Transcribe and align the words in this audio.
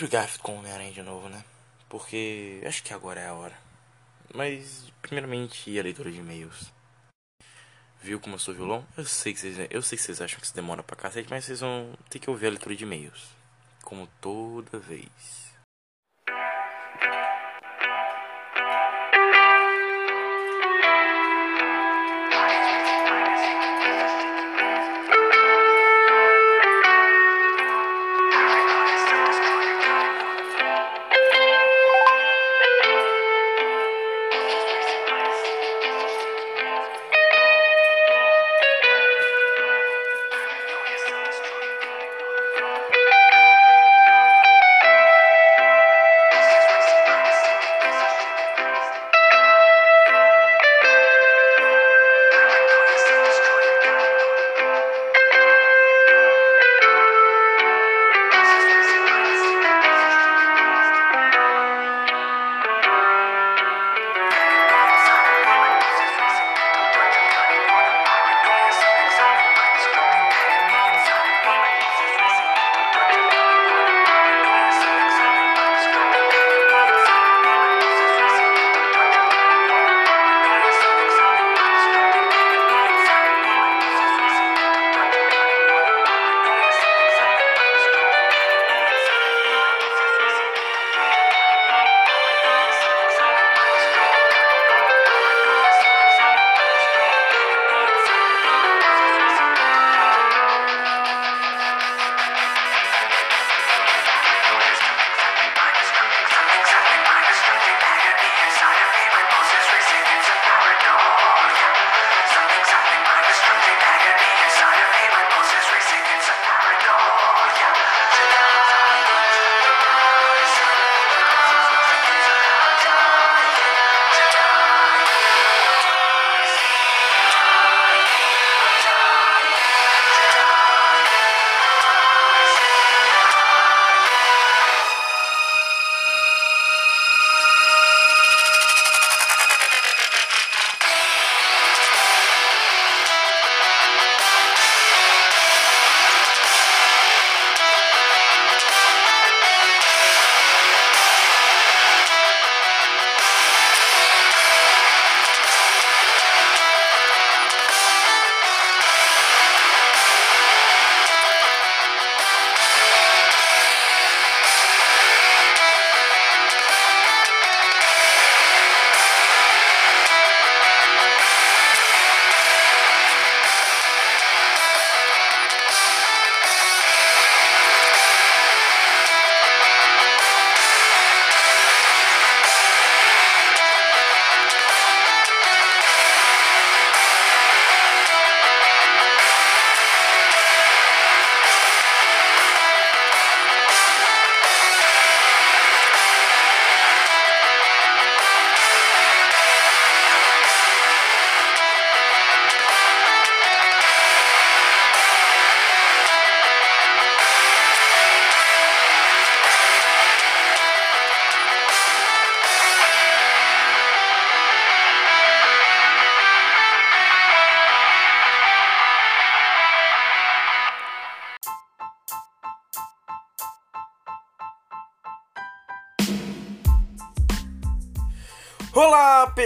Andrew 0.00 0.12
Garfield 0.12 0.42
com 0.42 0.56
Homem-Aranha 0.56 0.92
de 0.92 1.02
novo, 1.02 1.28
né? 1.28 1.44
Porque 1.86 2.62
acho 2.64 2.82
que 2.82 2.94
agora 2.94 3.20
é 3.20 3.28
a 3.28 3.34
hora. 3.34 3.54
Mas, 4.32 4.90
primeiramente, 5.02 5.78
a 5.78 5.82
leitura 5.82 6.10
de 6.10 6.20
e-mails. 6.20 6.72
Viu 8.00 8.18
como 8.18 8.36
eu 8.36 8.38
sou 8.38 8.54
violão? 8.54 8.82
Eu 8.96 9.04
sei 9.04 9.34
que 9.34 9.40
vocês, 9.40 9.58
eu 9.70 9.82
sei 9.82 9.98
que 9.98 10.02
vocês 10.02 10.22
acham 10.22 10.40
que 10.40 10.46
isso 10.46 10.54
demora 10.54 10.82
pra 10.82 10.96
cacete, 10.96 11.28
mas 11.28 11.44
vocês 11.44 11.60
vão 11.60 11.92
ter 12.08 12.18
que 12.18 12.30
ouvir 12.30 12.46
a 12.46 12.50
leitura 12.50 12.74
de 12.74 12.84
e-mails. 12.84 13.28
Como 13.82 14.08
toda 14.22 14.78
vez. 14.78 15.49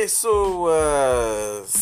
Pessoas! 0.05 1.73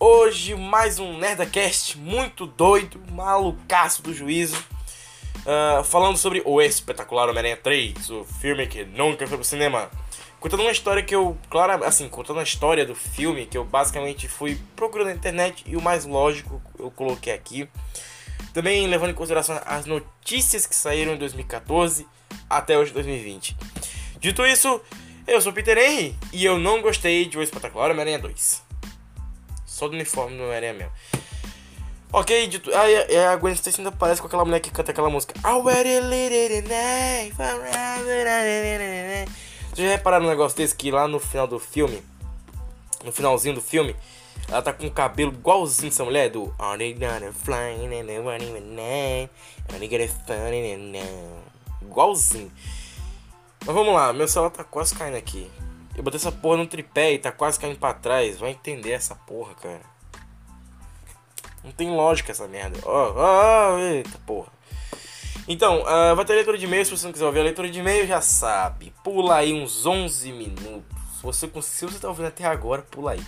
Hoje 0.00 0.54
mais 0.54 0.98
um 0.98 1.18
Nerdcast 1.18 1.98
muito 1.98 2.46
doido, 2.46 2.98
malucaço 3.10 4.00
do 4.00 4.14
juízo, 4.14 4.56
uh, 4.56 5.84
falando 5.84 6.16
sobre 6.16 6.40
o 6.46 6.58
espetacular 6.58 7.28
Homem-Aranha 7.28 7.58
3, 7.58 8.08
o 8.08 8.24
filme 8.24 8.66
que 8.66 8.86
nunca 8.86 9.26
foi 9.26 9.36
pro 9.36 9.44
cinema. 9.44 9.90
Contando 10.40 10.62
uma 10.62 10.72
história 10.72 11.02
que 11.02 11.14
eu, 11.14 11.36
claro, 11.50 11.84
assim, 11.84 12.08
contando 12.08 12.40
a 12.40 12.44
história 12.44 12.86
do 12.86 12.94
filme 12.94 13.44
que 13.44 13.58
eu 13.58 13.64
basicamente 13.64 14.26
fui 14.26 14.58
procurando 14.74 15.08
na 15.08 15.14
internet 15.14 15.64
e 15.66 15.76
o 15.76 15.82
mais 15.82 16.06
lógico 16.06 16.62
eu 16.78 16.90
coloquei 16.90 17.34
aqui. 17.34 17.68
Também 18.54 18.86
levando 18.86 19.10
em 19.10 19.14
consideração 19.14 19.60
as 19.66 19.84
notícias 19.84 20.64
que 20.64 20.74
saíram 20.74 21.12
em 21.12 21.18
2014 21.18 22.06
até 22.48 22.78
hoje 22.78 22.90
2020. 22.90 23.54
Dito 24.18 24.46
isso, 24.46 24.80
eu 25.26 25.40
sou 25.40 25.52
Peter 25.52 25.78
Henry 25.78 26.16
e 26.32 26.44
eu 26.44 26.58
não 26.58 26.82
gostei 26.82 27.26
de 27.26 27.38
O 27.38 27.42
Espetacular 27.42 27.90
Homem-Aranha 27.90 28.18
2. 28.18 28.62
Só 29.66 29.88
do 29.88 29.94
uniforme 29.94 30.36
do 30.36 30.42
Homem-Aranha 30.42 30.74
mesmo. 30.74 30.92
Ok, 32.12 32.46
dito. 32.46 32.70
Aí 32.74 33.16
a 33.16 33.34
Gwen 33.36 33.54
Stacy 33.54 33.80
ainda 33.80 33.90
parece 33.90 34.20
com 34.20 34.26
aquela 34.26 34.44
mulher 34.44 34.60
que 34.60 34.70
canta 34.70 34.90
aquela 34.90 35.08
música. 35.08 35.34
Vocês 39.72 39.88
já 39.88 39.96
repararam 39.96 40.26
um 40.26 40.28
negócio 40.28 40.58
desse 40.58 40.76
que 40.76 40.90
lá 40.90 41.08
no 41.08 41.18
final 41.18 41.46
do 41.46 41.58
filme, 41.58 42.02
no 43.02 43.10
finalzinho 43.10 43.54
do 43.54 43.62
filme, 43.62 43.96
ela 44.46 44.60
tá 44.60 44.74
com 44.74 44.86
o 44.86 44.90
cabelo 44.90 45.32
igualzinho 45.32 45.88
essa 45.88 46.04
mulher 46.04 46.28
do 46.28 46.54
Igualzinho. 51.80 52.52
Mas 53.64 53.74
vamos 53.74 53.94
lá, 53.94 54.12
meu 54.12 54.26
celular 54.26 54.50
tá 54.50 54.64
quase 54.64 54.94
caindo 54.94 55.16
aqui. 55.16 55.50
Eu 55.96 56.02
botei 56.02 56.18
essa 56.18 56.32
porra 56.32 56.56
no 56.56 56.66
tripé 56.66 57.12
e 57.12 57.18
tá 57.18 57.30
quase 57.30 57.60
caindo 57.60 57.78
pra 57.78 57.94
trás. 57.94 58.38
Vai 58.38 58.50
entender 58.50 58.92
essa 58.92 59.14
porra, 59.14 59.54
cara. 59.54 59.82
Não 61.62 61.70
tem 61.70 61.90
lógica 61.90 62.32
essa 62.32 62.48
merda. 62.48 62.78
Ó, 62.82 62.90
oh, 62.90 63.14
oh, 63.16 63.76
oh, 63.76 63.78
eita 63.78 64.18
porra. 64.26 64.50
Então, 65.46 65.82
uh, 65.82 66.16
vai 66.16 66.24
ter 66.24 66.34
leitura 66.34 66.58
de 66.58 66.64
e-mail. 66.64 66.84
Se 66.84 66.90
você 66.90 67.06
não 67.06 67.12
quiser 67.12 67.26
ouvir 67.26 67.40
a 67.40 67.44
leitura 67.44 67.68
de 67.68 67.78
e-mail, 67.78 68.06
já 68.06 68.20
sabe. 68.20 68.92
Pula 69.04 69.36
aí 69.36 69.52
uns 69.52 69.84
11 69.84 70.32
minutos. 70.32 70.82
Você, 71.22 71.48
se 71.62 71.84
você 71.86 71.98
tá 71.98 72.08
ouvindo 72.08 72.26
até 72.26 72.44
agora, 72.44 72.82
pula 72.82 73.12
aí. 73.12 73.22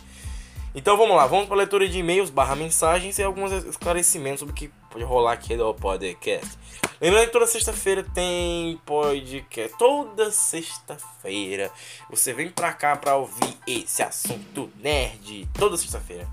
Então 0.74 0.96
vamos 0.96 1.16
lá, 1.16 1.24
vamos 1.24 1.46
para 1.46 1.56
leitura 1.56 1.88
de 1.88 2.00
e-mails, 2.00 2.30
barra 2.30 2.56
mensagens 2.56 3.16
e 3.20 3.22
alguns 3.22 3.52
esclarecimentos 3.52 4.40
sobre 4.40 4.52
o 4.52 4.56
que 4.56 4.72
pode 4.90 5.04
rolar 5.04 5.32
aqui 5.32 5.56
do 5.56 5.72
podcast. 5.72 6.58
Lembrando 7.00 7.26
que 7.26 7.32
toda 7.32 7.46
sexta-feira 7.46 8.04
tem 8.14 8.80
podcast. 8.86 9.76
Toda 9.76 10.30
sexta-feira 10.30 11.70
você 12.08 12.32
vem 12.32 12.48
pra 12.50 12.72
cá 12.72 12.96
pra 12.96 13.16
ouvir 13.16 13.58
esse 13.66 14.02
assunto 14.02 14.70
nerd. 14.80 15.48
Toda 15.58 15.76
sexta-feira 15.76 16.26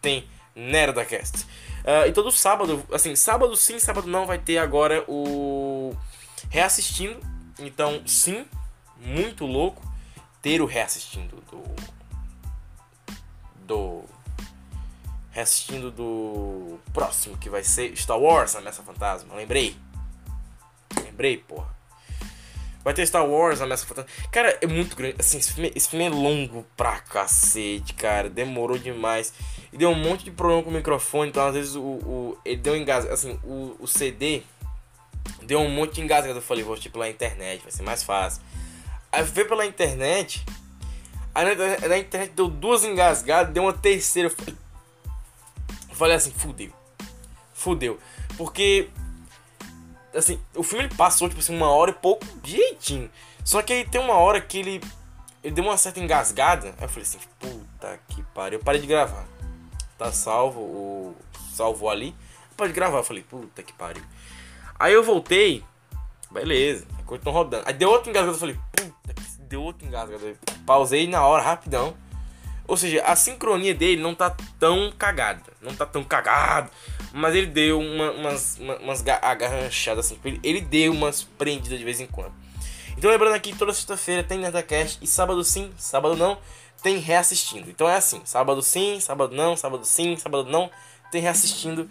tem 0.00 0.28
NerdaCast. 0.54 1.44
Uh, 1.82 2.06
e 2.08 2.12
todo 2.12 2.30
sábado, 2.30 2.84
assim, 2.92 3.16
sábado 3.16 3.56
sim, 3.56 3.78
sábado 3.78 4.06
não, 4.06 4.26
vai 4.26 4.38
ter 4.38 4.58
agora 4.58 5.04
o 5.08 5.96
reassistindo. 6.50 7.18
Então, 7.58 8.02
sim, 8.06 8.46
muito 9.00 9.46
louco 9.46 9.82
ter 10.40 10.60
o 10.60 10.66
reassistindo 10.66 11.36
do. 11.50 11.62
Do. 13.66 14.04
Reassistindo 15.30 15.90
do 15.90 16.78
próximo, 16.92 17.38
que 17.38 17.48
vai 17.48 17.64
ser 17.64 17.96
Star 17.96 18.18
Wars, 18.18 18.54
Ameaça 18.54 18.82
Fantasma. 18.82 19.34
Lembrei. 19.34 19.74
Lembrei, 21.22 21.36
porra. 21.36 21.72
Vai 22.82 22.92
ter 22.92 23.06
Star 23.06 23.24
Wars, 23.24 23.60
Ameaça 23.60 23.86
Fantasma. 23.86 24.10
Cara, 24.32 24.58
é 24.60 24.66
muito 24.66 24.96
grande. 24.96 25.14
Assim, 25.20 25.38
esse 25.38 25.52
filme, 25.52 25.70
esse 25.72 25.88
filme 25.88 26.04
é 26.04 26.08
longo 26.08 26.66
pra 26.76 26.98
cacete, 26.98 27.94
cara. 27.94 28.28
Demorou 28.28 28.76
demais. 28.76 29.32
E 29.72 29.78
deu 29.78 29.90
um 29.90 29.94
monte 29.94 30.24
de 30.24 30.32
problema 30.32 30.64
com 30.64 30.70
o 30.70 30.72
microfone. 30.72 31.30
Então, 31.30 31.46
às 31.46 31.54
vezes, 31.54 31.76
o, 31.76 31.80
o 31.80 32.38
ele 32.44 32.56
deu 32.56 32.76
engasgado. 32.76 33.14
Assim, 33.14 33.38
o, 33.44 33.76
o 33.78 33.86
CD 33.86 34.42
deu 35.42 35.60
um 35.60 35.70
monte 35.70 35.94
de 35.94 36.00
engasgado. 36.00 36.36
Eu 36.36 36.42
falei, 36.42 36.64
vou 36.64 36.76
tipo 36.76 36.94
pela 36.94 37.08
internet, 37.08 37.62
vai 37.62 37.70
ser 37.70 37.84
mais 37.84 38.02
fácil. 38.02 38.42
Aí 39.12 39.22
veio 39.22 39.46
pela 39.46 39.64
internet. 39.64 40.44
Aí 41.32 41.54
na, 41.54 41.88
na 41.88 41.98
internet 41.98 42.32
deu 42.34 42.48
duas 42.48 42.82
engasgadas, 42.82 43.54
deu 43.54 43.62
uma 43.62 43.72
terceira. 43.72 44.28
Eu 45.88 45.94
falei 45.94 46.16
assim, 46.16 46.32
fudeu. 46.32 46.72
Fudeu. 47.54 47.96
Porque 48.36 48.90
assim, 50.14 50.40
o 50.54 50.62
filme 50.62 50.84
ele 50.84 50.94
passou, 50.94 51.28
tipo 51.28 51.40
assim, 51.40 51.54
uma 51.54 51.70
hora 51.70 51.90
e 51.90 51.94
pouco 51.94 52.24
direitinho. 52.42 53.10
Só 53.44 53.62
que 53.62 53.72
aí 53.72 53.84
tem 53.84 54.00
uma 54.00 54.14
hora 54.14 54.40
que 54.40 54.58
ele. 54.58 54.80
Ele 55.42 55.54
deu 55.54 55.64
uma 55.64 55.76
certa 55.76 55.98
engasgada. 55.98 56.68
Aí 56.78 56.84
eu 56.84 56.88
falei 56.88 57.02
assim, 57.02 57.18
puta 57.38 57.98
que 58.08 58.22
pariu. 58.34 58.58
Eu 58.58 58.64
parei 58.64 58.80
de 58.80 58.86
gravar. 58.86 59.26
Tá 59.98 60.12
salvo, 60.12 60.60
o. 60.60 61.16
Salvou 61.52 61.90
ali. 61.90 62.14
Pode 62.56 62.72
gravar. 62.72 62.98
Eu 62.98 63.04
falei, 63.04 63.22
puta 63.22 63.62
que 63.62 63.72
pariu. 63.72 64.02
Aí 64.78 64.92
eu 64.92 65.02
voltei. 65.02 65.64
Beleza. 66.30 66.86
Continuou 67.04 67.42
rodando. 67.42 67.64
Aí 67.66 67.74
deu 67.74 67.90
outro 67.90 68.10
engasgado. 68.10 68.36
Eu 68.36 68.40
falei, 68.40 68.58
puta 68.72 69.22
deu 69.52 69.62
outro 69.62 69.86
engasgado. 69.86 70.26
Eu 70.26 70.36
pausei 70.64 71.06
na 71.06 71.26
hora, 71.26 71.42
rapidão. 71.42 71.94
Ou 72.66 72.76
seja, 72.76 73.02
a 73.04 73.16
sincronia 73.16 73.74
dele 73.74 74.00
não 74.00 74.14
tá 74.14 74.34
tão 74.58 74.92
cagada. 74.96 75.52
Não 75.60 75.74
tá 75.74 75.84
tão 75.84 76.04
cagado. 76.04 76.70
Mas 77.12 77.34
ele 77.34 77.46
deu 77.46 77.80
uma, 77.80 78.10
umas, 78.12 78.58
uma, 78.58 78.76
umas 78.76 79.06
agarranchadas 79.06 80.06
assim. 80.06 80.18
Ele, 80.24 80.40
ele 80.42 80.60
deu 80.60 80.92
umas 80.92 81.22
prendidas 81.22 81.78
de 81.78 81.84
vez 81.84 82.00
em 82.00 82.06
quando. 82.06 82.32
Então 82.96 83.10
lembrando 83.10 83.34
aqui, 83.34 83.54
toda 83.54 83.72
sexta-feira 83.72 84.22
tem 84.22 84.38
Nerdcast. 84.38 84.98
E 85.02 85.06
sábado 85.06 85.42
sim, 85.42 85.72
sábado 85.76 86.16
não, 86.16 86.38
tem 86.82 86.98
reassistindo. 86.98 87.68
Então 87.68 87.88
é 87.88 87.96
assim, 87.96 88.22
sábado 88.24 88.62
sim, 88.62 89.00
sábado 89.00 89.34
não, 89.34 89.56
sábado 89.56 89.84
sim, 89.84 90.16
sábado 90.16 90.48
não, 90.48 90.70
tem 91.10 91.20
reassistindo. 91.20 91.90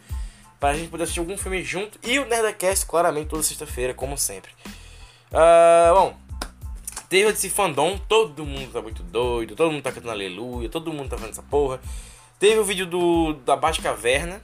Para 0.59 0.69
a 0.69 0.77
gente 0.77 0.89
poder 0.89 1.03
assistir 1.03 1.19
algum 1.19 1.37
filme 1.37 1.63
junto. 1.63 1.99
E 2.03 2.19
o 2.19 2.25
Nerdcast, 2.25 2.85
claramente, 2.85 3.29
toda 3.29 3.41
sexta-feira, 3.41 3.93
como 3.93 4.17
sempre. 4.17 4.51
Uh, 5.31 5.95
bom, 5.95 6.17
Teve 7.11 7.29
esse 7.29 7.49
fandom, 7.49 7.97
todo 7.97 8.45
mundo 8.45 8.71
tá 8.71 8.81
muito 8.81 9.03
doido, 9.03 9.53
todo 9.53 9.69
mundo 9.69 9.83
tá 9.83 9.91
cantando 9.91 10.11
aleluia, 10.11 10.69
todo 10.69 10.93
mundo 10.93 11.09
tá 11.09 11.17
fazendo 11.17 11.33
essa 11.33 11.43
porra. 11.43 11.77
Teve 12.39 12.57
o 12.57 12.63
vídeo 12.63 12.85
do 12.85 13.33
da 13.33 13.53
Batcaverna, 13.57 14.41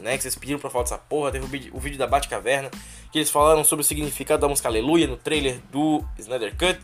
né, 0.00 0.16
que 0.16 0.22
vocês 0.22 0.36
pediram 0.36 0.60
pra 0.60 0.70
falar 0.70 0.84
dessa 0.84 0.96
porra. 0.96 1.32
Teve 1.32 1.44
o 1.44 1.48
vídeo, 1.48 1.72
o 1.74 1.80
vídeo 1.80 1.98
da 1.98 2.06
Batcaverna, 2.06 2.70
que 3.10 3.18
eles 3.18 3.30
falaram 3.30 3.64
sobre 3.64 3.80
o 3.80 3.84
significado 3.84 4.42
da 4.42 4.46
música 4.46 4.68
Aleluia 4.68 5.08
no 5.08 5.16
trailer 5.16 5.58
do 5.72 6.04
Snyder 6.16 6.56
Cut. 6.56 6.78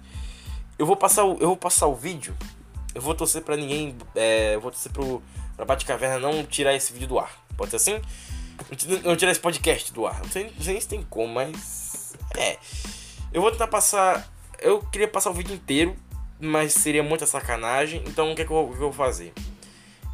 Eu 0.76 0.84
vou 0.84 0.96
passar 0.96 1.22
o, 1.22 1.34
eu 1.34 1.46
vou 1.46 1.56
passar 1.56 1.86
o 1.86 1.94
vídeo. 1.94 2.36
Eu 2.92 3.00
vou 3.00 3.14
torcer 3.14 3.42
pra 3.42 3.56
ninguém, 3.56 3.96
é, 4.16 4.56
eu 4.56 4.60
vou 4.60 4.72
torcer 4.72 4.90
pro, 4.90 5.22
pra 5.54 5.64
Batcaverna 5.64 6.18
não 6.18 6.42
tirar 6.42 6.74
esse 6.74 6.92
vídeo 6.92 7.06
do 7.06 7.20
ar. 7.20 7.30
Pode 7.56 7.70
ser 7.70 7.76
assim? 7.76 8.00
Não 9.04 9.14
tirar 9.14 9.30
esse 9.30 9.38
podcast 9.38 9.92
do 9.92 10.08
ar. 10.08 10.18
Não 10.18 10.28
sei, 10.28 10.52
não 10.56 10.64
sei 10.64 10.80
se 10.80 10.88
tem 10.88 11.04
como, 11.04 11.32
mas. 11.32 12.14
É. 12.36 12.58
Eu 13.32 13.40
vou 13.40 13.52
tentar 13.52 13.68
passar 13.68 14.28
eu 14.60 14.80
queria 14.80 15.08
passar 15.08 15.30
o 15.30 15.34
vídeo 15.34 15.54
inteiro, 15.54 15.96
mas 16.38 16.72
seria 16.72 17.02
muita 17.02 17.26
sacanagem. 17.26 18.02
Então 18.06 18.32
o 18.32 18.34
que, 18.34 18.42
é 18.42 18.44
que, 18.44 18.52
eu, 18.52 18.66
que 18.66 18.74
eu 18.74 18.78
vou 18.78 18.92
fazer? 18.92 19.32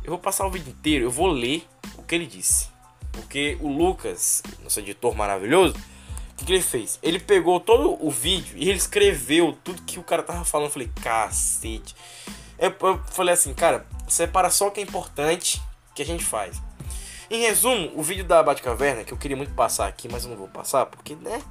Eu 0.02 0.10
vou 0.10 0.18
passar 0.18 0.46
o 0.46 0.50
vídeo 0.50 0.70
inteiro, 0.70 1.04
eu 1.04 1.10
vou 1.10 1.26
ler 1.26 1.66
o 1.96 2.02
que 2.02 2.14
ele 2.14 2.26
disse. 2.26 2.68
Porque 3.12 3.56
o 3.60 3.68
Lucas, 3.68 4.42
nosso 4.62 4.78
editor 4.80 5.14
maravilhoso, 5.14 5.74
o 5.74 6.34
que, 6.36 6.44
que 6.44 6.52
ele 6.52 6.62
fez? 6.62 6.98
Ele 7.02 7.18
pegou 7.18 7.58
todo 7.58 7.96
o 8.04 8.10
vídeo 8.10 8.56
e 8.56 8.68
ele 8.68 8.78
escreveu 8.78 9.56
tudo 9.64 9.82
que 9.82 9.98
o 9.98 10.02
cara 10.02 10.22
tava 10.22 10.44
falando. 10.44 10.66
Eu 10.66 10.72
falei, 10.72 10.90
cacete. 11.02 11.96
Eu, 12.58 12.74
eu 12.80 13.00
falei 13.10 13.34
assim, 13.34 13.54
cara, 13.54 13.86
separa 14.06 14.50
só 14.50 14.68
o 14.68 14.70
que 14.70 14.80
é 14.80 14.82
importante 14.82 15.62
que 15.94 16.02
a 16.02 16.04
gente 16.04 16.24
faz. 16.24 16.60
Em 17.30 17.40
resumo, 17.40 17.90
o 17.96 18.02
vídeo 18.02 18.24
da 18.24 18.42
Batcaverna, 18.42 19.02
que 19.02 19.12
eu 19.12 19.18
queria 19.18 19.36
muito 19.36 19.52
passar 19.54 19.88
aqui, 19.88 20.08
mas 20.08 20.24
eu 20.24 20.30
não 20.30 20.36
vou 20.36 20.46
passar, 20.46 20.86
porque, 20.86 21.16
né? 21.16 21.42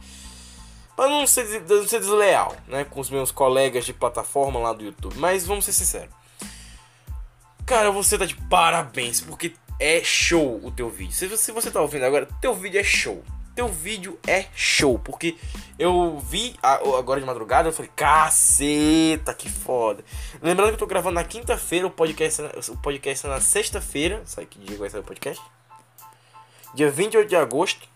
Pra 0.95 1.09
não 1.09 1.27
ser, 1.27 1.61
não 1.67 1.87
ser 1.87 1.99
desleal, 1.99 2.55
né? 2.67 2.85
Com 2.85 2.99
os 2.99 3.09
meus 3.09 3.31
colegas 3.31 3.85
de 3.85 3.93
plataforma 3.93 4.59
lá 4.59 4.71
do 4.73 4.83
YouTube. 4.83 5.17
Mas 5.17 5.45
vamos 5.45 5.65
ser 5.65 5.73
sinceros. 5.73 6.13
Cara, 7.65 7.91
você 7.91 8.17
tá 8.17 8.25
de 8.25 8.35
parabéns, 8.35 9.21
porque 9.21 9.53
é 9.79 10.01
show 10.03 10.59
o 10.63 10.71
teu 10.71 10.89
vídeo. 10.89 11.13
Se, 11.13 11.37
se 11.37 11.51
você 11.51 11.69
tá 11.69 11.81
ouvindo 11.81 12.05
agora, 12.05 12.27
teu 12.39 12.53
vídeo 12.53 12.79
é 12.79 12.83
show. 12.83 13.23
Teu 13.55 13.67
vídeo 13.67 14.19
é 14.27 14.45
show. 14.53 14.99
Porque 14.99 15.35
eu 15.79 16.19
vi 16.19 16.55
agora 16.61 17.19
de 17.19 17.25
madrugada, 17.25 17.67
eu 17.67 17.73
falei, 17.73 17.91
caceta, 17.95 19.33
que 19.33 19.49
foda. 19.49 20.03
Lembrando 20.41 20.69
que 20.69 20.75
eu 20.75 20.79
tô 20.79 20.87
gravando 20.87 21.15
na 21.15 21.23
quinta-feira, 21.23 21.87
o 21.87 21.91
podcast, 21.91 22.41
o 22.69 22.77
podcast 22.77 23.25
é 23.25 23.29
na 23.29 23.41
sexta-feira. 23.41 24.21
Sabe 24.25 24.47
que 24.47 24.59
dia 24.59 24.77
vai 24.77 24.89
sair 24.89 25.01
o 25.01 25.03
podcast? 25.03 25.41
Dia 26.73 26.91
28 26.91 27.27
de 27.27 27.35
agosto. 27.35 27.94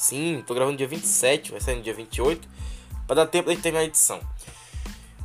Sim, 0.00 0.42
tô 0.46 0.54
gravando 0.54 0.78
dia 0.78 0.88
27, 0.88 1.50
vai 1.50 1.60
sair 1.60 1.76
no 1.76 1.82
dia 1.82 1.92
28, 1.92 2.48
para 3.06 3.16
dar 3.16 3.26
tempo 3.26 3.54
de 3.54 3.60
terminar 3.60 3.82
a 3.82 3.84
edição. 3.84 4.18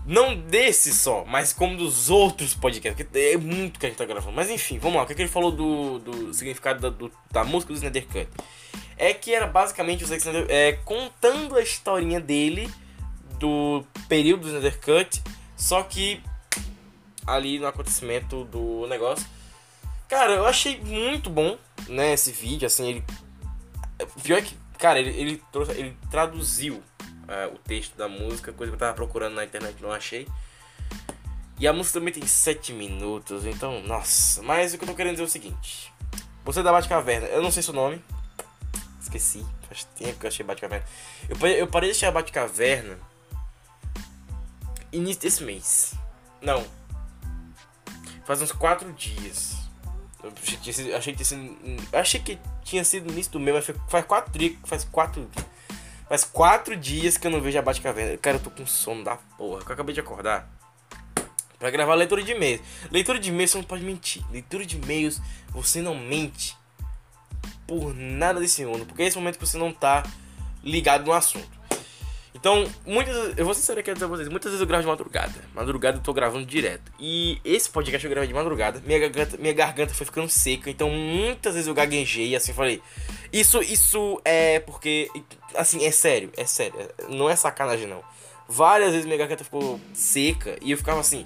Não 0.06 0.36
desse 0.36 0.94
só, 0.94 1.24
mas 1.24 1.54
como 1.54 1.78
dos 1.78 2.10
outros 2.10 2.54
podcasts, 2.54 3.08
porque 3.08 3.18
é 3.18 3.38
muito 3.38 3.80
que 3.80 3.86
a 3.86 3.90
gente 3.90 3.98
tá 3.98 4.04
gravando. 4.04 4.36
Mas 4.36 4.50
enfim, 4.50 4.78
vamos 4.78 4.98
lá, 4.98 5.04
o 5.04 5.06
que, 5.08 5.14
é 5.14 5.16
que 5.16 5.22
ele 5.22 5.30
falou 5.30 5.50
do, 5.50 6.00
do 6.00 6.34
significado 6.34 6.82
da, 6.82 6.90
do, 6.90 7.10
da 7.32 7.46
música 7.46 7.72
do 7.72 7.78
Snyder 7.78 8.06
Cut? 8.06 8.28
É 8.98 9.14
que 9.14 9.34
era 9.34 9.48
basicamente 9.48 10.04
o 10.04 10.14
Snyder 10.14 10.46
é, 10.50 10.74
contando 10.84 11.56
a 11.56 11.62
historinha 11.62 12.20
dele 12.20 12.70
do 13.40 13.82
período 14.10 14.42
do 14.42 14.48
Snyder 14.50 14.78
Cut, 14.82 15.24
só 15.56 15.84
que 15.84 16.22
ali 17.26 17.60
no 17.60 17.68
acontecimento 17.68 18.44
do 18.44 18.86
negócio. 18.88 19.26
Cara, 20.10 20.34
eu 20.34 20.46
achei 20.46 20.82
muito 20.82 21.30
bom, 21.30 21.58
né, 21.88 22.12
esse 22.12 22.34
vídeo, 22.34 22.68
assim, 22.68 22.90
ele... 22.90 23.04
Pior 24.22 24.42
que 24.42 24.65
Cara, 24.78 25.00
ele, 25.00 25.10
ele, 25.12 25.44
trouxe, 25.52 25.72
ele 25.72 25.98
traduziu 26.10 26.76
uh, 26.76 27.54
o 27.54 27.58
texto 27.58 27.96
da 27.96 28.08
música, 28.08 28.54
coisa 28.54 28.72
que 28.72 28.76
eu 28.76 28.80
tava 28.80 28.94
procurando 28.94 29.36
na 29.36 29.44
internet 29.44 29.82
não 29.82 29.92
achei. 29.92 30.28
E 31.58 31.68
a 31.68 31.74
música 31.74 32.00
também 32.00 32.14
tem 32.14 32.28
7 32.28 32.74
minutos, 32.74 33.46
então, 33.46 33.82
nossa. 33.84 34.42
Mas 34.42 34.74
o 34.74 34.78
que 34.78 34.84
eu 34.84 34.90
tô 34.90 34.96
querendo 34.96 35.14
dizer 35.14 35.24
é 35.24 35.28
o 35.28 35.30
seguinte: 35.30 35.94
Você 36.44 36.62
da 36.62 36.72
Batcaverna, 36.72 37.28
eu 37.28 37.42
não 37.42 37.52
sei 37.52 37.64
seu 37.64 37.74
nome, 37.74 38.02
esqueci, 39.02 39.46
faz 39.68 39.86
tempo 39.96 40.20
que 40.20 40.26
eu 40.26 40.28
achei 40.28 40.46
Batcaverna. 40.46 40.86
Eu, 41.30 41.48
eu 41.48 41.68
parei 41.68 41.92
de 41.92 41.96
achar 41.96 42.12
Batcaverna 42.12 42.98
início 44.92 45.22
desse 45.22 45.44
mês. 45.44 45.94
Não, 46.42 46.66
faz 48.26 48.42
uns 48.42 48.52
4 48.52 48.92
dias. 48.94 49.65
Achei 50.34 50.58
que, 50.58 50.64
tinha 50.64 50.74
sido, 50.74 50.94
achei 51.94 52.20
que 52.20 52.40
tinha 52.64 52.84
sido 52.84 53.06
no 53.06 53.12
início 53.12 53.32
do 53.32 53.40
mês, 53.40 53.56
mas 53.68 53.78
faz 53.88 54.06
quatro 54.06 54.38
dias, 54.38 54.58
faz 54.64 54.84
quatro, 54.84 55.30
faz 56.10 56.24
quatro 56.24 56.76
dias 56.76 57.18
que 57.18 57.28
eu 57.28 57.32
não 57.32 57.42
vejo 57.42 57.60
a 57.60 57.62
Batcaverna. 57.62 58.18
Cara, 58.18 58.38
eu 58.38 58.42
tô 58.42 58.50
com 58.50 58.66
sono 58.66 59.04
da 59.04 59.18
porra, 59.38 59.64
que 59.64 59.70
eu 59.70 59.74
acabei 59.74 59.94
de 59.94 60.00
acordar. 60.00 60.50
Pra 61.60 61.70
gravar 61.70 61.96
leitura 61.96 62.22
de 62.22 62.32
e-mails. 62.32 62.62
Leitura 62.92 63.20
de 63.20 63.30
e-mails 63.30 63.52
você 63.52 63.58
não 63.58 63.66
pode 63.66 63.84
mentir. 63.84 64.24
Leitura 64.32 64.66
de 64.66 64.76
e-mails 64.76 65.22
você 65.50 65.82
não 65.82 65.96
mente 65.96 66.58
por 67.66 67.94
nada 67.96 68.40
desse 68.40 68.66
mundo. 68.66 68.86
Porque 68.86 69.04
é 69.04 69.06
esse 69.08 69.18
momento 69.18 69.40
que 69.40 69.46
você 69.46 69.58
não 69.58 69.72
tá 69.72 70.04
ligado 70.64 71.06
no 71.06 71.14
assunto. 71.14 71.55
Então, 72.46 72.64
muitas. 72.86 73.36
Eu 73.36 73.44
vou 73.44 73.56
ser 73.56 73.80
aqui 73.80 73.92
dizer 73.92 74.06
vocês, 74.06 74.30
muitas 74.30 74.52
vezes 74.52 74.62
eu 74.62 74.68
gravo 74.68 74.84
de 74.84 74.88
madrugada. 74.88 75.34
Madrugada 75.56 75.98
eu 75.98 76.02
tô 76.04 76.14
gravando 76.14 76.46
direto. 76.46 76.92
E 77.00 77.42
esse 77.44 77.68
podcast 77.68 78.06
eu 78.06 78.12
gravei 78.12 78.28
de 78.28 78.36
madrugada. 78.36 78.80
Minha 78.86 79.00
garganta, 79.00 79.36
minha 79.38 79.52
garganta 79.52 79.96
foi 79.96 80.06
ficando 80.06 80.30
seca. 80.30 80.70
Então, 80.70 80.92
muitas 80.92 81.56
vezes 81.56 81.68
eu 81.68 81.74
gaguejei 81.74 82.36
assim, 82.36 82.54
falei. 82.54 82.84
Isso, 83.34 83.64
isso 83.64 84.22
é 84.24 84.60
porque. 84.60 85.10
Assim, 85.56 85.84
é 85.84 85.90
sério, 85.90 86.30
é 86.38 86.46
sério. 86.46 86.76
Não 87.10 87.28
é 87.28 87.36
sacanagem, 87.36 87.88
não. 87.88 88.04
Várias 88.48 88.92
vezes 88.92 89.08
minha 89.08 89.18
garganta 89.18 89.44
ficou 89.44 89.82
seca 89.92 90.56
e 90.62 90.70
eu 90.70 90.78
ficava 90.78 91.00
assim. 91.00 91.26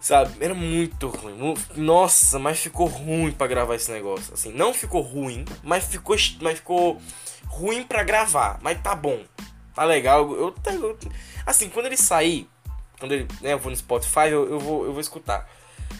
Sabe? 0.00 0.32
Era 0.38 0.54
muito 0.54 1.08
ruim. 1.08 1.54
Nossa, 1.74 2.38
mas 2.38 2.60
ficou 2.60 2.86
ruim 2.86 3.32
para 3.32 3.48
gravar 3.48 3.74
esse 3.74 3.90
negócio. 3.90 4.32
Assim, 4.32 4.52
não 4.52 4.72
ficou 4.72 5.02
ruim, 5.02 5.44
mas 5.64 5.86
ficou, 5.86 6.14
mas 6.40 6.58
ficou 6.58 7.00
ruim 7.48 7.82
para 7.82 8.02
gravar. 8.02 8.58
Mas 8.62 8.80
tá 8.80 8.94
bom. 8.94 9.24
Tá 9.74 9.84
legal. 9.84 10.30
Eu, 10.32 10.54
eu, 10.66 10.98
assim, 11.46 11.68
quando 11.68 11.86
ele 11.86 11.96
sair, 11.96 12.48
quando 12.98 13.12
ele, 13.12 13.28
né, 13.40 13.52
eu 13.52 13.58
vou 13.58 13.70
no 13.70 13.76
Spotify, 13.76 14.28
eu, 14.30 14.48
eu, 14.50 14.58
vou, 14.60 14.84
eu 14.84 14.92
vou 14.92 15.00
escutar. 15.00 15.48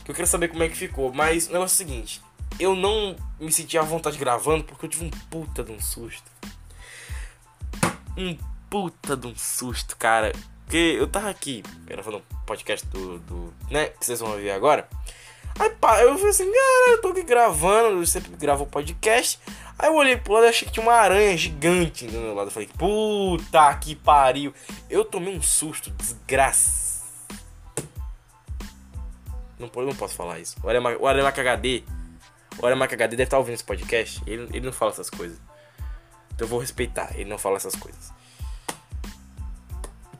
Eu 0.06 0.14
quero 0.14 0.26
saber 0.26 0.48
como 0.48 0.62
é 0.62 0.68
que 0.68 0.76
ficou. 0.76 1.12
Mas 1.12 1.48
o 1.48 1.52
negócio 1.52 1.74
é 1.74 1.84
o 1.84 1.88
seguinte: 1.88 2.22
eu 2.58 2.74
não 2.74 3.16
me 3.38 3.52
senti 3.52 3.78
à 3.78 3.82
vontade 3.82 4.18
gravando 4.18 4.64
porque 4.64 4.86
eu 4.86 4.90
tive 4.90 5.04
um 5.04 5.10
puta 5.30 5.62
de 5.62 5.72
um 5.72 5.80
susto. 5.80 6.30
Um 8.16 8.36
puta 8.68 9.16
de 9.16 9.26
um 9.26 9.36
susto, 9.36 9.96
cara. 9.96 10.32
Porque 10.64 10.96
eu 10.98 11.06
tava 11.06 11.30
aqui 11.30 11.62
gravando 11.86 12.18
um 12.18 12.36
podcast 12.44 12.86
do, 12.88 13.18
do. 13.20 13.54
né? 13.70 13.86
Que 13.86 14.04
vocês 14.04 14.20
vão 14.20 14.32
ouvir 14.32 14.50
agora. 14.50 14.88
Aí 15.58 15.70
pá, 15.70 16.00
eu 16.02 16.14
falei 16.16 16.30
assim, 16.30 16.44
cara, 16.44 16.90
eu 16.90 17.00
tô 17.00 17.08
aqui 17.08 17.22
gravando, 17.22 18.00
eu 18.00 18.06
sempre 18.06 18.30
gravo 18.36 18.66
podcast. 18.66 19.40
Aí 19.78 19.88
eu 19.88 19.94
olhei 19.94 20.16
pro 20.16 20.32
lado 20.32 20.46
e 20.46 20.48
achei 20.48 20.66
que 20.66 20.74
tinha 20.74 20.84
uma 20.84 20.94
aranha 20.94 21.36
gigante 21.36 22.06
do 22.06 22.18
meu 22.18 22.34
lado. 22.34 22.48
Eu 22.48 22.50
falei, 22.50 22.68
puta 22.76 23.74
que 23.76 23.94
pariu. 23.94 24.52
Eu 24.90 25.04
tomei 25.04 25.36
um 25.36 25.40
susto, 25.40 25.90
desgraça. 25.90 27.06
Não, 29.56 29.70
não 29.84 29.94
posso 29.94 30.14
falar 30.14 30.40
isso. 30.40 30.56
O 30.62 30.68
Aremac, 30.68 31.40
HD. 31.40 31.84
O 32.60 32.66
Aremac 32.66 32.92
HD 32.92 33.16
deve 33.16 33.24
estar 33.24 33.38
ouvindo 33.38 33.54
esse 33.54 33.64
podcast. 33.64 34.20
Ele, 34.26 34.48
ele 34.52 34.66
não 34.66 34.72
fala 34.72 34.90
essas 34.90 35.08
coisas. 35.08 35.38
Então 36.34 36.44
eu 36.44 36.48
vou 36.48 36.58
respeitar. 36.58 37.12
Ele 37.14 37.30
não 37.30 37.38
fala 37.38 37.56
essas 37.56 37.76
coisas. 37.76 38.12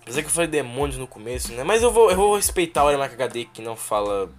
Apesar 0.02 0.22
que 0.22 0.28
eu 0.28 0.32
falei 0.32 0.48
demônios 0.48 0.98
no 0.98 1.06
começo, 1.06 1.52
né? 1.52 1.64
Mas 1.64 1.82
eu 1.82 1.92
vou, 1.92 2.10
eu 2.10 2.16
vou 2.16 2.36
respeitar 2.36 2.84
o 2.84 2.88
Aremac 2.88 3.12
HD 3.12 3.44
que 3.46 3.60
não 3.60 3.76
fala 3.76 4.30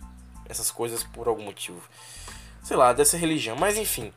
essas 0.48 0.72
coisas 0.72 1.04
por 1.04 1.28
algum 1.28 1.44
motivo. 1.44 1.82
Sei 2.64 2.76
lá, 2.76 2.94
dessa 2.94 3.18
religião. 3.18 3.56
Mas 3.58 3.78
enfim. 3.78 4.14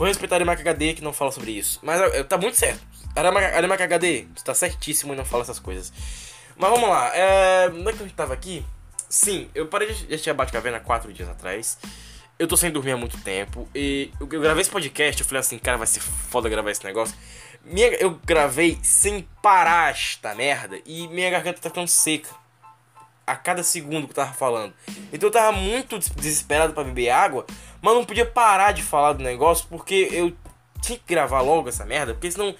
Vou 0.00 0.08
respeitar 0.08 0.36
o 0.36 0.38
Aremac 0.38 0.62
HD 0.62 0.94
que 0.94 1.04
não 1.04 1.12
fala 1.12 1.30
sobre 1.30 1.50
isso. 1.50 1.78
Mas 1.82 2.00
tá 2.26 2.38
muito 2.38 2.56
certo. 2.56 2.80
Aremac 3.14 3.82
HD, 3.82 4.26
você 4.34 4.42
tá 4.42 4.54
certíssimo 4.54 5.12
e 5.12 5.16
não 5.16 5.26
fala 5.26 5.42
essas 5.42 5.58
coisas. 5.58 5.92
Mas 6.56 6.70
vamos 6.70 6.88
lá. 6.88 7.14
É... 7.14 7.68
Onde 7.68 7.86
é 7.86 7.92
que 7.92 7.98
a 7.98 8.06
gente 8.06 8.14
tava 8.14 8.32
aqui? 8.32 8.64
Sim, 9.10 9.50
eu 9.54 9.66
parei 9.66 9.88
de 9.88 10.06
assistir 10.06 10.30
a 10.30 10.34
Batcaverna 10.34 10.80
quatro 10.80 11.12
dias 11.12 11.28
atrás. 11.28 11.76
Eu 12.38 12.48
tô 12.48 12.56
sem 12.56 12.70
dormir 12.70 12.92
há 12.92 12.96
muito 12.96 13.18
tempo. 13.18 13.68
E 13.74 14.10
eu 14.18 14.26
gravei 14.26 14.62
esse 14.62 14.70
podcast, 14.70 15.20
eu 15.20 15.28
falei 15.28 15.40
assim, 15.40 15.58
cara, 15.58 15.76
vai 15.76 15.86
ser 15.86 16.00
foda 16.00 16.48
gravar 16.48 16.70
esse 16.70 16.82
negócio. 16.82 17.14
Minha, 17.62 17.88
eu 17.88 18.18
gravei 18.24 18.78
sem 18.82 19.28
parar 19.42 19.90
esta 19.90 20.34
merda 20.34 20.80
e 20.86 21.08
minha 21.08 21.28
garganta 21.28 21.60
tá 21.60 21.68
ficando 21.68 21.88
seca. 21.88 22.30
A 23.30 23.36
cada 23.36 23.62
segundo 23.62 24.06
que 24.06 24.10
eu 24.10 24.16
tava 24.16 24.32
falando. 24.32 24.74
Então 25.12 25.28
eu 25.28 25.32
tava 25.32 25.52
muito 25.52 25.98
desesperado 25.98 26.72
para 26.72 26.84
beber 26.84 27.10
água, 27.10 27.46
mas 27.80 27.94
não 27.94 28.04
podia 28.04 28.26
parar 28.26 28.72
de 28.72 28.82
falar 28.82 29.12
do 29.12 29.22
negócio 29.22 29.66
porque 29.68 30.08
eu 30.10 30.32
tinha 30.82 30.98
que 30.98 31.04
gravar 31.06 31.40
logo 31.40 31.68
essa 31.68 31.84
merda, 31.84 32.12
porque 32.12 32.30
senão 32.30 32.54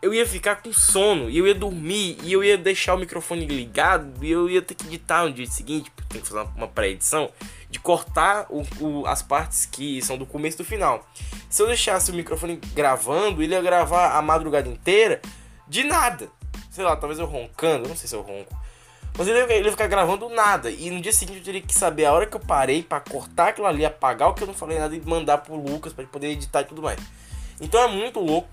eu 0.00 0.14
ia 0.14 0.26
ficar 0.26 0.56
com 0.56 0.72
sono 0.72 1.28
e 1.28 1.38
eu 1.38 1.46
ia 1.46 1.54
dormir 1.54 2.18
e 2.22 2.32
eu 2.32 2.42
ia 2.42 2.56
deixar 2.56 2.94
o 2.94 2.98
microfone 2.98 3.46
ligado 3.46 4.24
e 4.24 4.30
eu 4.30 4.48
ia 4.48 4.62
ter 4.62 4.74
que 4.74 4.86
editar 4.86 5.24
no 5.24 5.32
dia 5.32 5.46
seguinte, 5.46 5.90
porque 5.90 6.14
tem 6.14 6.22
que 6.22 6.28
fazer 6.28 6.48
uma 6.56 6.68
pré-edição 6.68 7.30
de 7.70 7.78
cortar 7.78 8.46
o, 8.48 8.64
o, 8.80 9.06
as 9.06 9.22
partes 9.22 9.66
que 9.66 10.00
são 10.02 10.16
do 10.16 10.24
começo 10.24 10.58
do 10.58 10.64
final. 10.64 11.06
Se 11.50 11.62
eu 11.62 11.66
deixasse 11.66 12.10
o 12.10 12.14
microfone 12.14 12.56
gravando, 12.74 13.42
ele 13.42 13.54
ia 13.54 13.60
gravar 13.60 14.16
a 14.16 14.22
madrugada 14.22 14.68
inteira 14.68 15.20
de 15.66 15.84
nada. 15.84 16.28
Sei 16.70 16.84
lá, 16.84 16.96
talvez 16.96 17.18
eu 17.18 17.26
roncando, 17.26 17.88
não 17.88 17.96
sei 17.96 18.08
se 18.08 18.14
eu 18.14 18.22
ronco. 18.22 18.56
Mas 19.18 19.26
ele, 19.26 19.52
ele 19.52 19.70
ficar 19.72 19.88
gravando 19.88 20.28
nada. 20.28 20.70
E 20.70 20.88
no 20.90 21.00
dia 21.00 21.12
seguinte 21.12 21.38
eu 21.38 21.44
teria 21.44 21.60
que 21.60 21.74
saber 21.74 22.04
a 22.04 22.12
hora 22.12 22.24
que 22.24 22.36
eu 22.36 22.40
parei 22.40 22.84
para 22.84 23.00
cortar 23.00 23.48
aquilo 23.48 23.66
ali, 23.66 23.84
apagar 23.84 24.28
o 24.28 24.34
que 24.34 24.44
eu 24.44 24.46
não 24.46 24.54
falei 24.54 24.78
nada 24.78 24.94
e 24.94 25.00
mandar 25.00 25.38
pro 25.38 25.56
Lucas 25.56 25.92
para 25.92 26.04
poder 26.04 26.28
editar 26.28 26.60
e 26.60 26.64
tudo 26.66 26.80
mais. 26.80 27.00
Então 27.60 27.82
é 27.82 27.88
muito 27.88 28.20
louco. 28.20 28.48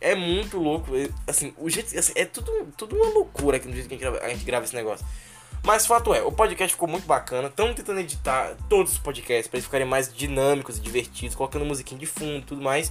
É 0.00 0.16
muito 0.16 0.58
louco. 0.58 0.90
Assim, 1.24 1.54
o 1.56 1.70
jeito. 1.70 1.96
Assim, 1.96 2.12
é 2.16 2.24
tudo, 2.24 2.50
tudo 2.76 2.96
uma 2.96 3.14
loucura 3.14 3.58
aqui 3.58 3.68
no 3.68 3.74
jeito 3.74 3.88
que 3.88 3.94
a 3.94 3.96
gente 3.96 4.04
grava, 4.04 4.26
a 4.26 4.28
gente 4.30 4.44
grava 4.44 4.64
esse 4.64 4.74
negócio. 4.74 5.06
Mas 5.62 5.86
fato 5.86 6.12
é, 6.12 6.20
o 6.20 6.32
podcast 6.32 6.74
ficou 6.74 6.88
muito 6.88 7.06
bacana. 7.06 7.46
Estamos 7.46 7.76
tentando 7.76 8.00
editar 8.00 8.56
todos 8.68 8.94
os 8.94 8.98
podcasts 8.98 9.46
para 9.46 9.58
eles 9.58 9.66
ficarem 9.66 9.86
mais 9.86 10.12
dinâmicos 10.12 10.78
e 10.78 10.80
divertidos, 10.80 11.36
colocando 11.36 11.64
musiquinha 11.64 12.00
de 12.00 12.06
fundo 12.06 12.38
e 12.38 12.42
tudo 12.42 12.60
mais. 12.60 12.90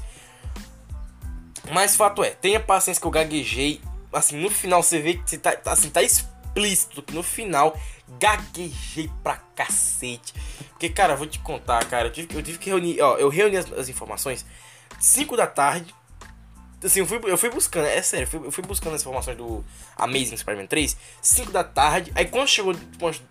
Mas 1.74 1.98
fato 1.98 2.24
é, 2.24 2.30
tenha 2.30 2.62
paciência 2.62 3.02
que 3.02 3.06
eu 3.06 3.12
gaguejei. 3.12 3.82
Assim, 4.14 4.38
no 4.38 4.50
final 4.50 4.82
você 4.82 5.00
vê 5.00 5.16
que 5.16 5.38
tá, 5.38 5.58
assim, 5.66 5.90
tá 5.90 6.02
explícito 6.52 7.02
que 7.02 7.14
no 7.14 7.24
final 7.24 7.78
gaguejei 8.20 9.10
pra 9.24 9.38
cacete. 9.56 10.34
Porque, 10.70 10.90
cara, 10.90 11.16
vou 11.16 11.28
te 11.28 11.40
contar, 11.40 11.84
cara, 11.86 12.08
eu 12.08 12.12
tive, 12.12 12.36
eu 12.36 12.44
tive 12.44 12.58
que 12.58 12.70
reunir, 12.70 13.02
ó, 13.02 13.18
eu 13.18 13.30
reuni 13.30 13.58
as, 13.58 13.72
as 13.72 13.90
informações 13.90 14.46
5 15.00 15.38
da 15.38 15.48
tarde 15.48 15.94
Assim, 16.84 17.00
eu 17.00 17.06
fui, 17.06 17.20
eu 17.26 17.38
fui 17.38 17.52
buscando, 17.52 17.86
é 17.86 18.02
sério, 18.02 18.24
eu 18.24 18.28
fui, 18.28 18.48
eu 18.48 18.52
fui 18.52 18.64
buscando 18.64 18.96
as 18.96 19.02
informações 19.02 19.38
do 19.38 19.64
Amazing 19.96 20.36
Spider-Man 20.36 20.66
3, 20.66 20.98
5 21.22 21.52
da 21.52 21.64
tarde, 21.64 22.12
aí 22.16 22.26
quando 22.26 22.48
chegou 22.48 22.76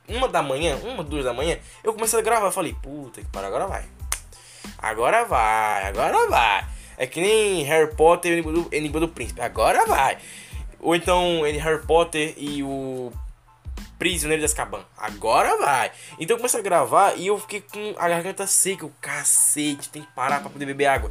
uma 0.07 0.29
da 0.29 0.41
manhã, 0.41 0.77
uma, 0.77 1.03
duas 1.03 1.25
da 1.25 1.33
manhã, 1.33 1.59
eu 1.83 1.93
comecei 1.93 2.17
a 2.17 2.23
gravar, 2.23 2.47
eu 2.47 2.53
falei, 2.53 2.77
puta 2.81 3.21
que 3.21 3.27
para 3.27 3.49
agora 3.49 3.67
vai. 3.67 3.85
Agora 4.79 5.25
vai, 5.25 5.85
agora 5.85 6.29
vai. 6.29 6.65
É 6.97 7.09
que 7.09 7.21
nem 7.21 7.65
Harry 7.65 7.93
Potter 7.97 8.39
e 8.39 8.41
o 8.41 8.69
Enigma 8.71 9.01
do 9.01 9.09
Príncipe, 9.09 9.41
agora 9.41 9.85
vai. 9.85 10.19
Ou 10.81 10.95
então 10.95 11.43
Harry 11.43 11.85
Potter 11.87 12.35
e 12.37 12.63
o 12.63 13.13
Prisioneiro 13.99 14.41
de 14.41 14.47
Azkaban. 14.47 14.83
Agora 14.97 15.59
vai. 15.59 15.93
Então 16.19 16.35
eu 16.35 16.39
comecei 16.39 16.59
a 16.59 16.63
gravar 16.63 17.15
e 17.17 17.27
eu 17.27 17.39
fiquei 17.39 17.61
com 17.61 17.95
a 17.99 18.09
garganta 18.09 18.47
seca. 18.47 18.87
O 18.87 18.93
cacete, 19.01 19.91
tem 19.91 20.03
que 20.03 20.09
parar 20.13 20.41
pra 20.41 20.49
poder 20.49 20.65
beber 20.67 20.87
água. 20.87 21.11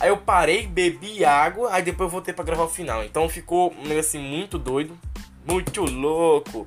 Aí 0.00 0.08
eu 0.08 0.16
parei, 0.16 0.66
bebi 0.66 1.24
água, 1.24 1.72
aí 1.72 1.82
depois 1.82 2.08
eu 2.08 2.10
voltei 2.10 2.34
para 2.34 2.44
gravar 2.44 2.64
o 2.64 2.68
final. 2.68 3.04
Então 3.04 3.28
ficou 3.28 3.72
um 3.72 3.82
negócio 3.82 4.08
assim 4.08 4.18
muito 4.18 4.58
doido, 4.58 4.98
muito 5.46 5.82
louco. 5.84 6.66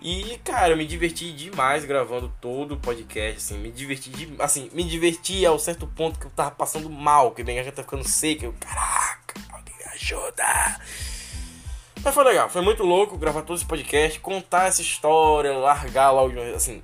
E, 0.00 0.40
cara, 0.42 0.70
eu 0.70 0.78
me 0.78 0.86
diverti 0.86 1.30
demais 1.30 1.84
gravando 1.84 2.32
todo 2.40 2.72
o 2.72 2.76
podcast, 2.78 3.36
assim, 3.36 3.58
me 3.58 3.70
diverti 3.70 4.08
de, 4.08 4.32
assim, 4.38 4.70
me 4.72 4.82
diverti 4.82 5.44
ao 5.44 5.58
certo 5.58 5.86
ponto 5.86 6.18
que 6.18 6.24
eu 6.24 6.30
tava 6.30 6.52
passando 6.52 6.88
mal, 6.88 7.32
que 7.32 7.42
a 7.42 7.44
minha 7.44 7.70
tá 7.70 7.82
ficando 7.82 8.08
seca, 8.08 8.46
eu, 8.46 8.54
caraca, 8.58 9.34
alguém 9.52 9.76
me 9.76 9.84
ajuda. 9.92 10.80
Mas 12.02 12.14
foi 12.14 12.24
legal, 12.24 12.48
foi 12.48 12.62
muito 12.62 12.82
louco 12.82 13.18
gravar 13.18 13.42
todo 13.42 13.56
esse 13.56 13.66
podcast, 13.66 14.18
contar 14.20 14.68
essa 14.68 14.80
história, 14.80 15.52
largar 15.56 16.10
lá, 16.10 16.22
assim, 16.54 16.82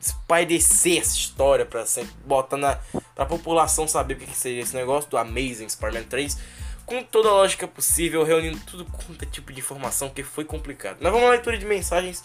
espairecer 0.00 1.00
essa 1.00 1.16
história 1.16 1.66
pra 1.66 1.84
sempre 1.86 2.12
botar 2.24 2.56
na 2.56 2.78
pra 3.14 3.26
população 3.26 3.86
saber 3.86 4.14
o 4.14 4.16
que, 4.18 4.26
que 4.26 4.36
seria 4.36 4.62
esse 4.62 4.74
negócio 4.74 5.10
do 5.10 5.18
Amazing 5.18 5.68
Spider-Man 5.68 6.04
3 6.04 6.38
com 6.86 7.02
toda 7.02 7.28
a 7.28 7.32
lógica 7.32 7.66
possível, 7.66 8.24
reunindo 8.24 8.58
tudo 8.66 8.84
quanto 8.84 9.22
é 9.22 9.26
tipo 9.26 9.52
de 9.52 9.60
informação 9.60 10.10
que 10.10 10.22
foi 10.22 10.44
complicado. 10.44 10.98
Mas 11.00 11.12
vamos 11.12 11.26
à 11.26 11.30
leitura 11.30 11.56
de 11.56 11.64
mensagens. 11.64 12.20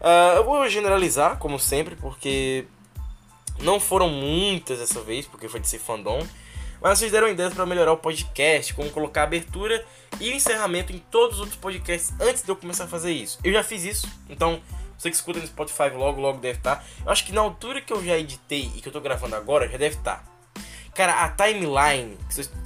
Uh, 0.00 0.36
eu 0.36 0.44
vou 0.44 0.68
generalizar, 0.68 1.38
como 1.38 1.58
sempre, 1.58 1.96
porque 1.96 2.66
não 3.58 3.80
foram 3.80 4.08
muitas 4.08 4.78
dessa 4.78 5.00
vez, 5.00 5.26
porque 5.26 5.48
foi 5.48 5.60
de 5.60 5.68
ser 5.68 5.78
fandom. 5.78 6.24
Mas 6.86 7.00
vocês 7.00 7.10
deram 7.10 7.28
ideias 7.28 7.52
para 7.52 7.66
melhorar 7.66 7.92
o 7.92 7.96
podcast, 7.96 8.72
como 8.72 8.88
colocar 8.90 9.24
abertura 9.24 9.84
e 10.20 10.32
encerramento 10.32 10.92
em 10.92 11.00
todos 11.00 11.34
os 11.34 11.40
outros 11.40 11.58
podcasts 11.58 12.14
antes 12.20 12.44
de 12.44 12.48
eu 12.48 12.54
começar 12.54 12.84
a 12.84 12.86
fazer 12.86 13.10
isso. 13.10 13.40
Eu 13.42 13.52
já 13.52 13.64
fiz 13.64 13.82
isso, 13.82 14.08
então 14.30 14.62
você 14.96 15.10
que 15.10 15.16
escuta 15.16 15.40
no 15.40 15.46
Spotify 15.48 15.88
logo, 15.92 16.20
logo 16.20 16.38
deve 16.38 16.58
estar. 16.58 16.76
Tá. 16.76 16.84
Eu 17.04 17.10
acho 17.10 17.26
que 17.26 17.32
na 17.32 17.40
altura 17.40 17.80
que 17.80 17.92
eu 17.92 18.04
já 18.04 18.16
editei 18.16 18.70
e 18.76 18.80
que 18.80 18.86
eu 18.86 18.92
tô 18.92 19.00
gravando 19.00 19.34
agora, 19.34 19.68
já 19.68 19.76
deve 19.76 19.96
estar. 19.96 20.18
Tá. 20.18 20.62
Cara, 20.94 21.24
a 21.24 21.28
timeline, 21.28 22.16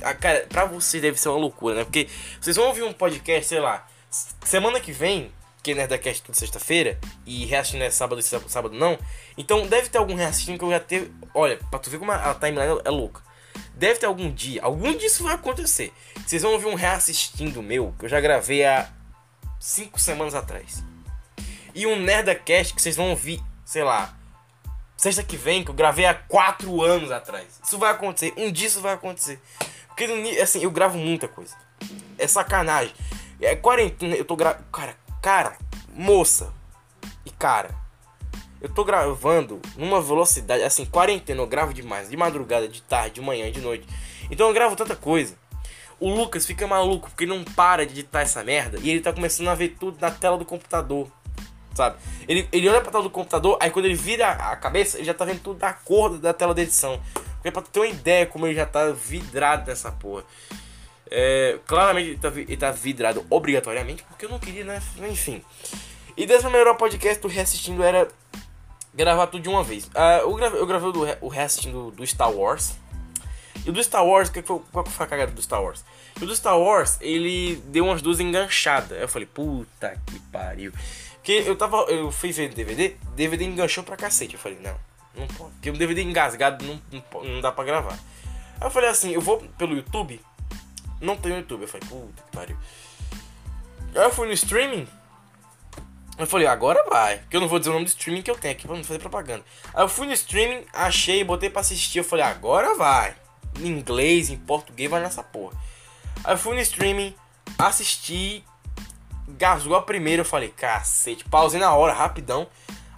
a, 0.02 0.12
cara, 0.12 0.46
pra 0.50 0.66
vocês 0.66 1.02
deve 1.02 1.18
ser 1.18 1.30
uma 1.30 1.38
loucura, 1.38 1.76
né? 1.76 1.84
Porque 1.84 2.06
vocês 2.38 2.56
vão 2.56 2.66
ouvir 2.66 2.82
um 2.82 2.92
podcast, 2.92 3.46
sei 3.46 3.60
lá, 3.60 3.88
semana 4.44 4.80
que 4.80 4.92
vem, 4.92 5.32
que 5.62 5.70
é 5.70 5.74
Nerdcast 5.74 6.24
toda 6.24 6.36
sexta-feira, 6.36 7.00
e 7.24 7.46
reassistindo 7.46 7.84
é 7.84 7.90
sábado 7.90 8.20
e 8.20 8.22
sábado 8.22 8.74
não. 8.74 8.98
Então 9.38 9.66
deve 9.66 9.88
ter 9.88 9.96
algum 9.96 10.14
reassistindo 10.14 10.58
que 10.58 10.64
eu 10.66 10.70
já 10.72 10.80
teve. 10.80 11.10
Olha, 11.32 11.58
pra 11.70 11.78
tu 11.78 11.88
ver 11.88 11.98
como 11.98 12.12
a, 12.12 12.16
a 12.16 12.34
timeline 12.34 12.82
é 12.84 12.90
louca. 12.90 13.29
Deve 13.80 13.98
ter 13.98 14.04
algum 14.04 14.30
dia, 14.30 14.62
algum 14.62 14.94
dia 14.94 15.06
isso 15.06 15.24
vai 15.24 15.34
acontecer. 15.34 15.90
Vocês 16.26 16.42
vão 16.42 16.52
ouvir 16.52 16.66
um 16.66 16.74
reassistindo 16.74 17.62
meu, 17.62 17.94
que 17.98 18.04
eu 18.04 18.10
já 18.10 18.20
gravei 18.20 18.62
há 18.62 18.86
5 19.58 19.98
semanas 19.98 20.34
atrás 20.34 20.84
e 21.74 21.86
um 21.86 21.96
Nerdcast 21.96 22.74
que 22.74 22.82
vocês 22.82 22.94
vão 22.94 23.08
ouvir, 23.08 23.42
sei 23.64 23.82
lá, 23.82 24.14
sexta 24.98 25.22
que 25.22 25.34
vem, 25.34 25.64
que 25.64 25.70
eu 25.70 25.74
gravei 25.74 26.04
há 26.04 26.12
quatro 26.12 26.82
anos 26.82 27.10
atrás. 27.10 27.58
Isso 27.64 27.78
vai 27.78 27.90
acontecer, 27.90 28.34
um 28.36 28.52
dia 28.52 28.66
isso 28.68 28.82
vai 28.82 28.92
acontecer. 28.92 29.40
Porque, 29.88 30.04
assim, 30.38 30.62
eu 30.62 30.70
gravo 30.70 30.98
muita 30.98 31.26
coisa. 31.26 31.56
é 32.18 32.26
sacanagem. 32.26 32.94
É 33.40 33.56
quarentena, 33.56 34.14
eu 34.14 34.26
tô 34.26 34.36
gra... 34.36 34.60
Cara, 34.70 34.94
cara, 35.22 35.56
moça 35.94 36.52
e 37.24 37.30
cara, 37.30 37.74
eu 38.60 38.68
tô 38.68 38.84
gravando 38.84 39.60
numa 39.76 40.00
velocidade, 40.00 40.62
assim, 40.62 40.84
quarentena, 40.84 41.40
eu 41.40 41.46
gravo 41.46 41.72
demais, 41.72 42.10
de 42.10 42.16
madrugada, 42.16 42.68
de 42.68 42.82
tarde, 42.82 43.14
de 43.14 43.20
manhã, 43.20 43.50
de 43.50 43.60
noite. 43.60 43.86
Então 44.30 44.48
eu 44.48 44.54
gravo 44.54 44.76
tanta 44.76 44.94
coisa. 44.94 45.34
O 45.98 46.08
Lucas 46.08 46.46
fica 46.46 46.66
maluco 46.66 47.08
porque 47.08 47.24
ele 47.24 47.36
não 47.36 47.44
para 47.44 47.84
de 47.84 47.92
editar 47.92 48.20
essa 48.20 48.42
merda 48.42 48.78
e 48.82 48.90
ele 48.90 49.00
tá 49.00 49.12
começando 49.12 49.48
a 49.48 49.54
ver 49.54 49.76
tudo 49.78 49.98
na 50.00 50.10
tela 50.10 50.38
do 50.38 50.44
computador. 50.44 51.10
Sabe? 51.74 51.96
Ele, 52.26 52.48
ele 52.52 52.68
olha 52.68 52.80
pra 52.80 52.90
tela 52.90 53.04
do 53.04 53.10
computador, 53.10 53.58
aí 53.60 53.70
quando 53.70 53.84
ele 53.84 53.94
vira 53.94 54.30
a 54.30 54.56
cabeça, 54.56 54.98
ele 54.98 55.04
já 55.04 55.14
tá 55.14 55.24
vendo 55.24 55.40
tudo 55.40 55.58
da 55.58 55.72
cor 55.72 56.18
da 56.18 56.32
tela 56.32 56.54
da 56.54 56.62
edição. 56.62 57.00
Porque 57.34 57.50
pra 57.50 57.62
ter 57.62 57.80
uma 57.80 57.86
ideia 57.86 58.26
como 58.26 58.46
ele 58.46 58.54
já 58.54 58.66
tá 58.66 58.90
vidrado 58.90 59.66
nessa 59.68 59.90
porra. 59.90 60.24
É, 61.10 61.58
claramente 61.66 62.10
ele 62.10 62.18
tá, 62.18 62.28
ele 62.28 62.56
tá 62.56 62.70
vidrado 62.70 63.26
obrigatoriamente, 63.30 64.02
porque 64.04 64.26
eu 64.26 64.28
não 64.28 64.38
queria, 64.38 64.64
né? 64.64 64.80
Enfim. 65.08 65.42
E 66.16 66.26
dessa 66.26 66.50
melhor 66.50 66.76
podcast 66.76 67.20
do 67.20 67.28
reassistindo 67.28 67.82
era 67.82 68.08
gravar 68.94 69.26
tudo 69.26 69.42
de 69.42 69.48
uma 69.48 69.62
vez. 69.62 69.86
Uh, 69.86 70.22
eu, 70.22 70.34
gravei, 70.34 70.60
eu 70.60 70.66
gravei 70.66 70.88
o, 70.88 70.92
do, 70.92 71.06
o 71.20 71.28
reassistindo 71.28 71.90
do 71.90 72.06
Star 72.06 72.30
Wars. 72.30 72.74
E 73.64 73.70
o 73.70 73.72
do 73.72 73.82
Star 73.82 74.04
Wars, 74.04 74.30
que 74.30 74.42
qual 74.42 74.60
que 74.84 74.90
foi 74.90 75.06
a 75.06 75.08
cagada 75.08 75.32
do 75.32 75.42
Star 75.42 75.62
Wars? 75.62 75.84
O 76.20 76.26
do 76.26 76.34
Star 76.34 76.58
Wars, 76.58 76.96
ele 77.00 77.56
deu 77.66 77.84
umas 77.84 78.00
duas 78.02 78.20
enganchadas. 78.20 78.98
Eu 78.98 79.08
falei, 79.08 79.26
puta 79.26 80.00
que 80.06 80.18
pariu. 80.32 80.72
Porque 81.14 81.32
eu 81.32 81.56
tava. 81.56 81.78
Eu 81.88 82.10
fui 82.10 82.32
ver 82.32 82.52
DVD, 82.52 82.96
DVD 83.14 83.44
enganchou 83.44 83.84
pra 83.84 83.96
cacete. 83.96 84.34
Eu 84.34 84.40
falei, 84.40 84.58
não, 84.60 84.74
não 85.14 85.26
pode. 85.26 85.52
Porque 85.52 85.70
o 85.70 85.76
DVD 85.76 86.02
engasgado 86.02 86.64
não, 86.64 86.80
não, 86.90 87.24
não 87.24 87.40
dá 87.40 87.52
pra 87.52 87.64
gravar. 87.64 87.98
Aí 88.60 88.66
eu 88.66 88.70
falei 88.70 88.88
assim, 88.88 89.10
eu 89.12 89.20
vou 89.20 89.38
pelo 89.58 89.74
YouTube. 89.74 90.20
Não 91.00 91.16
tem 91.16 91.36
YouTube. 91.36 91.62
Eu 91.62 91.68
falei, 91.68 91.86
puta 91.88 92.22
que 92.22 92.36
pariu. 92.36 92.56
Aí 93.94 94.02
eu 94.02 94.10
fui 94.10 94.26
no 94.26 94.32
streaming. 94.32 94.86
Eu 96.22 96.26
falei, 96.26 96.46
agora 96.46 96.84
vai. 96.88 97.18
Porque 97.18 97.36
eu 97.36 97.40
não 97.40 97.48
vou 97.48 97.58
dizer 97.58 97.70
o 97.70 97.72
nome 97.72 97.84
do 97.84 97.88
streaming 97.88 98.22
que 98.22 98.30
eu 98.30 98.36
tenho 98.36 98.52
aqui 98.52 98.66
pra 98.66 98.76
não 98.76 98.84
fazer 98.84 98.98
propaganda. 98.98 99.44
Aí 99.74 99.82
eu 99.82 99.88
fui 99.88 100.06
no 100.06 100.12
streaming, 100.12 100.64
achei, 100.72 101.24
botei 101.24 101.48
pra 101.48 101.60
assistir. 101.60 101.98
Eu 101.98 102.04
falei, 102.04 102.24
agora 102.24 102.74
vai. 102.74 103.14
Em 103.58 103.66
inglês, 103.66 104.30
em 104.30 104.36
português, 104.36 104.90
vai 104.90 105.00
nessa 105.00 105.22
porra. 105.22 105.58
Aí 106.22 106.34
eu 106.34 106.38
fui 106.38 106.54
no 106.54 106.60
streaming, 106.60 107.14
assisti. 107.58 108.44
Gasou 109.28 109.74
a 109.74 109.82
primeira, 109.82 110.22
eu 110.22 110.26
falei, 110.26 110.48
cacete. 110.48 111.24
Pausei 111.24 111.60
na 111.60 111.74
hora, 111.74 111.92
rapidão. 111.92 112.46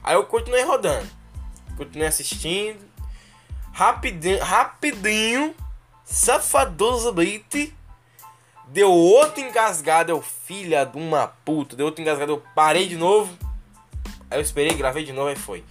Aí 0.02 0.14
eu 0.14 0.24
continuei 0.24 0.64
rodando. 0.64 1.08
Continuei 1.76 2.08
assistindo. 2.08 2.80
Rapidinho, 3.72 4.42
rapidinho. 4.42 5.54
Safadosamente 6.04 7.74
Deu 8.72 8.90
outro 8.90 9.42
engasgado, 9.42 10.10
eu 10.10 10.22
filha 10.22 10.86
de 10.86 10.96
uma 10.96 11.26
puta. 11.26 11.76
Deu 11.76 11.84
outro 11.84 12.00
engasgado, 12.00 12.32
eu 12.32 12.42
parei 12.54 12.88
de 12.88 12.96
novo. 12.96 13.30
Aí 14.30 14.38
eu 14.38 14.40
esperei, 14.40 14.72
gravei 14.74 15.04
de 15.04 15.12
novo 15.12 15.30
e 15.30 15.36
foi. 15.36 15.62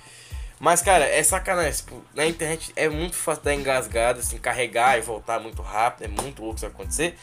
Mas, 0.59 0.83
cara, 0.83 1.03
é 1.03 1.23
sacanagem. 1.23 1.71
Tipo, 1.71 2.05
na 2.13 2.27
internet 2.27 2.71
é 2.75 2.87
muito 2.87 3.15
fácil 3.15 3.43
dar 3.43 3.55
engasgado, 3.55 4.19
assim, 4.19 4.37
carregar 4.37 4.99
e 4.99 5.01
voltar 5.01 5.39
muito 5.39 5.63
rápido. 5.63 6.05
É 6.05 6.21
muito 6.21 6.43
louco 6.43 6.57
isso 6.57 6.65
acontecer. 6.67 7.17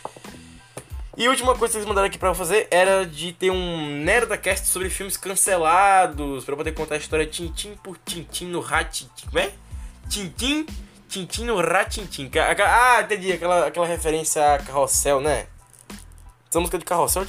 E 1.17 1.25
a 1.25 1.31
última 1.31 1.55
coisa 1.55 1.71
que 1.71 1.79
eles 1.79 1.87
mandaram 1.87 2.09
aqui 2.09 2.19
pra 2.19 2.31
eu 2.31 2.35
fazer 2.35 2.67
era 2.73 3.07
de 3.07 3.33
ter 3.33 3.53
um 3.53 4.03
Nerdcast 4.03 4.67
sobre 4.67 4.91
filmes 4.91 5.17
cancelados. 5.17 6.45
Pra 6.45 6.55
eu 6.55 6.57
poder 6.57 6.73
contar 6.73 6.97
a 6.97 6.99
história 6.99 7.25
tintim 7.25 7.77
por 7.85 7.97
tintim 8.05 8.47
no 8.47 8.59
ratintim. 8.59 9.27
Como 9.29 9.39
é? 9.39 9.53
Tintim, 10.09 10.67
tintim 11.09 11.45
no 11.45 11.61
ratintim. 11.61 12.29
Ah, 12.67 13.01
entendi. 13.01 13.33
Aquela, 13.33 13.69
aquela 13.69 13.87
referência 13.87 14.55
a 14.55 14.59
carrossel, 14.59 15.21
né? 15.21 15.47
Essa 16.49 16.61
música 16.61 16.79
de 16.79 16.85
carrossel, 16.85 17.27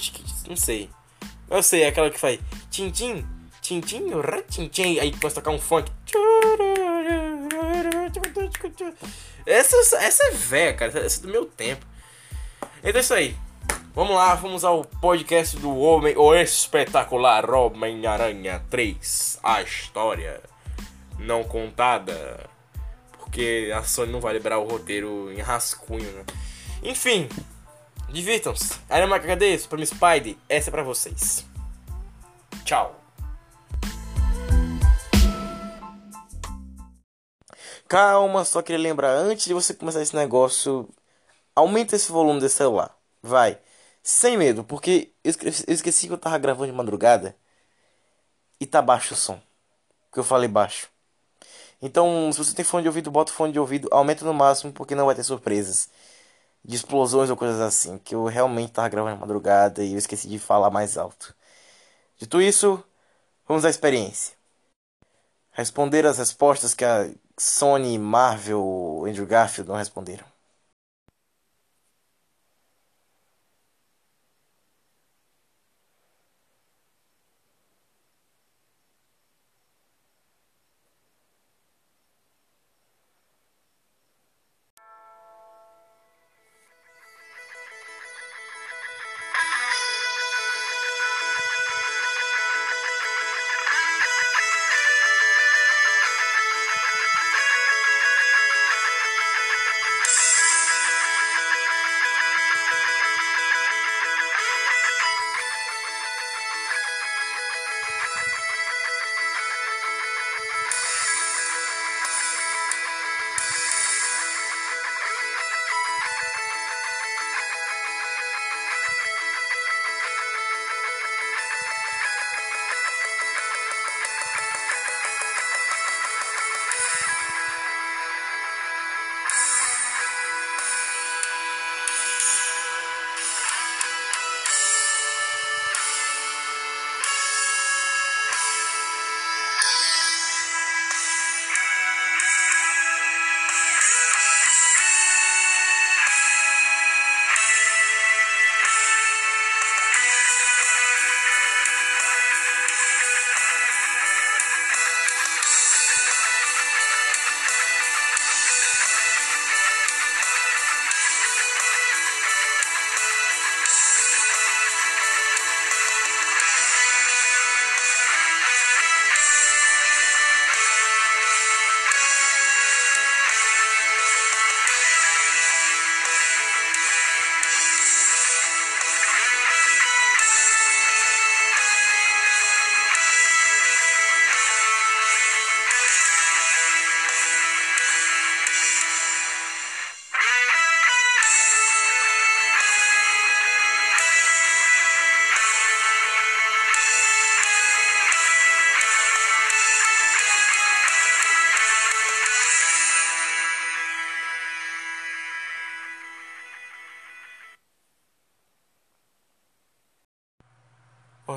não 0.47 0.55
sei. 0.55 0.89
Eu 1.49 1.61
sei, 1.61 1.83
é 1.83 1.87
aquela 1.87 2.09
que 2.09 2.19
faz 2.19 2.39
Tintim, 2.69 3.25
Tintim, 3.61 4.05
Tintim, 4.49 4.99
aí 4.99 5.11
começa 5.11 5.39
a 5.39 5.43
tocar 5.43 5.51
um 5.51 5.59
funk. 5.59 5.91
Essa, 9.45 9.97
essa 9.97 10.23
é 10.23 10.31
velha, 10.31 10.73
cara. 10.73 10.99
Essa 10.99 11.19
é 11.19 11.21
do 11.23 11.27
meu 11.27 11.45
tempo. 11.45 11.85
Então 12.83 12.99
é 12.99 12.99
isso 12.99 13.13
aí. 13.13 13.35
Vamos 13.93 14.15
lá, 14.15 14.35
vamos 14.35 14.63
ao 14.63 14.85
podcast 14.85 15.57
do 15.57 15.75
Homem, 15.77 16.15
o 16.15 16.33
espetacular 16.33 17.49
Homem-Aranha 17.49 18.63
3. 18.69 19.39
A 19.43 19.61
história 19.61 20.41
não 21.17 21.43
contada. 21.43 22.49
Porque 23.17 23.71
a 23.75 23.83
Sony 23.83 24.11
não 24.11 24.21
vai 24.21 24.33
liberar 24.33 24.59
o 24.59 24.67
roteiro 24.67 25.31
em 25.31 25.41
rascunho, 25.41 26.09
né? 26.11 26.23
Enfim, 26.83 27.27
Divirtam-se. 28.11 28.79
Era 28.89 29.05
uma 29.05 29.17
HD, 29.17 29.57
Super 29.59 29.79
Spidey, 29.85 30.37
essa 30.49 30.69
é 30.69 30.71
pra 30.71 30.81
vocês. 30.81 31.45
Tchau. 32.65 32.99
Calma, 37.87 38.43
só 38.45 38.61
queria 38.61 38.81
lembrar, 38.81 39.11
antes 39.11 39.45
de 39.45 39.53
você 39.53 39.73
começar 39.73 40.01
esse 40.01 40.15
negócio, 40.15 40.89
aumenta 41.55 41.95
esse 41.95 42.11
volume 42.11 42.39
desse 42.39 42.55
celular. 42.55 42.95
Vai. 43.21 43.59
Sem 44.01 44.37
medo, 44.37 44.63
porque 44.63 45.11
eu 45.23 45.31
esqueci 45.67 46.07
que 46.07 46.13
eu 46.13 46.17
tava 46.17 46.37
gravando 46.37 46.71
de 46.71 46.77
madrugada 46.77 47.35
e 48.59 48.65
tá 48.65 48.81
baixo 48.81 49.13
o 49.13 49.17
som. 49.17 49.39
Porque 50.05 50.19
eu 50.19 50.23
falei 50.23 50.47
baixo. 50.47 50.89
Então, 51.81 52.31
se 52.31 52.37
você 52.39 52.55
tem 52.55 52.65
fone 52.65 52.83
de 52.83 52.89
ouvido, 52.89 53.11
bota 53.11 53.31
o 53.31 53.35
fone 53.35 53.53
de 53.53 53.59
ouvido, 53.59 53.87
aumenta 53.91 54.25
no 54.25 54.33
máximo, 54.33 54.73
porque 54.73 54.95
não 54.95 55.05
vai 55.05 55.15
ter 55.15 55.23
surpresas 55.23 55.89
de 56.69 56.75
explosões 56.75 57.31
ou 57.31 57.35
coisas 57.35 57.59
assim, 57.59 57.97
que 57.97 58.13
eu 58.13 58.25
realmente 58.25 58.73
tava 58.73 58.87
gravando 58.89 59.15
de 59.15 59.21
madrugada 59.21 59.83
e 59.83 59.93
eu 59.93 59.97
esqueci 59.97 60.27
de 60.29 60.37
falar 60.37 60.69
mais 60.69 60.99
alto. 60.99 61.35
Dito 62.15 62.39
isso, 62.39 62.83
vamos 63.47 63.65
à 63.65 63.71
experiência. 63.71 64.35
Responder 65.51 66.05
as 66.05 66.19
respostas 66.19 66.75
que 66.75 66.85
a 66.85 67.09
Sony, 67.39 67.97
Marvel, 67.97 69.03
Andrew 69.07 69.25
Garfield 69.25 69.67
não 69.67 69.77
responderam. 69.77 70.25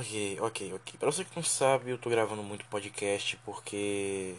Ok, 0.03 0.41
ok, 0.41 0.73
ok. 0.75 0.99
Pra 0.99 1.13
você 1.13 1.25
que 1.25 1.37
não 1.37 1.45
sabe, 1.45 1.93
eu 1.93 1.97
tô 1.97 2.11
gravando 2.11 2.43
muito 2.43 2.65
podcast 2.65 3.37
porque 3.45 4.35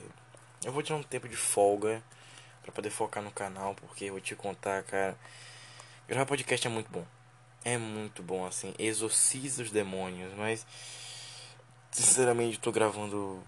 eu 0.62 0.74
vou 0.74 0.84
tirar 0.84 0.98
um 0.98 1.04
tempo 1.04 1.30
de 1.30 1.38
folga 1.38 2.04
para 2.62 2.74
poder 2.74 2.90
focar 2.90 3.24
no 3.24 3.32
canal, 3.32 3.74
porque 3.76 4.06
eu 4.06 4.12
vou 4.12 4.20
te 4.20 4.36
contar, 4.36 4.84
cara. 4.84 5.18
Gravar 6.06 6.26
podcast 6.26 6.68
é 6.68 6.70
muito 6.70 6.92
bom. 6.92 7.06
É 7.64 7.78
muito 7.78 8.22
bom, 8.22 8.46
assim. 8.46 8.74
Exorciza 8.78 9.64
os 9.64 9.72
demônios, 9.72 10.34
mas. 10.34 10.68
Sinceramente, 11.92 12.60
tô 12.60 12.70
gravando 12.70 13.42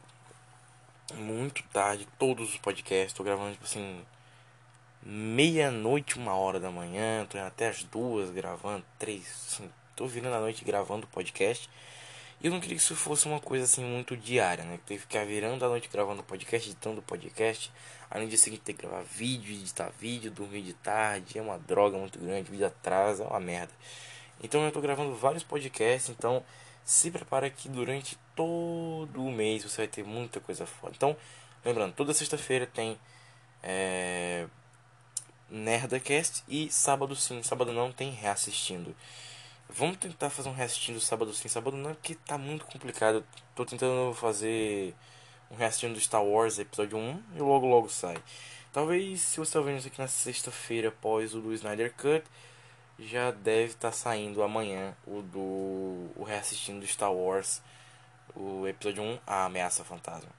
muito 1.15 1.63
tarde 1.63 2.07
todos 2.17 2.49
os 2.49 2.57
podcasts. 2.57 3.11
Tô 3.11 3.25
gravando, 3.25 3.51
tipo 3.51 3.65
assim. 3.65 4.05
Meia-noite, 5.03 6.17
uma 6.17 6.33
hora 6.33 6.61
da 6.61 6.71
manhã. 6.71 7.25
Tô 7.25 7.37
até 7.39 7.67
as 7.67 7.83
duas 7.83 8.29
gravando. 8.29 8.85
Três, 8.97 9.27
assim. 9.47 9.69
Tô 9.97 10.07
virando 10.07 10.37
a 10.37 10.39
noite 10.39 10.63
gravando 10.63 11.05
podcast. 11.07 11.69
E 12.41 12.47
eu 12.47 12.51
não 12.51 12.59
queria 12.59 12.75
que 12.75 12.83
isso 12.83 12.95
fosse 12.95 13.25
uma 13.25 13.39
coisa 13.39 13.65
assim 13.65 13.83
muito 13.83 14.15
diária, 14.15 14.63
né? 14.63 14.79
Que 14.85 14.97
ficar 14.97 15.25
virando 15.25 15.63
a 15.65 15.69
noite 15.69 15.89
gravando 15.91 16.21
podcast, 16.23 16.69
editando 16.69 17.01
podcast. 17.01 17.71
Além 18.09 18.27
dia 18.27 18.37
seguinte 18.37 18.61
ter 18.61 18.73
que 18.73 18.81
gravar 18.81 19.03
vídeo, 19.03 19.53
editar 19.53 19.91
vídeo, 19.99 20.29
dormir 20.29 20.61
de 20.61 20.73
tarde. 20.73 21.37
É 21.37 21.41
uma 21.41 21.57
droga 21.57 21.97
muito 21.97 22.19
grande, 22.19 22.51
vida 22.51 22.67
atrasa, 22.67 23.23
é 23.23 23.27
uma 23.27 23.39
merda. 23.39 23.73
Então 24.43 24.63
eu 24.63 24.71
tô 24.71 24.81
gravando 24.81 25.15
vários 25.15 25.43
podcasts, 25.43 26.09
então 26.09 26.43
se 26.83 27.09
prepara 27.09 27.49
que 27.49 27.67
durante 27.67 28.17
todo 28.35 29.23
o 29.23 29.31
mês 29.31 29.63
você 29.63 29.77
vai 29.77 29.87
ter 29.87 30.03
muita 30.03 30.39
coisa 30.39 30.65
foda. 30.65 30.93
Então, 30.95 31.17
lembrando, 31.63 31.93
toda 31.93 32.13
sexta-feira 32.13 32.67
tem 32.67 32.99
é, 33.63 34.45
Nerdacast 35.49 36.43
e 36.47 36.71
sábado 36.71 37.15
sim, 37.15 37.41
sábado 37.41 37.73
não 37.73 37.91
tem 37.91 38.11
reassistindo. 38.11 38.95
Vamos 39.69 39.97
tentar 39.97 40.29
fazer 40.29 40.49
um 40.49 40.53
restinho 40.53 40.97
do 40.97 41.03
sábado 41.03 41.33
sim, 41.33 41.47
sábado 41.47 41.75
não, 41.75 41.93
porque 41.93 42.15
tá 42.15 42.37
muito 42.37 42.65
complicado. 42.65 43.25
Tô 43.53 43.65
tentando 43.65 44.13
fazer 44.13 44.93
um 45.49 45.55
restinho 45.55 45.93
do 45.93 45.99
Star 45.99 46.23
Wars 46.23 46.59
episódio 46.59 46.97
1 46.97 47.23
e 47.35 47.39
logo 47.39 47.67
logo 47.67 47.89
sai. 47.89 48.17
Talvez 48.71 49.21
se 49.21 49.39
você 49.39 49.53
tá 49.53 49.61
vendo 49.61 49.79
isso 49.79 49.87
aqui 49.87 49.99
na 49.99 50.07
sexta-feira 50.07 50.89
após 50.89 51.33
o 51.33 51.41
do 51.41 51.53
Snyder 51.53 51.93
Cut, 51.93 52.23
já 52.99 53.31
deve 53.31 53.71
estar 53.71 53.89
tá 53.89 53.91
saindo 53.91 54.43
amanhã 54.43 54.95
o 55.05 55.21
do 55.21 56.09
o 56.15 56.23
reassistindo 56.25 56.79
do 56.79 56.87
Star 56.87 57.11
Wars, 57.11 57.61
o 58.35 58.67
episódio 58.67 59.03
1, 59.03 59.19
a 59.25 59.45
ameaça 59.45 59.83
fantasma. 59.83 60.29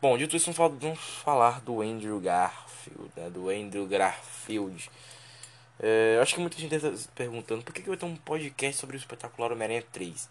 Bom, 0.00 0.18
dito 0.18 0.34
isso, 0.34 0.50
vamos 0.52 0.98
falar 1.22 1.60
do 1.60 1.80
Andrew 1.80 2.18
Garfield, 2.18 3.10
né, 3.16 3.30
do 3.30 3.48
Andrew 3.48 3.86
Garfield 3.86 4.90
é, 5.80 6.18
acho 6.20 6.34
que 6.34 6.40
muita 6.40 6.58
gente 6.58 6.74
está 6.74 6.94
se 6.96 7.08
perguntando 7.08 7.62
por 7.62 7.72
que, 7.72 7.82
que 7.82 7.88
vai 7.88 7.96
ter 7.96 8.04
um 8.04 8.16
podcast 8.16 8.80
sobre 8.80 8.96
o 8.96 8.98
espetacular 8.98 9.52
Homem-Aranha 9.52 9.84
3. 9.92 10.28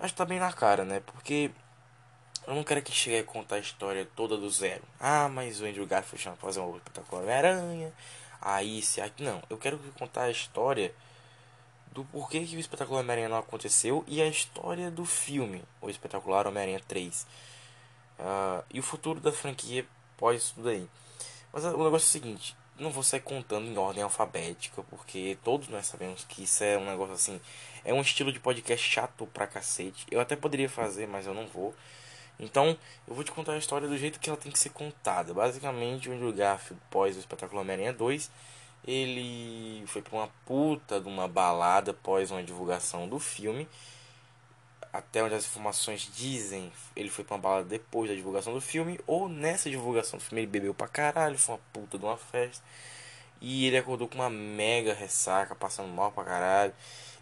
Acho 0.00 0.12
que 0.12 0.18
tá 0.18 0.24
bem 0.24 0.38
na 0.38 0.52
cara, 0.52 0.84
né? 0.84 1.00
Porque 1.00 1.50
eu 2.46 2.54
não 2.54 2.64
quero 2.64 2.82
que 2.82 2.92
chegue 2.92 3.18
a 3.18 3.24
contar 3.24 3.56
a 3.56 3.60
história 3.60 4.06
toda 4.16 4.36
do 4.36 4.50
zero. 4.50 4.82
Ah, 5.00 5.28
mas 5.28 5.60
o 5.60 5.66
Andrew 5.66 5.86
Garfield 5.86 6.22
chama 6.22 6.36
fazer 6.36 6.60
um 6.60 6.76
espetacular 6.76 7.22
Homem-Aranha. 7.22 7.92
Aí, 8.40 8.82
se 8.82 9.00
aqui. 9.00 9.22
Não, 9.22 9.42
eu 9.48 9.56
quero 9.56 9.78
contar 9.98 10.24
a 10.24 10.30
história 10.30 10.94
do 11.92 12.04
porquê 12.04 12.44
que 12.44 12.56
o 12.56 12.60
espetacular 12.60 13.00
Homem-Aranha 13.00 13.28
não 13.28 13.38
aconteceu 13.38 14.04
e 14.08 14.20
a 14.20 14.26
história 14.26 14.90
do 14.90 15.04
filme, 15.04 15.62
o 15.80 15.88
espetacular 15.88 16.46
Homem-Aranha 16.46 16.80
3. 16.86 17.22
Uh, 17.22 17.26
ah, 18.20 18.64
e 18.72 18.80
o 18.80 18.82
futuro 18.82 19.20
da 19.20 19.32
franquia 19.32 19.86
pós 20.16 20.42
isso 20.42 20.54
tudo 20.56 20.68
aí. 20.68 20.88
Mas 21.52 21.64
o 21.64 21.68
negócio 21.68 21.94
é 21.94 21.96
o 21.96 22.00
seguinte: 22.00 22.56
não 22.78 22.90
vou 22.90 23.02
sair 23.02 23.20
contando 23.20 23.66
em 23.66 23.76
ordem 23.76 24.02
alfabética, 24.02 24.82
porque 24.84 25.38
todos 25.44 25.68
nós 25.68 25.86
sabemos 25.86 26.24
que 26.24 26.42
isso 26.42 26.64
é 26.64 26.76
um 26.76 26.86
negócio 26.86 27.14
assim. 27.14 27.40
É 27.84 27.92
um 27.92 28.00
estilo 28.00 28.32
de 28.32 28.40
podcast 28.40 28.86
chato 28.86 29.26
pra 29.32 29.46
cacete. 29.46 30.06
Eu 30.10 30.20
até 30.20 30.34
poderia 30.34 30.68
fazer, 30.68 31.06
mas 31.06 31.26
eu 31.26 31.34
não 31.34 31.46
vou. 31.46 31.74
Então, 32.38 32.76
eu 33.06 33.14
vou 33.14 33.22
te 33.22 33.30
contar 33.30 33.52
a 33.52 33.58
história 33.58 33.86
do 33.86 33.96
jeito 33.96 34.18
que 34.18 34.28
ela 34.28 34.38
tem 34.38 34.50
que 34.50 34.58
ser 34.58 34.70
contada. 34.70 35.32
Basicamente, 35.32 36.08
o 36.08 36.12
Andrew 36.12 36.32
Garfield, 36.32 36.82
pós 36.90 37.16
o 37.16 37.20
espetáculo 37.20 37.60
Homem-Aranha 37.60 37.92
2, 37.92 38.30
ele 38.86 39.86
foi 39.86 40.02
pra 40.02 40.16
uma 40.16 40.28
puta 40.44 41.00
de 41.00 41.08
uma 41.08 41.28
balada 41.28 41.92
após 41.92 42.30
uma 42.30 42.42
divulgação 42.42 43.08
do 43.08 43.18
filme 43.18 43.68
até 44.94 45.24
onde 45.24 45.34
as 45.34 45.44
informações 45.44 46.08
dizem, 46.14 46.72
ele 46.94 47.10
foi 47.10 47.24
pra 47.24 47.34
uma 47.34 47.42
balada 47.42 47.64
depois 47.64 48.08
da 48.08 48.14
divulgação 48.14 48.54
do 48.54 48.60
filme, 48.60 49.00
ou 49.08 49.28
nessa 49.28 49.68
divulgação 49.68 50.20
do 50.20 50.24
filme 50.24 50.42
ele 50.42 50.46
bebeu 50.46 50.72
pra 50.72 50.86
caralho, 50.86 51.36
foi 51.36 51.56
uma 51.56 51.60
puta 51.72 51.98
de 51.98 52.04
uma 52.04 52.16
festa. 52.16 52.64
E 53.40 53.66
ele 53.66 53.76
acordou 53.76 54.06
com 54.06 54.14
uma 54.14 54.30
mega 54.30 54.94
ressaca, 54.94 55.52
passando 55.56 55.88
mal 55.88 56.12
pra 56.12 56.22
caralho. 56.22 56.72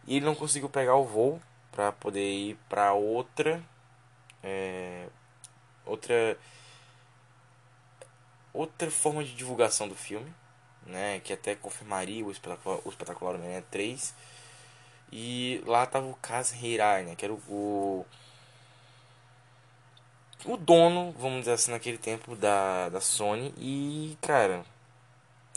E 0.06 0.16
ele 0.16 0.26
não 0.26 0.34
conseguiu 0.34 0.68
pegar 0.68 0.96
o 0.96 1.04
voo 1.06 1.40
pra 1.72 1.92
poder 1.92 2.30
ir 2.30 2.58
pra 2.68 2.92
outra. 2.92 3.62
É, 4.42 5.06
outra. 5.86 6.38
Outra 8.52 8.90
forma 8.90 9.24
de 9.24 9.34
divulgação 9.34 9.88
do 9.88 9.94
filme, 9.94 10.30
né? 10.86 11.20
Que 11.20 11.32
até 11.32 11.54
confirmaria 11.54 12.22
o 12.22 12.30
espetacular, 12.30 12.80
o 12.84 12.90
espetacular 12.90 13.34
Homem-Aranha 13.34 13.64
3 13.70 14.14
e 15.12 15.62
lá 15.66 15.84
tava 15.86 16.06
o 16.06 16.14
Kaz 16.14 16.52
Hirai, 16.52 17.04
né? 17.04 17.14
Que 17.14 17.26
era 17.26 17.34
o, 17.34 18.06
o, 20.46 20.56
dono, 20.56 21.12
vamos 21.18 21.40
dizer 21.40 21.52
assim, 21.52 21.70
naquele 21.70 21.98
tempo 21.98 22.34
da, 22.34 22.88
da 22.88 23.00
Sony. 23.00 23.52
E, 23.58 24.16
cara, 24.22 24.64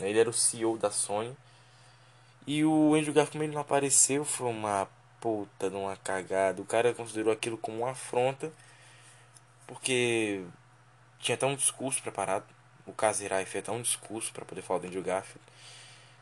ele 0.00 0.18
era 0.18 0.28
o 0.28 0.32
CEO 0.32 0.76
da 0.76 0.90
Sony. 0.90 1.34
E 2.46 2.64
o 2.64 2.94
Andrew 2.94 3.14
Garfield, 3.14 3.54
não 3.54 3.62
apareceu, 3.62 4.24
foi 4.24 4.48
uma 4.50 4.86
puta 5.20 5.70
de 5.70 5.76
uma 5.76 5.96
cagada. 5.96 6.60
O 6.60 6.66
cara 6.66 6.92
considerou 6.94 7.32
aquilo 7.32 7.56
como 7.56 7.78
uma 7.78 7.92
afronta. 7.92 8.52
Porque 9.66 10.44
tinha 11.18 11.34
até 11.34 11.46
um 11.46 11.56
discurso 11.56 12.02
preparado. 12.02 12.44
O 12.86 12.92
Hirai 13.22 13.46
fez 13.46 13.64
até 13.64 13.72
um 13.72 13.82
discurso 13.82 14.32
para 14.32 14.44
poder 14.44 14.62
falar 14.62 14.80
do 14.80 14.86
Andrew 14.86 15.02
Garfield. 15.02 15.40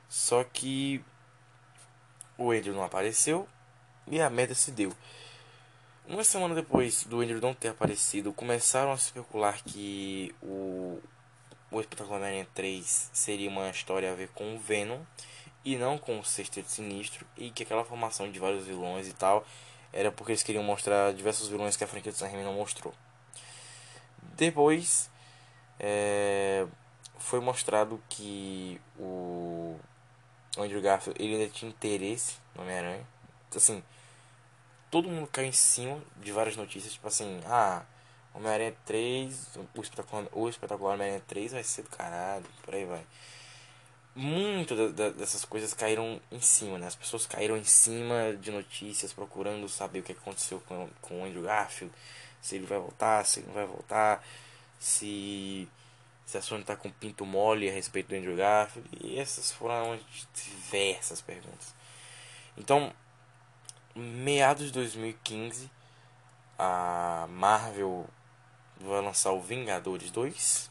Só 0.09 0.45
que 0.45 1.05
o 2.39 2.51
Andrew 2.51 2.75
não 2.75 2.85
apareceu 2.85 3.49
e 4.07 4.21
a 4.21 4.29
merda 4.29 4.55
se 4.55 4.71
deu. 4.71 4.93
Uma 6.07 6.23
semana 6.23 6.55
depois 6.55 7.05
do 7.05 7.21
Andrew 7.21 7.41
não 7.41 7.55
ter 7.55 7.69
aparecido, 7.69 8.33
começaram 8.33 8.93
a 8.93 8.95
especular 8.95 9.63
que 9.65 10.35
o, 10.43 11.01
o 11.71 11.81
Espetacular 11.81 12.19
Homem-Aranha 12.19 12.47
3 12.55 13.11
seria 13.13 13.49
uma 13.49 13.71
história 13.71 14.13
a 14.13 14.15
ver 14.15 14.29
com 14.29 14.55
o 14.55 14.59
Venom 14.59 15.01
e 15.65 15.77
não 15.77 15.97
com 15.97 16.19
o 16.19 16.25
Sexteto 16.25 16.71
Sinistro 16.71 17.27
e 17.37 17.51
que 17.51 17.63
aquela 17.63 17.85
formação 17.85 18.31
de 18.31 18.39
vários 18.39 18.67
vilões 18.67 19.09
e 19.09 19.15
tal 19.15 19.47
era 19.93 20.13
porque 20.13 20.33
eles 20.33 20.43
queriam 20.43 20.63
mostrar 20.63 21.15
diversos 21.15 21.49
vilões 21.49 21.77
que 21.77 21.85
a 21.85 21.87
franquia 21.87 22.13
do 22.13 22.19
Sam 22.19 22.29
não 22.43 22.55
mostrou. 22.55 22.93
Depois 24.37 25.09
é, 25.79 26.67
foi 27.19 27.41
mostrado 27.41 28.03
que 28.09 28.81
o 28.99 29.79
o 30.57 30.63
Andrew 30.63 30.81
Garfield 30.81 31.21
ele 31.23 31.35
ainda 31.35 31.49
tinha 31.53 31.71
interesse 31.71 32.37
no 32.55 32.63
Homem-Aranha. 32.63 33.07
Assim, 33.55 33.83
todo 34.91 35.09
mundo 35.09 35.27
caiu 35.29 35.49
em 35.49 35.53
cima 35.53 36.01
de 36.17 36.33
várias 36.33 36.57
notícias, 36.57 36.93
tipo 36.93 37.07
assim, 37.07 37.41
ah, 37.47 37.83
Homem-Aranha 38.35 38.75
3, 38.85 39.59
o 39.75 39.81
espetacular, 39.81 40.27
o 40.33 40.49
espetacular 40.49 40.95
Homem-Aranha 40.95 41.23
3 41.27 41.53
vai 41.53 41.63
ser 41.63 41.83
do 41.83 41.91
caralho, 41.91 42.45
por 42.63 42.75
aí 42.75 42.85
vai. 42.85 43.05
Muito 44.17 44.93
dessas 44.93 45.45
coisas 45.45 45.75
caíram 45.75 46.21
em 46.31 46.41
cima, 46.41 46.79
né? 46.79 46.87
As 46.87 46.95
pessoas 46.95 47.27
caíram 47.27 47.57
em 47.57 47.65
cima 47.65 48.37
de 48.41 48.53
notícias 48.53 49.13
procurando 49.13 49.69
saber 49.69 50.01
o 50.01 50.03
que 50.03 50.13
aconteceu 50.13 50.61
com, 50.61 50.89
com 51.01 51.23
o 51.23 51.25
Andrew 51.25 51.43
Garfield, 51.43 51.95
se 52.41 52.57
ele 52.57 52.67
vai 52.67 52.79
voltar, 52.79 53.25
se 53.25 53.41
ele 53.41 53.49
não 53.49 53.55
vai 53.55 53.67
voltar, 53.67 54.25
se 54.79 55.69
se 56.25 56.39
a 56.39 56.43
Sony 56.43 56.63
está 56.63 56.75
com 56.75 56.91
pinto 56.91 57.27
mole 57.27 57.69
a 57.69 57.73
respeito 57.73 58.09
do 58.09 58.17
Andrew 58.17 58.37
Garfield. 58.37 58.89
E 59.03 59.19
essas 59.19 59.53
foram 59.53 59.99
diversas 60.35 61.21
perguntas. 61.21 61.75
Então, 62.57 62.93
meados 63.95 64.67
de 64.67 64.73
2015, 64.73 65.71
a 66.59 67.27
Marvel 67.31 68.07
vai 68.81 69.01
lançar 69.01 69.33
o 69.33 69.41
Vingadores 69.41 70.11
2 70.11 70.71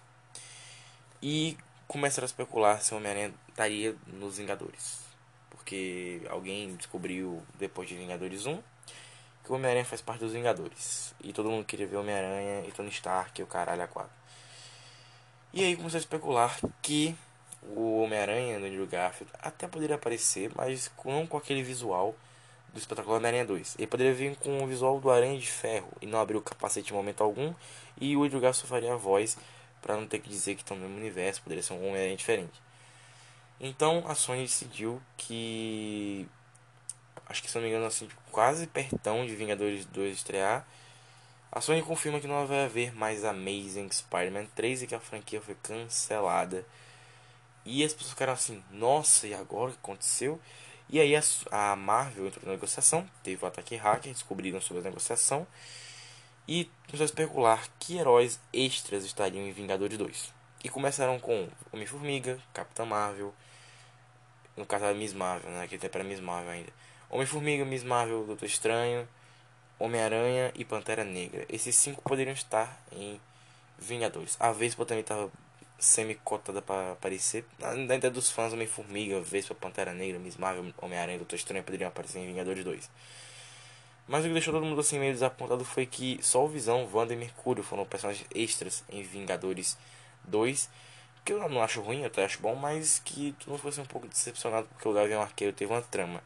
e 1.21 1.57
começaram 1.87 2.25
a 2.25 2.27
especular 2.27 2.81
se 2.81 2.93
o 2.93 2.97
Homem-Aranha 2.97 3.33
estaria 3.49 3.95
nos 4.07 4.37
Vingadores. 4.37 5.03
Porque 5.49 6.21
alguém 6.29 6.75
descobriu 6.75 7.41
depois 7.57 7.87
de 7.87 7.95
Vingadores 7.95 8.45
1 8.45 8.61
que 9.43 9.51
o 9.51 9.55
Homem-Aranha 9.55 9.85
faz 9.85 10.01
parte 10.01 10.21
dos 10.21 10.33
Vingadores. 10.33 11.13
E 11.21 11.33
todo 11.33 11.49
mundo 11.49 11.65
queria 11.65 11.85
ver 11.85 11.97
o 11.97 11.99
Homem-Aranha 11.99 12.65
e 12.67 12.71
Tony 12.71 12.89
Stark 12.89 13.39
e 13.39 13.43
o 13.43 13.47
caralho 13.47 13.83
a. 13.83 14.09
E 15.53 15.63
aí 15.63 15.75
começou 15.75 15.97
a 15.97 16.01
especular 16.01 16.59
que 16.81 17.15
o 17.61 18.01
Homem-Aranha 18.01 18.59
do 18.59 18.65
Andrew 18.65 18.87
Garfield 18.87 19.31
até 19.39 19.67
poderia 19.67 19.95
aparecer, 19.95 20.51
mas 20.55 20.89
não 21.05 21.27
com 21.27 21.37
aquele 21.37 21.61
visual 21.61 22.15
do 22.73 22.79
espetacular 22.79 23.17
Homem-Aranha 23.17 23.45
2. 23.45 23.75
Ele 23.77 23.85
poderia 23.85 24.13
vir 24.15 24.35
com 24.37 24.63
o 24.63 24.67
visual 24.67 24.99
do 24.99 25.11
Aranha 25.11 25.37
de 25.37 25.45
Ferro 25.45 25.91
e 26.01 26.07
não 26.07 26.19
abrir 26.19 26.37
o 26.37 26.41
capacete 26.41 26.91
em 26.91 26.95
momento 26.95 27.23
algum. 27.23 27.53
E 28.01 28.17
o 28.17 28.23
Andrew 28.23 28.41
Garfield 28.41 28.67
faria 28.67 28.93
a 28.93 28.97
voz 28.97 29.37
para 29.79 29.95
não 29.95 30.07
ter 30.07 30.19
que 30.19 30.29
dizer 30.29 30.55
que 30.55 30.63
estão 30.63 30.75
no 30.75 30.83
mesmo 30.83 30.97
universo, 30.97 31.43
poderia 31.43 31.61
ser 31.61 31.73
um 31.73 31.87
Homem-Aranha 31.87 32.17
diferente. 32.17 32.59
Então 33.59 34.03
a 34.07 34.15
Sony 34.15 34.41
decidiu 34.41 34.99
que 35.17 36.27
acho 37.27 37.43
que 37.43 37.49
se 37.49 37.55
não 37.55 37.61
me 37.61 37.69
engano, 37.69 37.85
assim, 37.85 38.07
tipo, 38.07 38.19
quase 38.31 38.65
pertão 38.65 39.23
de 39.25 39.35
Vingadores 39.35 39.85
2 39.85 40.15
estrear, 40.15 40.65
a 41.55 41.61
Sony 41.61 41.83
confirma 41.83 42.19
que 42.19 42.25
não 42.25 42.47
vai 42.47 42.65
haver 42.65 42.95
mais 42.95 43.23
Amazing 43.23 43.87
Spider-Man 43.91 44.47
3 44.55 44.81
e 44.81 44.87
que 44.87 44.95
a 44.95 44.99
franquia 44.99 45.39
foi 45.39 45.53
cancelada. 45.61 46.65
E 47.63 47.83
as 47.83 47.93
pessoas 47.93 48.09
ficaram 48.09 48.33
assim, 48.33 48.63
nossa, 48.71 49.27
e 49.27 49.35
agora 49.35 49.69
o 49.69 49.73
que 49.73 49.79
aconteceu? 49.79 50.41
E 50.89 50.99
aí 50.99 51.13
a, 51.51 51.75
Marvel 51.75 52.25
entrou 52.25 52.47
na 52.47 52.53
negociação, 52.53 53.07
teve 53.21 53.45
o 53.45 53.47
ataque 53.47 53.75
hacker, 53.75 54.11
descobriram 54.11 54.59
sobre 54.59 54.81
a 54.81 54.85
negociação 54.85 55.45
e 56.47 56.65
começaram 56.87 57.03
a 57.03 57.05
especular 57.05 57.67
que 57.79 57.97
heróis 57.97 58.39
extras 58.51 59.05
estariam 59.05 59.45
em 59.45 59.51
Vingadores 59.51 59.95
2. 59.95 60.33
E 60.63 60.69
começaram 60.69 61.19
com 61.19 61.47
Homem-Formiga, 61.71 62.39
Capitã 62.51 62.83
Marvel, 62.83 63.31
no 64.57 64.65
caso 64.65 64.85
era 64.85 64.93
Miss 64.95 65.13
Marvel, 65.13 65.51
né? 65.51 65.67
Que 65.67 65.77
tempo 65.77 65.95
era 65.95 66.03
Miss 66.03 66.19
Marvel 66.19 66.51
ainda. 66.51 66.73
Homem-Formiga, 67.11 67.63
Miss 67.63 67.83
Marvel, 67.83 68.25
Doutor 68.25 68.45
Estranho, 68.47 69.07
Homem-Aranha 69.79 70.51
e 70.55 70.63
Pantera 70.63 71.03
Negra. 71.03 71.45
Esses 71.49 71.75
cinco 71.75 72.01
poderiam 72.01 72.33
estar 72.33 72.81
em 72.91 73.19
Vingadores. 73.77 74.37
A 74.39 74.51
Vespa 74.51 74.85
também 74.85 75.01
estava 75.01 75.31
semi-cotada 75.77 76.61
para 76.61 76.93
aparecer. 76.93 77.45
Ainda 77.61 78.09
dos 78.09 78.31
fãs, 78.31 78.53
Homem-Formiga, 78.53 79.19
Vespa, 79.21 79.53
Pantera 79.53 79.93
Negra, 79.93 80.19
Miss 80.19 80.37
Marvel, 80.37 80.73
Homem-Aranha 80.81 81.15
e 81.15 81.19
Doutor 81.19 81.35
Estranho 81.35 81.63
poderiam 81.63 81.89
aparecer 81.89 82.19
em 82.19 82.27
Vingadores 82.27 82.63
2. 82.63 82.89
Mas 84.07 84.23
o 84.23 84.27
que 84.27 84.33
deixou 84.33 84.53
todo 84.53 84.65
mundo 84.65 84.81
assim 84.81 84.99
meio 84.99 85.13
desapontado 85.13 85.63
foi 85.63 85.85
que 85.85 86.19
só 86.21 86.43
o 86.43 86.47
Visão, 86.47 86.89
Wanda 86.93 87.13
e 87.13 87.17
Mercúrio 87.17 87.63
foram 87.63 87.85
personagens 87.85 88.27
extras 88.33 88.83
em 88.89 89.01
Vingadores 89.01 89.77
2 90.25 90.69
que 91.23 91.31
eu 91.31 91.49
não 91.49 91.61
acho 91.61 91.81
ruim, 91.81 92.01
eu 92.01 92.07
até 92.07 92.25
acho 92.25 92.41
bom, 92.41 92.55
mas 92.55 92.99
que 92.99 93.33
tu 93.39 93.49
não 93.49 93.57
fosse 93.57 93.79
um 93.79 93.85
pouco 93.85 94.07
decepcionado 94.07 94.67
porque 94.67 94.87
o 94.87 94.93
Gavião 94.93 95.21
Arqueiro 95.21 95.53
teve 95.53 95.71
uma 95.71 95.81
trama. 95.81 96.21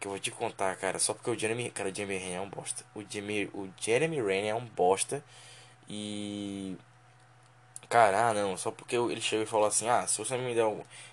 Que 0.00 0.06
eu 0.08 0.10
vou 0.12 0.18
te 0.20 0.30
contar, 0.32 0.76
cara, 0.76 0.98
só 0.98 1.14
porque 1.14 1.30
o 1.30 1.38
Jeremy, 1.38 1.70
cara, 1.70 1.90
o 1.90 1.94
Jeremy 1.94 2.18
Renner 2.18 2.38
é 2.38 2.40
um 2.40 2.48
bosta. 2.50 2.84
O 2.94 3.02
Jeremy, 3.08 3.46
o 3.54 3.68
Jeremy 3.80 4.16
Renner 4.22 4.50
é 4.52 4.54
um 4.54 4.66
bosta. 4.66 5.24
E 5.88 6.76
cara, 7.88 8.28
ah, 8.30 8.34
não, 8.34 8.56
só 8.56 8.70
porque 8.70 8.96
ele 8.96 9.20
chegou 9.20 9.44
e 9.44 9.46
falou 9.46 9.66
assim: 9.66 9.88
"Ah, 9.88 10.06
se 10.06 10.18
você 10.18 10.36
me 10.36 10.54
der, 10.54 10.64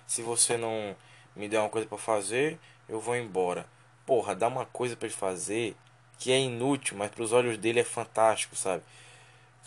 se 0.06 0.22
você 0.22 0.56
não 0.56 0.96
me 1.36 1.48
der 1.48 1.60
uma 1.60 1.68
coisa 1.68 1.86
para 1.88 1.98
fazer, 1.98 2.58
eu 2.88 3.00
vou 3.00 3.16
embora". 3.16 3.66
Porra, 4.06 4.34
dá 4.34 4.48
uma 4.48 4.64
coisa 4.66 4.96
para 4.96 5.06
ele 5.08 5.14
fazer 5.16 5.76
que 6.18 6.32
é 6.32 6.38
inútil, 6.40 6.96
mas 6.96 7.10
para 7.10 7.22
os 7.22 7.32
olhos 7.32 7.58
dele 7.58 7.80
é 7.80 7.84
fantástico, 7.84 8.56
sabe? 8.56 8.82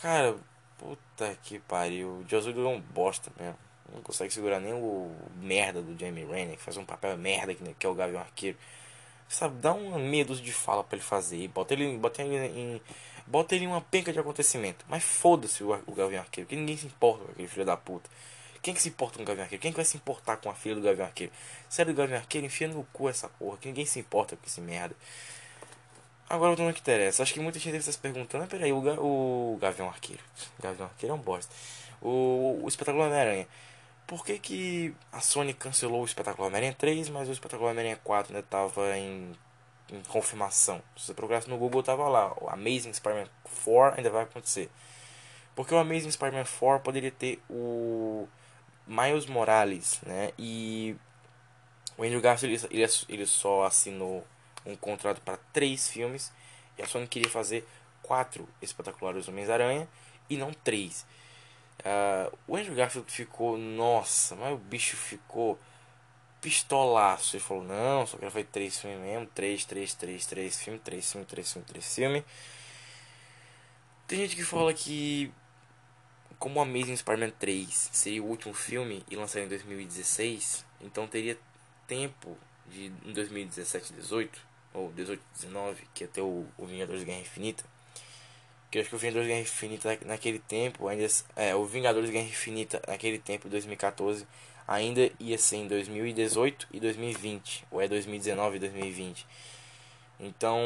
Cara, 0.00 0.36
Puta 0.78 1.36
que 1.44 1.58
pariu. 1.60 2.08
O 2.08 2.26
Josué 2.28 2.52
é 2.52 2.56
um 2.68 2.80
bosta 2.80 3.30
mesmo. 3.40 3.58
Não 3.94 4.02
consegue 4.02 4.32
segurar 4.32 4.60
nem 4.60 4.72
o 4.74 5.14
merda 5.36 5.82
do 5.82 5.98
Jamie 5.98 6.24
Renner, 6.24 6.56
que 6.56 6.62
faz 6.62 6.76
um 6.76 6.84
papel 6.84 7.16
merda 7.18 7.54
que, 7.54 7.74
que 7.74 7.86
é 7.86 7.88
o 7.88 7.94
Gavião 7.94 8.20
Arqueiro. 8.20 8.58
Sabe, 9.32 9.56
dá 9.62 9.72
um 9.72 9.98
medo 9.98 10.36
de 10.36 10.52
fala 10.52 10.84
para 10.84 10.96
ele 10.96 11.04
fazer. 11.04 11.48
Bota 11.48 11.72
ele, 11.72 11.96
bota 11.96 12.22
ele 12.22 12.36
em. 12.36 12.82
Bota 13.26 13.54
ele 13.54 13.64
em 13.64 13.68
uma 13.68 13.80
penca 13.80 14.12
de 14.12 14.18
acontecimento. 14.18 14.84
Mas 14.88 15.02
foda-se 15.02 15.64
o, 15.64 15.72
o 15.86 15.94
Gavião 15.94 16.20
Arqueiro, 16.20 16.48
que 16.48 16.54
ninguém 16.54 16.76
se 16.76 16.86
importa 16.86 17.24
com 17.24 17.32
aquele 17.32 17.48
filho 17.48 17.64
da 17.64 17.76
puta. 17.76 18.10
Quem 18.60 18.74
que 18.74 18.82
se 18.82 18.90
importa 18.90 19.16
com 19.16 19.22
o 19.22 19.26
Gavião 19.26 19.44
Arqueiro? 19.44 19.62
Quem 19.62 19.72
que 19.72 19.76
vai 19.76 19.86
se 19.86 19.96
importar 19.96 20.36
com 20.36 20.50
a 20.50 20.54
filha 20.54 20.74
do 20.74 20.82
Gavião 20.82 21.06
Arqueiro? 21.06 21.32
Sério, 21.68 21.94
do 21.94 21.96
Gavião 21.96 22.18
Arqueiro, 22.18 22.46
enfia 22.46 22.68
no 22.68 22.84
cu 22.92 23.08
essa 23.08 23.28
porra. 23.28 23.56
Que 23.56 23.68
ninguém 23.68 23.86
se 23.86 23.98
importa 23.98 24.36
com 24.36 24.46
esse 24.46 24.60
merda. 24.60 24.94
Agora 26.28 26.48
voltando 26.48 26.68
ao 26.68 26.74
que 26.74 26.80
interessa. 26.80 27.22
Acho 27.22 27.32
que 27.32 27.40
muita 27.40 27.58
gente 27.58 27.72
deve 27.72 27.78
estar 27.78 27.92
se 27.92 27.98
perguntando, 27.98 28.44
ah, 28.44 28.46
peraí, 28.46 28.72
o, 28.72 28.80
Ga 28.82 29.00
o 29.00 29.56
Gavião 29.60 29.88
Arqueiro. 29.88 30.22
O 30.58 30.62
Gavião 30.62 30.86
Arqueiro 30.88 31.14
é 31.14 31.18
um 31.18 31.20
bosta. 31.20 31.54
O, 32.02 32.60
o 32.62 32.68
Espetáculo 32.68 33.04
Homem-Aranha. 33.04 33.48
Por 34.12 34.26
que, 34.26 34.38
que 34.38 34.94
a 35.10 35.20
Sony 35.20 35.54
cancelou 35.54 36.02
o 36.02 36.04
Espetáculo 36.04 36.46
Homem-Aranha 36.46 36.74
3, 36.74 37.08
mas 37.08 37.30
o 37.30 37.32
Espetáculo 37.32 37.70
Homem-Aranha 37.70 37.98
4 38.04 38.30
ainda 38.30 38.44
estava 38.44 38.98
em, 38.98 39.32
em, 39.90 40.02
confirmação? 40.02 40.82
Se 40.94 41.06
você 41.06 41.14
procurasse 41.14 41.48
no 41.48 41.56
Google, 41.56 41.82
tava 41.82 42.06
lá. 42.10 42.30
O 42.38 42.46
Amazing 42.50 42.92
Spider-Man 42.92 43.30
4 43.64 43.96
ainda 43.96 44.10
vai 44.10 44.24
acontecer. 44.24 44.70
Porque 45.56 45.74
o 45.74 45.78
Amazing 45.78 46.10
Spider-Man 46.10 46.44
4 46.44 46.84
poderia 46.84 47.10
ter 47.10 47.40
o 47.48 48.28
Miles 48.86 49.24
Morales, 49.24 49.98
né? 50.04 50.32
E 50.38 50.94
o 51.96 52.04
Andrew 52.04 52.20
Garfield 52.20 52.68
ele, 52.70 52.86
ele 53.08 53.24
só 53.26 53.64
assinou 53.64 54.26
um 54.66 54.76
contrato 54.76 55.22
para 55.22 55.38
três 55.54 55.88
filmes 55.88 56.30
e 56.76 56.82
a 56.82 56.86
Sony 56.86 57.06
queria 57.06 57.30
fazer 57.30 57.66
quatro 58.02 58.46
espetaculares 58.60 59.26
Homens-Aranha 59.26 59.88
e 60.28 60.36
não 60.36 60.52
três. 60.52 61.06
Uh, 61.80 62.38
o 62.46 62.56
Andrew 62.56 62.74
Garfield 62.74 63.10
ficou, 63.10 63.58
nossa, 63.58 64.36
mas 64.36 64.52
o 64.54 64.58
bicho 64.58 64.96
ficou 64.96 65.58
pistolaço. 66.42 67.36
Ele 67.36 67.42
falou: 67.42 67.64
Não, 67.64 68.06
só 68.06 68.18
quero 68.18 68.30
fazer 68.30 68.46
três 68.46 68.78
filmes 68.78 69.00
mesmo. 69.00 69.26
Três, 69.34 69.64
três, 69.64 69.94
três, 69.94 70.26
três 70.26 70.60
filmes, 70.60 70.82
três 70.82 71.10
filmes, 71.10 71.28
três 71.28 71.52
filmes, 71.52 71.70
três 71.70 71.94
filmes. 71.94 72.24
Tem 74.06 74.18
gente 74.18 74.36
que 74.36 74.44
fala 74.44 74.74
que, 74.74 75.32
como 76.38 76.60
Amazing 76.60 76.96
Spider-Man 76.96 77.30
3 77.38 77.90
seria 77.92 78.22
o 78.22 78.26
último 78.26 78.52
filme 78.52 79.02
e 79.10 79.16
lançaria 79.16 79.46
em 79.46 79.48
2016, 79.48 80.66
então 80.82 81.06
teria 81.06 81.38
tempo 81.86 82.36
de 82.66 82.92
em 83.06 83.12
2017 83.12 83.94
18 83.94 84.40
ou 84.74 84.92
18, 84.92 85.22
19, 85.34 85.88
que 85.94 86.04
até 86.04 86.20
o, 86.20 86.46
o 86.58 86.66
Vingadores 86.66 87.04
Guerra 87.04 87.20
Infinita. 87.20 87.64
Que 88.72 88.80
acho 88.80 88.88
que 88.88 88.96
o 88.96 88.98
Vingadores 88.98 89.28
Guerra 89.28 89.40
Infinita 89.40 89.98
naquele 90.06 90.40
tempo, 90.40 90.88
ainda 90.88 91.06
é, 91.36 91.54
o 91.54 91.64
Vingadores 91.64 92.10
Guerra 92.10 92.24
Infinita 92.24 92.82
naquele 92.88 93.18
tempo, 93.18 93.48
2014, 93.48 94.26
ainda 94.66 95.10
ia 95.20 95.38
ser 95.38 95.56
em 95.56 95.68
2018 95.68 96.68
e 96.72 96.80
2020, 96.80 97.66
ou 97.70 97.80
é 97.80 97.86
2019 97.86 98.56
e 98.56 98.58
2020. 98.58 99.26
Então, 100.18 100.58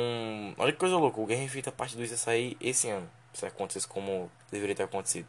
olha 0.57 0.73
que 0.73 0.79
coisa 0.79 0.97
louca, 0.97 1.21
o 1.21 1.27
Guerra 1.27 1.43
Infinita 1.43 1.73
parte 1.73 1.97
2 1.97 2.11
ia 2.11 2.17
sair 2.17 2.57
esse 2.61 2.89
ano, 2.89 3.11
se 3.35 3.45
acontecesse 3.45 3.89
como 3.89 4.31
deveria 4.51 4.75
ter 4.77 4.85
acontecido. 4.85 5.27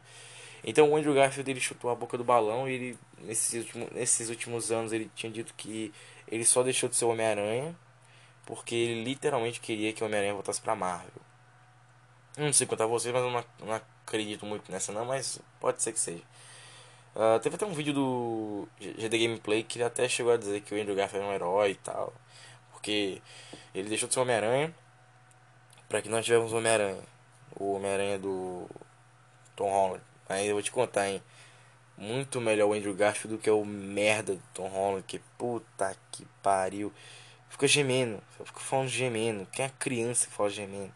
Então 0.62 0.90
o 0.90 0.96
Andrew 0.96 1.14
Garfield 1.14 1.50
ele 1.50 1.60
chutou 1.60 1.90
a 1.90 1.94
boca 1.94 2.18
do 2.18 2.24
balão 2.24 2.68
e 2.68 2.72
ele 2.72 2.98
nesses 3.22 3.64
últimos, 3.64 3.90
nesses 3.90 4.28
últimos 4.28 4.72
anos 4.72 4.92
ele 4.92 5.10
tinha 5.14 5.30
dito 5.30 5.54
que 5.56 5.92
ele 6.26 6.44
só 6.44 6.62
deixou 6.62 6.88
de 6.88 6.96
ser 6.96 7.04
Homem-Aranha 7.04 7.76
porque 8.44 8.74
ele 8.74 9.04
literalmente 9.04 9.60
queria 9.60 9.92
que 9.92 10.02
o 10.02 10.06
Homem-Aranha 10.06 10.32
voltasse 10.32 10.60
pra 10.60 10.74
Marvel. 10.74 11.27
Não 12.38 12.52
sei 12.52 12.68
contar 12.68 12.86
vocês, 12.86 13.12
mas 13.12 13.24
eu 13.24 13.30
não, 13.30 13.44
não, 13.66 13.74
acredito 14.06 14.46
muito 14.46 14.70
nessa 14.70 14.92
não, 14.92 15.04
mas 15.04 15.40
pode 15.58 15.82
ser 15.82 15.92
que 15.92 15.98
seja. 15.98 16.22
Uh, 17.16 17.40
teve 17.40 17.56
até 17.56 17.66
um 17.66 17.72
vídeo 17.72 17.92
do 17.92 18.68
GD 18.80 19.18
Gameplay 19.18 19.64
que 19.64 19.78
ele 19.78 19.84
até 19.84 20.08
chegou 20.08 20.32
a 20.32 20.36
dizer 20.36 20.60
que 20.60 20.72
o 20.72 20.80
Andrew 20.80 20.94
Garfield 20.94 21.26
é 21.26 21.28
um 21.28 21.34
herói 21.34 21.72
e 21.72 21.74
tal. 21.74 22.14
Porque 22.70 23.20
ele 23.74 23.88
deixou 23.88 24.08
de 24.08 24.14
ser 24.14 24.20
Homem-Aranha 24.20 24.72
para 25.88 26.00
que 26.00 26.08
nós 26.08 26.24
tivéssemos 26.24 26.52
Homem-Aranha. 26.52 27.02
O 27.56 27.72
Homem-Aranha 27.72 28.20
do 28.20 28.70
Tom 29.56 29.68
Holland. 29.68 30.04
Aí 30.28 30.46
eu 30.46 30.54
vou 30.54 30.62
te 30.62 30.70
contar, 30.70 31.08
hein. 31.08 31.20
Muito 31.96 32.40
melhor 32.40 32.68
o 32.68 32.72
Andrew 32.72 32.94
Garfield 32.94 33.36
do 33.36 33.42
que 33.42 33.50
o 33.50 33.64
merda 33.64 34.36
do 34.36 34.42
Tom 34.54 34.68
Holland. 34.68 35.04
Que 35.08 35.18
puta 35.36 35.96
que 36.12 36.24
pariu. 36.40 36.92
Fica 37.48 37.66
gemendo. 37.66 38.22
Fica 38.44 38.60
falando 38.60 38.88
gemendo. 38.88 39.44
Quem 39.50 39.64
é 39.64 39.72
criança 39.76 40.28
que 40.28 40.32
fala 40.32 40.50
gemendo? 40.50 40.92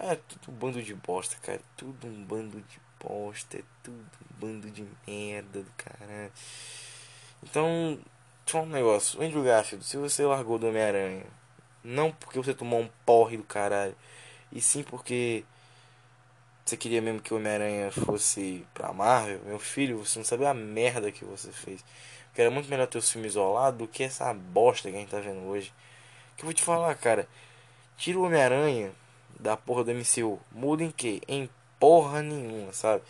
Cara, 0.00 0.16
tudo 0.16 0.50
um 0.50 0.54
bando 0.54 0.82
de 0.82 0.94
bosta, 0.94 1.36
cara. 1.42 1.60
Tudo 1.76 2.06
um 2.06 2.24
bando 2.24 2.58
de 2.58 2.80
bosta. 2.98 3.58
É 3.58 3.62
tudo 3.82 3.98
um 3.98 4.40
bando 4.40 4.70
de 4.70 4.86
merda 5.06 5.62
do 5.62 5.70
caralho. 5.76 6.32
Então, 7.42 7.98
só 8.46 8.62
um 8.62 8.66
negócio. 8.66 9.20
O 9.20 9.22
Andrew 9.22 9.44
Garfield, 9.44 9.84
se 9.84 9.98
você 9.98 10.24
largou 10.24 10.58
do 10.58 10.68
Homem-Aranha, 10.68 11.26
não 11.84 12.10
porque 12.12 12.38
você 12.38 12.54
tomou 12.54 12.80
um 12.80 12.88
porre 13.04 13.36
do 13.36 13.44
caralho, 13.44 13.94
e 14.50 14.62
sim 14.62 14.82
porque 14.82 15.44
você 16.64 16.78
queria 16.78 17.02
mesmo 17.02 17.20
que 17.20 17.34
o 17.34 17.36
Homem-Aranha 17.36 17.90
fosse 17.92 18.66
pra 18.72 18.94
Marvel, 18.94 19.40
meu 19.44 19.58
filho, 19.58 19.98
você 19.98 20.18
não 20.18 20.24
sabe 20.24 20.46
a 20.46 20.54
merda 20.54 21.12
que 21.12 21.26
você 21.26 21.52
fez. 21.52 21.84
Que 22.34 22.40
era 22.40 22.50
muito 22.50 22.70
melhor 22.70 22.86
ter 22.86 22.96
os 22.96 23.10
filmes 23.10 23.32
isolados 23.32 23.78
do 23.78 23.86
que 23.86 24.04
essa 24.04 24.32
bosta 24.32 24.90
que 24.90 24.96
a 24.96 25.00
gente 25.00 25.10
tá 25.10 25.20
vendo 25.20 25.46
hoje. 25.46 25.74
Que 26.38 26.42
eu 26.42 26.46
vou 26.46 26.54
te 26.54 26.62
falar, 26.62 26.94
cara. 26.94 27.28
Tira 27.98 28.18
o 28.18 28.24
Homem-Aranha 28.24 28.92
da 29.40 29.56
porra 29.56 29.84
do 29.84 29.92
MCU. 29.92 30.38
Muda 30.52 30.84
em 30.84 30.90
que? 30.90 31.22
Em 31.26 31.48
porra 31.78 32.22
nenhuma, 32.22 32.72
sabe? 32.72 33.02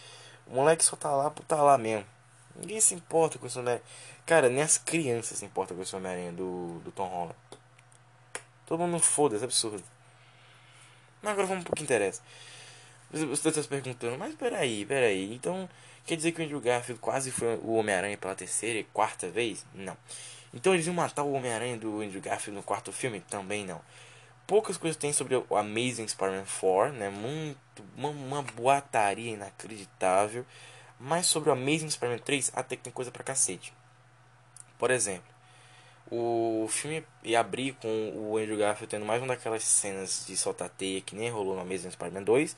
O 0.46 0.54
moleque 0.54 0.84
só 0.84 0.96
tá 0.96 1.10
lá 1.10 1.30
por 1.30 1.44
tá 1.44 1.62
lá 1.62 1.76
mesmo. 1.76 2.06
Ninguém 2.56 2.80
se 2.80 2.94
importa 2.94 3.38
com 3.38 3.46
esse 3.46 3.58
Homem-Aranha. 3.58 3.84
Cara, 4.26 4.48
nem 4.48 4.62
as 4.62 4.78
crianças 4.78 5.38
se 5.38 5.44
importam 5.44 5.76
com 5.76 5.82
esse 5.82 5.94
Homem-Aranha 5.94 6.32
do, 6.32 6.80
do 6.80 6.92
Tom 6.92 7.08
Holland. 7.08 7.36
Todo 8.66 8.80
mundo 8.80 9.00
foda, 9.00 9.36
é 9.36 9.42
absurdo. 9.42 9.82
Mas 11.22 11.32
agora 11.32 11.46
vamos 11.46 11.64
pro 11.64 11.74
que 11.74 11.82
interessa. 11.82 12.22
Você 13.10 13.48
está 13.48 13.62
se 13.62 13.68
perguntando, 13.68 14.16
mas 14.18 14.34
peraí, 14.34 14.84
peraí. 14.86 15.34
Então, 15.34 15.68
Quer 16.06 16.16
dizer 16.16 16.32
que 16.32 16.40
o 16.40 16.44
Andrew 16.44 16.60
Garfield 16.60 17.00
quase 17.00 17.30
foi 17.30 17.56
o 17.62 17.74
Homem-Aranha 17.74 18.18
pela 18.18 18.34
terceira 18.34 18.78
e 18.78 18.84
quarta 18.84 19.28
vez? 19.28 19.64
Não. 19.74 19.96
Então 20.52 20.74
eles 20.74 20.86
iam 20.86 20.94
matar 20.94 21.22
o 21.22 21.32
Homem-Aranha 21.32 21.76
do 21.76 22.00
Andrew 22.00 22.20
Garfield 22.20 22.56
no 22.56 22.62
quarto 22.62 22.90
filme? 22.90 23.20
Também 23.20 23.64
não. 23.64 23.80
Poucas 24.50 24.76
coisas 24.76 24.96
tem 24.96 25.12
sobre 25.12 25.36
o 25.36 25.56
Amazing 25.56 26.08
Spider-Man 26.08 26.44
4, 26.60 26.92
né? 26.94 27.08
Muito, 27.08 27.84
uma, 27.96 28.08
uma 28.08 28.42
boataria 28.42 29.30
inacreditável. 29.34 30.44
Mas 30.98 31.26
sobre 31.26 31.50
o 31.50 31.52
Amazing 31.52 31.88
Spider-Man 31.88 32.18
3 32.18 32.50
até 32.56 32.74
que 32.74 32.82
tem 32.82 32.92
coisa 32.92 33.12
pra 33.12 33.22
cacete. 33.22 33.72
Por 34.76 34.90
exemplo, 34.90 35.32
O 36.10 36.66
filme 36.68 37.04
ia 37.22 37.38
abrir 37.38 37.74
com 37.74 37.88
o 38.16 38.36
Andrew 38.36 38.56
Garfield 38.58 38.90
tendo 38.90 39.06
mais 39.06 39.22
uma 39.22 39.28
daquelas 39.28 39.62
cenas 39.62 40.24
de 40.26 40.36
soltar 40.36 40.68
teia 40.68 41.00
que 41.00 41.14
nem 41.14 41.30
rolou 41.30 41.64
mesa 41.64 41.86
em 41.86 41.90
Spider-Man 41.92 42.24
2, 42.24 42.56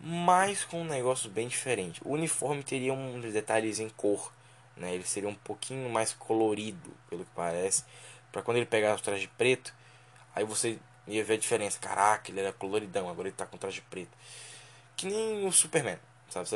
mas 0.00 0.64
com 0.64 0.80
um 0.80 0.84
negócio 0.84 1.28
bem 1.30 1.48
diferente. 1.48 2.00
O 2.02 2.12
uniforme 2.12 2.62
teria 2.62 2.94
uns 2.94 3.32
detalhes 3.32 3.78
em 3.78 3.90
cor, 3.90 4.32
né? 4.76 4.94
Ele 4.94 5.04
seria 5.04 5.28
um 5.28 5.34
pouquinho 5.34 5.90
mais 5.90 6.14
colorido, 6.14 6.90
pelo 7.10 7.24
que 7.24 7.30
parece, 7.34 7.84
para 8.32 8.40
quando 8.42 8.56
ele 8.56 8.66
pegasse 8.66 9.02
o 9.02 9.04
traje 9.04 9.28
preto, 9.36 9.74
aí 10.34 10.44
você 10.44 10.78
ia 11.14 11.24
ver 11.24 11.34
a 11.34 11.38
diferença. 11.38 11.78
Caraca, 11.78 12.30
ele 12.30 12.40
era 12.40 12.52
coloridão, 12.52 13.08
agora 13.08 13.28
ele 13.28 13.36
tá 13.36 13.46
com 13.46 13.56
traje 13.56 13.82
preto. 13.90 14.10
Que 14.96 15.06
nem 15.06 15.46
o 15.46 15.52
Superman. 15.52 15.98
Sabe? 16.30 16.46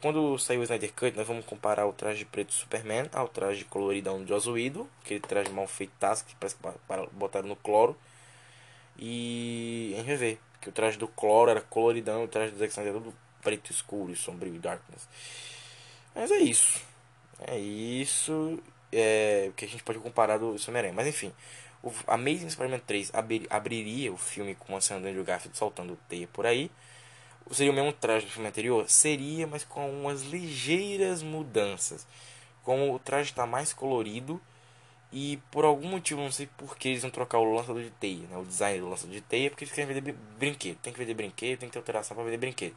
Quando 0.00 0.38
saiu 0.38 0.60
o 0.60 0.62
Snyder 0.62 0.92
Cut, 0.92 1.16
nós 1.16 1.26
vamos 1.26 1.44
comparar 1.44 1.84
o 1.86 1.92
traje 1.92 2.24
preto 2.24 2.48
do 2.48 2.54
Superman 2.54 3.08
ao 3.12 3.28
traje 3.28 3.64
coloridão 3.64 4.22
de 4.22 4.28
Joss 4.28 4.46
aquele 5.04 5.20
traje 5.20 5.50
mal 5.50 5.66
feitaço 5.66 6.24
que 6.24 6.34
parece 6.36 6.54
que 6.54 6.62
botaram 7.12 7.48
no 7.48 7.56
cloro. 7.56 7.96
E 8.96 9.94
em 9.96 10.02
rever, 10.02 10.38
que 10.60 10.68
o 10.68 10.72
traje 10.72 10.96
do 10.96 11.08
cloro 11.08 11.50
era 11.50 11.60
coloridão, 11.60 12.24
o 12.24 12.28
traje 12.28 12.52
do 12.52 12.58
Zack 12.58 12.70
Snyder 12.70 12.94
era 12.94 13.02
tudo 13.02 13.16
preto 13.42 13.70
escuro 13.70 14.12
e 14.12 14.16
sombrio 14.16 14.54
e 14.54 14.58
darkness. 14.58 15.08
Mas 16.14 16.30
é 16.30 16.38
isso. 16.38 16.80
É 17.46 17.58
isso 17.58 18.62
é, 18.92 19.50
que 19.56 19.64
a 19.64 19.68
gente 19.68 19.82
pode 19.82 19.98
comparar 19.98 20.38
do 20.38 20.56
Superman. 20.56 20.92
Mas 20.92 21.08
enfim, 21.08 21.32
o 21.82 21.92
Amazing 22.06 22.50
Spider-Man 22.50 22.80
3 22.80 23.14
abri, 23.14 23.46
abriria 23.48 24.12
o 24.12 24.16
filme 24.16 24.54
com 24.54 24.76
a 24.76 24.80
cena 24.80 25.00
do 25.00 25.08
Andrew 25.08 25.24
Garfield 25.24 25.56
soltando 25.56 25.98
teia 26.08 26.26
por 26.28 26.46
aí 26.46 26.70
Seria 27.52 27.70
o 27.70 27.74
mesmo 27.74 27.92
traje 27.92 28.26
do 28.26 28.32
filme 28.32 28.48
anterior? 28.48 28.90
Seria, 28.90 29.46
mas 29.46 29.62
com 29.62 29.88
umas 29.88 30.22
ligeiras 30.22 31.22
mudanças. 31.22 32.06
Como 32.64 32.92
o 32.92 32.98
traje 32.98 33.30
está 33.30 33.46
mais 33.46 33.72
colorido 33.72 34.40
e 35.12 35.38
por 35.52 35.64
algum 35.64 35.88
motivo, 35.88 36.20
não 36.20 36.32
sei 36.32 36.48
por 36.58 36.76
que 36.76 36.88
eles 36.88 37.02
vão 37.02 37.10
trocar 37.10 37.38
o 37.38 37.54
lançador 37.54 37.82
de 37.82 37.90
teia, 37.90 38.26
né? 38.26 38.36
o 38.36 38.44
design 38.44 38.80
do 38.80 38.88
lançador 38.88 39.14
de 39.14 39.20
teia, 39.20 39.48
porque 39.48 39.62
eles 39.62 39.72
querem 39.72 39.94
vender 39.94 40.12
brinquedo. 40.36 40.76
Tem 40.78 40.92
que 40.92 40.98
vender 40.98 41.14
brinquedo, 41.14 41.60
tem 41.60 41.68
que 41.68 41.72
ter 41.72 41.78
alteração 41.78 42.16
para 42.16 42.24
vender 42.24 42.38
brinquedo. 42.38 42.74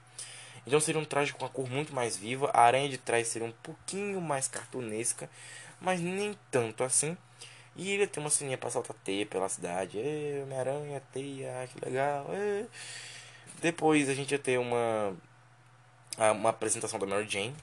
Então 0.68 0.80
seria 0.80 1.02
um 1.02 1.06
traje 1.06 1.34
com 1.34 1.44
a 1.44 1.50
cor 1.50 1.68
muito 1.68 1.94
mais 1.94 2.16
viva. 2.16 2.52
A 2.54 2.62
aranha 2.62 2.88
de 2.88 3.00
trás 3.00 3.28
seria 3.28 3.48
um 3.48 3.54
pouquinho 3.64 4.22
mais 4.22 4.48
cartunesca, 4.48 5.28
mas 5.82 6.00
nem 6.00 6.38
tanto 6.52 6.84
assim. 6.84 7.18
E 7.80 7.92
ele 7.92 8.08
tem 8.08 8.22
uma 8.22 8.30
sininha 8.30 8.58
para 8.58 8.70
saltar 8.70 8.96
teia 9.06 9.26
pela 9.26 9.48
cidade. 9.48 9.98
Homem-Aranha, 10.44 11.02
teia, 11.13 11.65
que 11.72 11.86
legal. 11.86 12.28
Depois 13.62 14.10
a 14.10 14.13
gente 14.13 14.32
ia 14.32 14.39
ter 14.39 14.60
uma 14.60 15.15
uma 16.18 16.50
apresentação 16.50 17.00
da 17.00 17.06
Mary 17.06 17.28
Jane. 17.28 17.56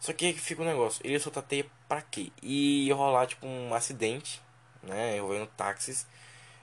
Só 0.00 0.14
que 0.14 0.32
fica 0.32 0.62
o 0.62 0.64
um 0.64 0.68
negócio, 0.68 1.02
ele 1.04 1.12
ia 1.12 1.20
soltar 1.20 1.42
teia 1.42 1.66
pra 1.86 2.00
quê? 2.00 2.32
E 2.42 2.86
ia 2.86 2.94
rolar 2.94 3.26
tipo 3.26 3.46
um 3.46 3.74
acidente, 3.74 4.40
né, 4.82 5.18
envolvendo 5.18 5.46
táxis. 5.48 6.06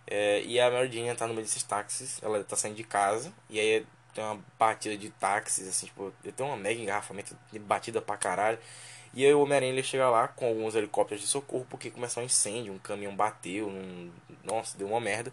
É, 0.08 0.42
e 0.44 0.60
a 0.60 0.72
Mary 0.72 0.92
Jane 0.92 1.16
tá 1.16 1.28
no 1.28 1.34
meio 1.36 1.46
desses 1.46 1.62
táxis, 1.64 2.20
ela 2.24 2.44
tá 2.44 2.56
saindo 2.56 2.76
de 2.78 2.84
casa, 2.84 3.32
e 3.50 3.60
aí 3.60 3.86
tem 4.14 4.24
uma 4.24 4.44
batida 4.58 4.98
de 4.98 5.12
táxis, 5.12 5.68
assim, 5.68 5.86
tipo, 5.86 6.12
tem 6.36 6.46
uma 6.46 6.58
mega 6.58 6.82
engarrafamento 6.82 7.38
de 7.52 7.60
batida 7.60 8.02
pra 8.02 8.18
caralho. 8.18 8.58
E 9.18 9.26
aí 9.26 9.34
o 9.34 9.42
Homem-Aranha 9.42 9.82
chega 9.82 10.08
lá 10.12 10.28
com 10.28 10.46
alguns 10.46 10.76
helicópteros 10.76 11.24
de 11.24 11.28
socorro, 11.28 11.66
porque 11.72 11.90
começou 11.90 12.22
um 12.22 12.26
incêndio, 12.28 12.72
um 12.72 12.78
caminhão 12.78 13.16
bateu, 13.16 13.68
nossa, 14.44 14.78
deu 14.78 14.88
uma 14.88 15.02
merda. 15.02 15.32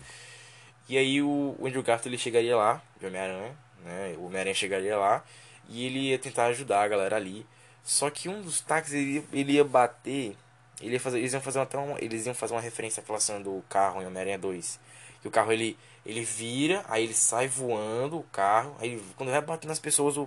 E 0.88 0.96
aí 0.96 1.20
o, 1.20 1.54
Andrew 1.60 1.82
Garfield 1.82 2.08
ele 2.08 2.16
chegaria 2.16 2.56
lá, 2.56 2.80
de 2.98 3.04
Homem-Aranha, 3.04 3.54
né? 3.84 4.14
O 4.16 4.24
Homem-Aranha 4.24 4.54
chegaria 4.54 4.96
lá 4.96 5.22
e 5.68 5.84
ele 5.84 5.98
ia 5.98 6.18
tentar 6.18 6.46
ajudar 6.46 6.82
a 6.82 6.88
galera 6.88 7.16
ali. 7.16 7.46
Só 7.82 8.08
que 8.08 8.26
um 8.26 8.40
dos 8.40 8.62
táxis 8.62 8.94
ele, 8.94 9.28
ele 9.30 9.52
ia 9.52 9.64
bater, 9.64 10.34
ele 10.80 10.94
ia 10.94 11.00
fazer, 11.00 11.18
eles 11.18 11.34
iam 11.34 11.42
fazer 11.42 11.60
até 11.60 11.76
uma, 11.76 12.02
eles 12.02 12.24
iam 12.24 12.34
fazer 12.34 12.54
uma 12.54 12.62
referência 12.62 13.04
à 13.06 13.20
cena 13.20 13.40
do 13.40 13.62
carro 13.68 14.00
em 14.00 14.06
Homem-Aranha 14.06 14.38
2. 14.38 14.80
Que 15.20 15.28
o 15.28 15.30
carro 15.30 15.52
ele 15.52 15.76
ele 16.06 16.22
vira, 16.24 16.82
aí 16.88 17.04
ele 17.04 17.12
sai 17.12 17.48
voando 17.48 18.18
o 18.18 18.22
carro, 18.22 18.74
aí 18.80 18.98
quando 19.14 19.30
vai 19.30 19.42
bater 19.42 19.66
nas 19.66 19.78
pessoas 19.78 20.16
o, 20.16 20.26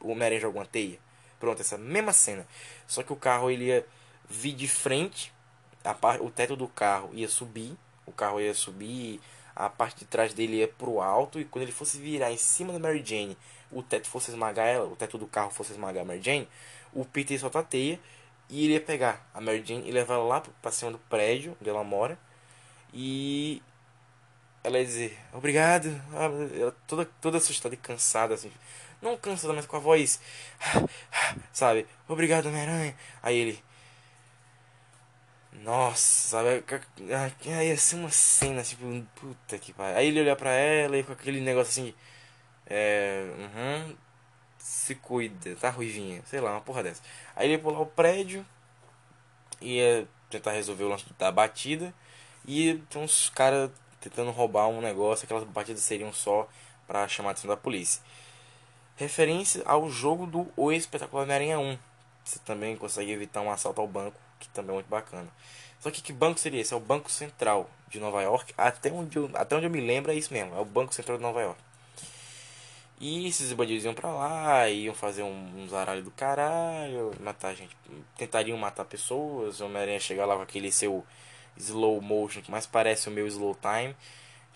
o 0.00 0.10
Homem-Aranha 0.10 0.40
joga 0.40 0.58
uma 0.58 0.66
teia. 0.66 1.05
Pronto, 1.38 1.60
essa 1.60 1.76
mesma 1.76 2.12
cena. 2.12 2.46
Só 2.86 3.02
que 3.02 3.12
o 3.12 3.16
carro 3.16 3.50
ele 3.50 3.66
ia 3.66 3.86
vir 4.28 4.54
de 4.54 4.68
frente, 4.68 5.32
a 5.84 5.94
par, 5.94 6.20
o 6.20 6.30
teto 6.30 6.56
do 6.56 6.68
carro 6.68 7.10
ia 7.12 7.28
subir, 7.28 7.76
o 8.04 8.12
carro 8.12 8.40
ia 8.40 8.54
subir 8.54 9.20
a 9.54 9.70
parte 9.70 10.00
de 10.00 10.04
trás 10.04 10.34
dele 10.34 10.58
ia 10.58 10.68
pro 10.68 11.00
alto 11.00 11.40
e 11.40 11.44
quando 11.44 11.62
ele 11.62 11.72
fosse 11.72 11.98
virar 11.98 12.30
em 12.30 12.36
cima 12.36 12.74
da 12.74 12.78
Mary 12.78 13.02
Jane, 13.04 13.36
o 13.72 13.82
teto 13.82 14.06
fosse 14.06 14.30
esmagar 14.30 14.66
ela, 14.66 14.86
o 14.86 14.94
teto 14.94 15.16
do 15.16 15.26
carro 15.26 15.50
fosse 15.50 15.72
esmagar 15.72 16.02
a 16.02 16.04
Mary 16.04 16.20
Jane, 16.22 16.46
o 16.92 17.04
Peter 17.06 17.34
ia 17.34 17.40
soltar 17.40 17.62
a 17.62 17.64
teia 17.64 17.98
e 18.50 18.64
ele 18.64 18.74
ia 18.74 18.80
pegar 18.80 19.28
a 19.32 19.40
Mary 19.40 19.64
Jane 19.64 19.88
e 19.88 19.90
levar 19.90 20.14
ela 20.14 20.24
lá 20.24 20.42
pra 20.60 20.70
cima 20.70 20.90
do 20.92 20.98
prédio 20.98 21.56
onde 21.60 21.70
ela 21.70 21.82
mora. 21.82 22.18
E 22.92 23.62
ela 24.62 24.78
ia 24.78 24.84
dizer 24.84 25.18
obrigado, 25.32 25.88
ela 26.12 26.76
toda, 26.86 27.06
toda 27.20 27.38
assustada 27.38 27.74
e 27.74 27.78
cansada 27.78 28.34
assim, 28.34 28.52
não 29.06 29.16
cansada, 29.16 29.52
mas 29.52 29.66
com 29.66 29.76
a 29.76 29.80
voz, 29.80 30.20
sabe, 31.52 31.86
obrigado 32.08 32.46
Homem-Aranha. 32.46 32.94
Aí 33.22 33.36
ele, 33.36 33.64
nossa, 35.52 36.28
sabe? 36.28 36.64
Aí 37.58 37.76
ser 37.76 37.96
uma 37.96 38.10
cena, 38.10 38.62
tipo, 38.62 38.84
puta 39.14 39.58
que 39.58 39.72
pariu. 39.72 39.96
Aí 39.96 40.08
ele 40.08 40.20
olhar 40.20 40.36
pra 40.36 40.52
ela 40.52 40.96
e 40.96 41.02
com 41.02 41.12
aquele 41.12 41.40
negócio 41.40 41.70
assim. 41.70 41.94
É. 42.66 43.24
Uhum, 43.38 43.96
se 44.58 44.96
cuida, 44.96 45.54
tá 45.56 45.70
ruivinha, 45.70 46.22
sei 46.26 46.40
lá, 46.40 46.52
uma 46.52 46.60
porra 46.60 46.82
dessa. 46.82 47.02
Aí 47.36 47.46
ele 47.46 47.54
ia 47.54 47.58
pular 47.60 47.80
o 47.80 47.86
prédio, 47.86 48.44
ia 49.60 50.06
tentar 50.28 50.52
resolver 50.52 50.84
o 50.84 50.88
lance 50.88 51.04
da 51.18 51.30
batida, 51.30 51.94
e 52.44 52.82
tem 52.90 53.02
uns 53.02 53.30
caras 53.30 53.70
tentando 54.00 54.30
roubar 54.30 54.68
um 54.68 54.80
negócio, 54.80 55.24
aquelas 55.24 55.44
batidas 55.44 55.82
seriam 55.82 56.12
só 56.12 56.48
pra 56.86 57.06
chamar 57.08 57.30
a 57.30 57.32
atenção 57.32 57.48
da 57.48 57.56
polícia. 57.56 58.02
Referência 58.96 59.62
ao 59.66 59.90
jogo 59.90 60.26
do 60.26 60.48
O 60.56 60.72
Espetacular 60.72 61.24
Homem-Aranha 61.24 61.58
1. 61.58 61.78
Você 62.24 62.38
também 62.38 62.74
consegue 62.76 63.12
evitar 63.12 63.42
um 63.42 63.50
assalto 63.50 63.78
ao 63.78 63.86
banco 63.86 64.18
que 64.40 64.48
também 64.48 64.70
é 64.70 64.74
muito 64.74 64.88
bacana. 64.88 65.28
Só 65.80 65.90
que 65.90 66.00
que 66.00 66.14
banco 66.14 66.40
seria 66.40 66.62
esse? 66.62 66.72
É 66.72 66.76
o 66.76 66.80
Banco 66.80 67.10
Central 67.10 67.68
de 67.88 68.00
Nova 68.00 68.22
York. 68.22 68.54
Até 68.56 68.90
onde 68.90 69.18
eu, 69.18 69.30
até 69.34 69.54
onde 69.54 69.66
eu 69.66 69.70
me 69.70 69.82
lembro 69.82 70.10
é 70.10 70.14
isso 70.14 70.32
mesmo. 70.32 70.56
É 70.56 70.60
o 70.60 70.64
Banco 70.64 70.94
Central 70.94 71.18
de 71.18 71.22
Nova 71.22 71.42
York. 71.42 71.60
E 72.98 73.26
esses 73.26 73.52
bandidos 73.52 73.84
iam 73.84 73.92
pra 73.92 74.10
lá, 74.10 74.66
iam 74.70 74.94
fazer 74.94 75.22
um, 75.22 75.62
um 75.62 75.68
zaralho 75.68 76.02
do 76.02 76.10
caralho, 76.10 77.12
matar 77.20 77.54
gente. 77.54 77.76
Tentariam 78.16 78.56
matar 78.56 78.86
pessoas. 78.86 79.60
O 79.60 79.66
Homem-Aranha 79.66 80.00
chegar 80.00 80.24
lá 80.24 80.36
com 80.36 80.42
aquele 80.42 80.72
seu 80.72 81.04
slow 81.58 82.00
motion 82.00 82.40
que 82.40 82.50
mais 82.50 82.66
parece 82.66 83.10
o 83.10 83.12
meu 83.12 83.26
slow 83.26 83.54
time. 83.60 83.94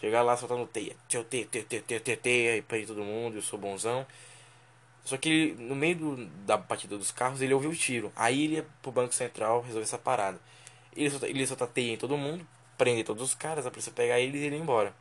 Chegar 0.00 0.22
lá 0.22 0.34
soltando 0.34 0.66
teia, 0.66 0.96
teia, 1.06 1.24
teia, 1.24 1.46
teia, 1.46 1.64
teia, 1.64 2.00
teia, 2.00 2.16
teia, 2.16 2.56
e 2.56 2.62
pra 2.62 2.78
todo 2.86 3.04
mundo, 3.04 3.36
eu 3.36 3.42
sou 3.42 3.58
bonzão. 3.58 4.06
Só 5.04 5.16
que 5.16 5.28
ele, 5.28 5.62
no 5.62 5.74
meio 5.74 5.96
do, 5.96 6.26
da 6.46 6.56
batida 6.56 6.96
dos 6.96 7.10
carros, 7.10 7.40
ele 7.40 7.54
ouviu 7.54 7.70
o 7.70 7.76
tiro. 7.76 8.12
Aí 8.14 8.44
ele 8.44 8.54
ia 8.56 8.66
pro 8.82 8.92
Banco 8.92 9.14
Central 9.14 9.62
resolver 9.62 9.84
essa 9.84 9.98
parada. 9.98 10.38
Ele 10.94 11.10
solta, 11.10 11.28
ele 11.28 11.46
solta 11.46 11.66
teia 11.66 11.92
em 11.92 11.96
todo 11.96 12.16
mundo, 12.16 12.46
prende 12.76 13.04
todos 13.04 13.22
os 13.22 13.34
caras, 13.34 13.66
a 13.66 13.70
polícia 13.70 13.92
pegar 13.92 14.20
ele 14.20 14.38
e 14.38 14.44
ele 14.44 14.56
ir 14.56 14.60
embora. 14.60 14.94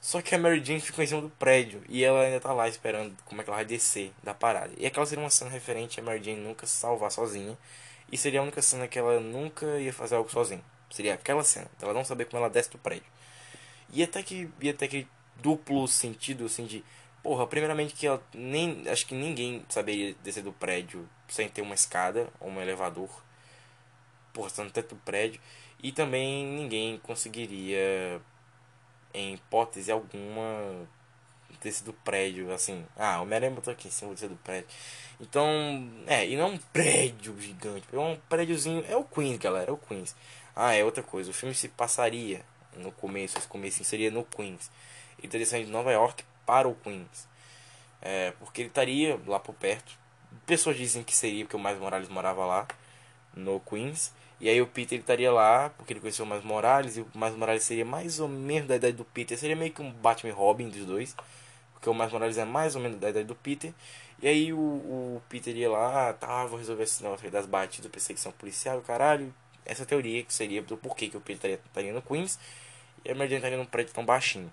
Só 0.00 0.22
que 0.22 0.34
a 0.34 0.38
Mary 0.38 0.64
Jane 0.64 0.80
ficou 0.80 1.02
em 1.02 1.06
cima 1.06 1.20
do 1.20 1.30
prédio 1.30 1.82
e 1.88 2.04
ela 2.04 2.22
ainda 2.22 2.38
tá 2.40 2.52
lá 2.52 2.68
esperando 2.68 3.16
como 3.24 3.40
é 3.40 3.44
que 3.44 3.50
ela 3.50 3.56
vai 3.56 3.64
descer 3.64 4.12
da 4.22 4.32
parada. 4.32 4.72
E 4.78 4.86
aquela 4.86 5.04
seria 5.04 5.24
uma 5.24 5.30
cena 5.30 5.50
referente 5.50 5.98
a 5.98 6.02
Mary 6.02 6.22
Jane 6.22 6.40
nunca 6.40 6.66
se 6.66 6.76
salvar 6.76 7.10
sozinha. 7.10 7.58
E 8.10 8.16
seria 8.16 8.40
a 8.40 8.42
única 8.42 8.62
cena 8.62 8.86
que 8.86 8.98
ela 8.98 9.20
nunca 9.20 9.66
ia 9.80 9.92
fazer 9.92 10.14
algo 10.14 10.30
sozinha. 10.30 10.62
Seria 10.90 11.14
aquela 11.14 11.44
cena, 11.44 11.66
ela 11.82 11.92
não 11.92 12.04
saber 12.04 12.24
como 12.26 12.38
ela 12.38 12.48
desce 12.48 12.70
do 12.70 12.78
prédio. 12.78 13.04
E 13.92 14.02
até 14.02 14.22
que 14.22 14.48
ia 14.60 14.70
até 14.70 14.86
que 14.86 15.06
duplo 15.42 15.86
sentido 15.86 16.46
assim 16.46 16.64
de 16.64 16.84
Porra, 17.22 17.46
primeiramente 17.46 17.94
que 17.94 18.06
nem. 18.34 18.88
Acho 18.88 19.06
que 19.06 19.14
ninguém 19.14 19.64
saberia 19.68 20.14
descer 20.22 20.42
do 20.42 20.52
prédio 20.52 21.08
sem 21.28 21.48
ter 21.48 21.62
uma 21.62 21.74
escada 21.74 22.28
ou 22.40 22.48
um 22.48 22.60
elevador. 22.60 23.10
Porra, 24.32 24.50
no 24.64 24.70
teto 24.70 24.94
do 24.94 25.00
prédio. 25.02 25.40
E 25.82 25.92
também 25.92 26.44
ninguém 26.44 26.98
conseguiria, 26.98 28.20
em 29.14 29.34
hipótese 29.34 29.92
alguma, 29.92 30.88
descer 31.62 31.84
do 31.84 31.92
prédio, 31.92 32.52
assim. 32.52 32.84
Ah, 32.96 33.18
o 33.20 33.22
Homem-Aranha 33.22 33.54
botou 33.54 33.72
aqui 33.72 33.88
em 33.88 33.90
cima 33.90 34.14
do 34.14 34.36
prédio. 34.36 34.68
Então, 35.20 35.46
é, 36.06 36.26
e 36.26 36.36
não 36.36 36.44
é 36.44 36.50
um 36.52 36.58
prédio 36.58 37.38
gigante, 37.40 37.86
é 37.92 37.98
um 37.98 38.16
prédiozinho. 38.28 38.84
É 38.88 38.96
o 38.96 39.04
Queens, 39.04 39.38
galera, 39.38 39.70
é 39.70 39.72
o 39.72 39.76
Queens. 39.76 40.14
Ah, 40.54 40.74
é 40.74 40.84
outra 40.84 41.02
coisa, 41.02 41.30
o 41.30 41.34
filme 41.34 41.54
se 41.54 41.68
passaria 41.68 42.44
no 42.76 42.92
começo, 42.92 43.38
esse 43.38 43.48
começo 43.48 43.82
seria 43.84 44.10
no 44.10 44.24
Queens. 44.24 44.70
De 45.20 45.66
Nova 45.66 45.92
York 45.92 46.24
para 46.48 46.66
o 46.66 46.74
Queens. 46.74 47.28
É, 48.00 48.32
porque 48.38 48.62
ele 48.62 48.68
estaria 48.70 49.20
lá 49.26 49.38
por 49.38 49.54
perto. 49.54 49.92
Pessoas 50.46 50.78
dizem 50.78 51.02
que 51.04 51.14
seria 51.14 51.44
porque 51.44 51.56
o 51.56 51.58
Mais 51.58 51.78
Morales 51.78 52.08
morava 52.08 52.46
lá, 52.46 52.66
no 53.34 53.60
Queens. 53.60 54.14
E 54.40 54.48
aí 54.48 54.62
o 54.62 54.66
Peter 54.66 54.94
ele 54.94 55.02
estaria 55.02 55.30
lá, 55.30 55.68
porque 55.76 55.92
ele 55.92 56.00
conheceu 56.00 56.24
o 56.24 56.28
Mais 56.28 56.42
Morales, 56.42 56.96
e 56.96 57.02
o 57.02 57.08
Mais 57.14 57.34
Morales 57.36 57.64
seria 57.64 57.84
mais 57.84 58.18
ou 58.18 58.28
menos 58.28 58.66
da 58.66 58.76
idade 58.76 58.96
do 58.96 59.04
Peter. 59.04 59.36
Seria 59.36 59.54
meio 59.54 59.72
que 59.72 59.82
um 59.82 59.92
Batman 59.92 60.32
Robin 60.32 60.70
dos 60.70 60.86
dois. 60.86 61.14
Porque 61.74 61.90
o 61.90 61.94
Mais 61.94 62.10
Morales 62.10 62.38
é 62.38 62.46
mais 62.46 62.74
ou 62.74 62.80
menos 62.80 62.98
da 62.98 63.10
idade 63.10 63.26
do 63.26 63.34
Peter. 63.34 63.74
E 64.22 64.26
aí 64.26 64.52
o, 64.52 64.58
o 64.58 65.22
Peter 65.28 65.54
ia 65.54 65.70
lá, 65.70 66.14
tá, 66.14 66.46
vou 66.46 66.58
resolver 66.58 66.84
esse 66.84 67.02
negócio 67.02 67.30
das 67.30 67.46
batidas, 67.46 67.90
perseguição 67.90 68.32
policial, 68.32 68.80
caralho. 68.80 69.32
essa 69.64 69.84
teoria 69.86 70.24
que 70.24 70.32
seria 70.34 70.62
do 70.62 70.76
porquê 70.76 71.08
que 71.08 71.16
o 71.16 71.20
Peter 71.20 71.36
estaria, 71.36 71.60
estaria 71.64 71.92
no 71.92 72.02
Queens 72.02 72.38
e 73.04 73.10
a 73.10 73.14
Mary 73.14 73.28
Jane 73.28 73.38
estaria 73.38 73.58
num 73.58 73.66
prédio 73.66 73.94
tão 73.94 74.04
baixinho. 74.04 74.50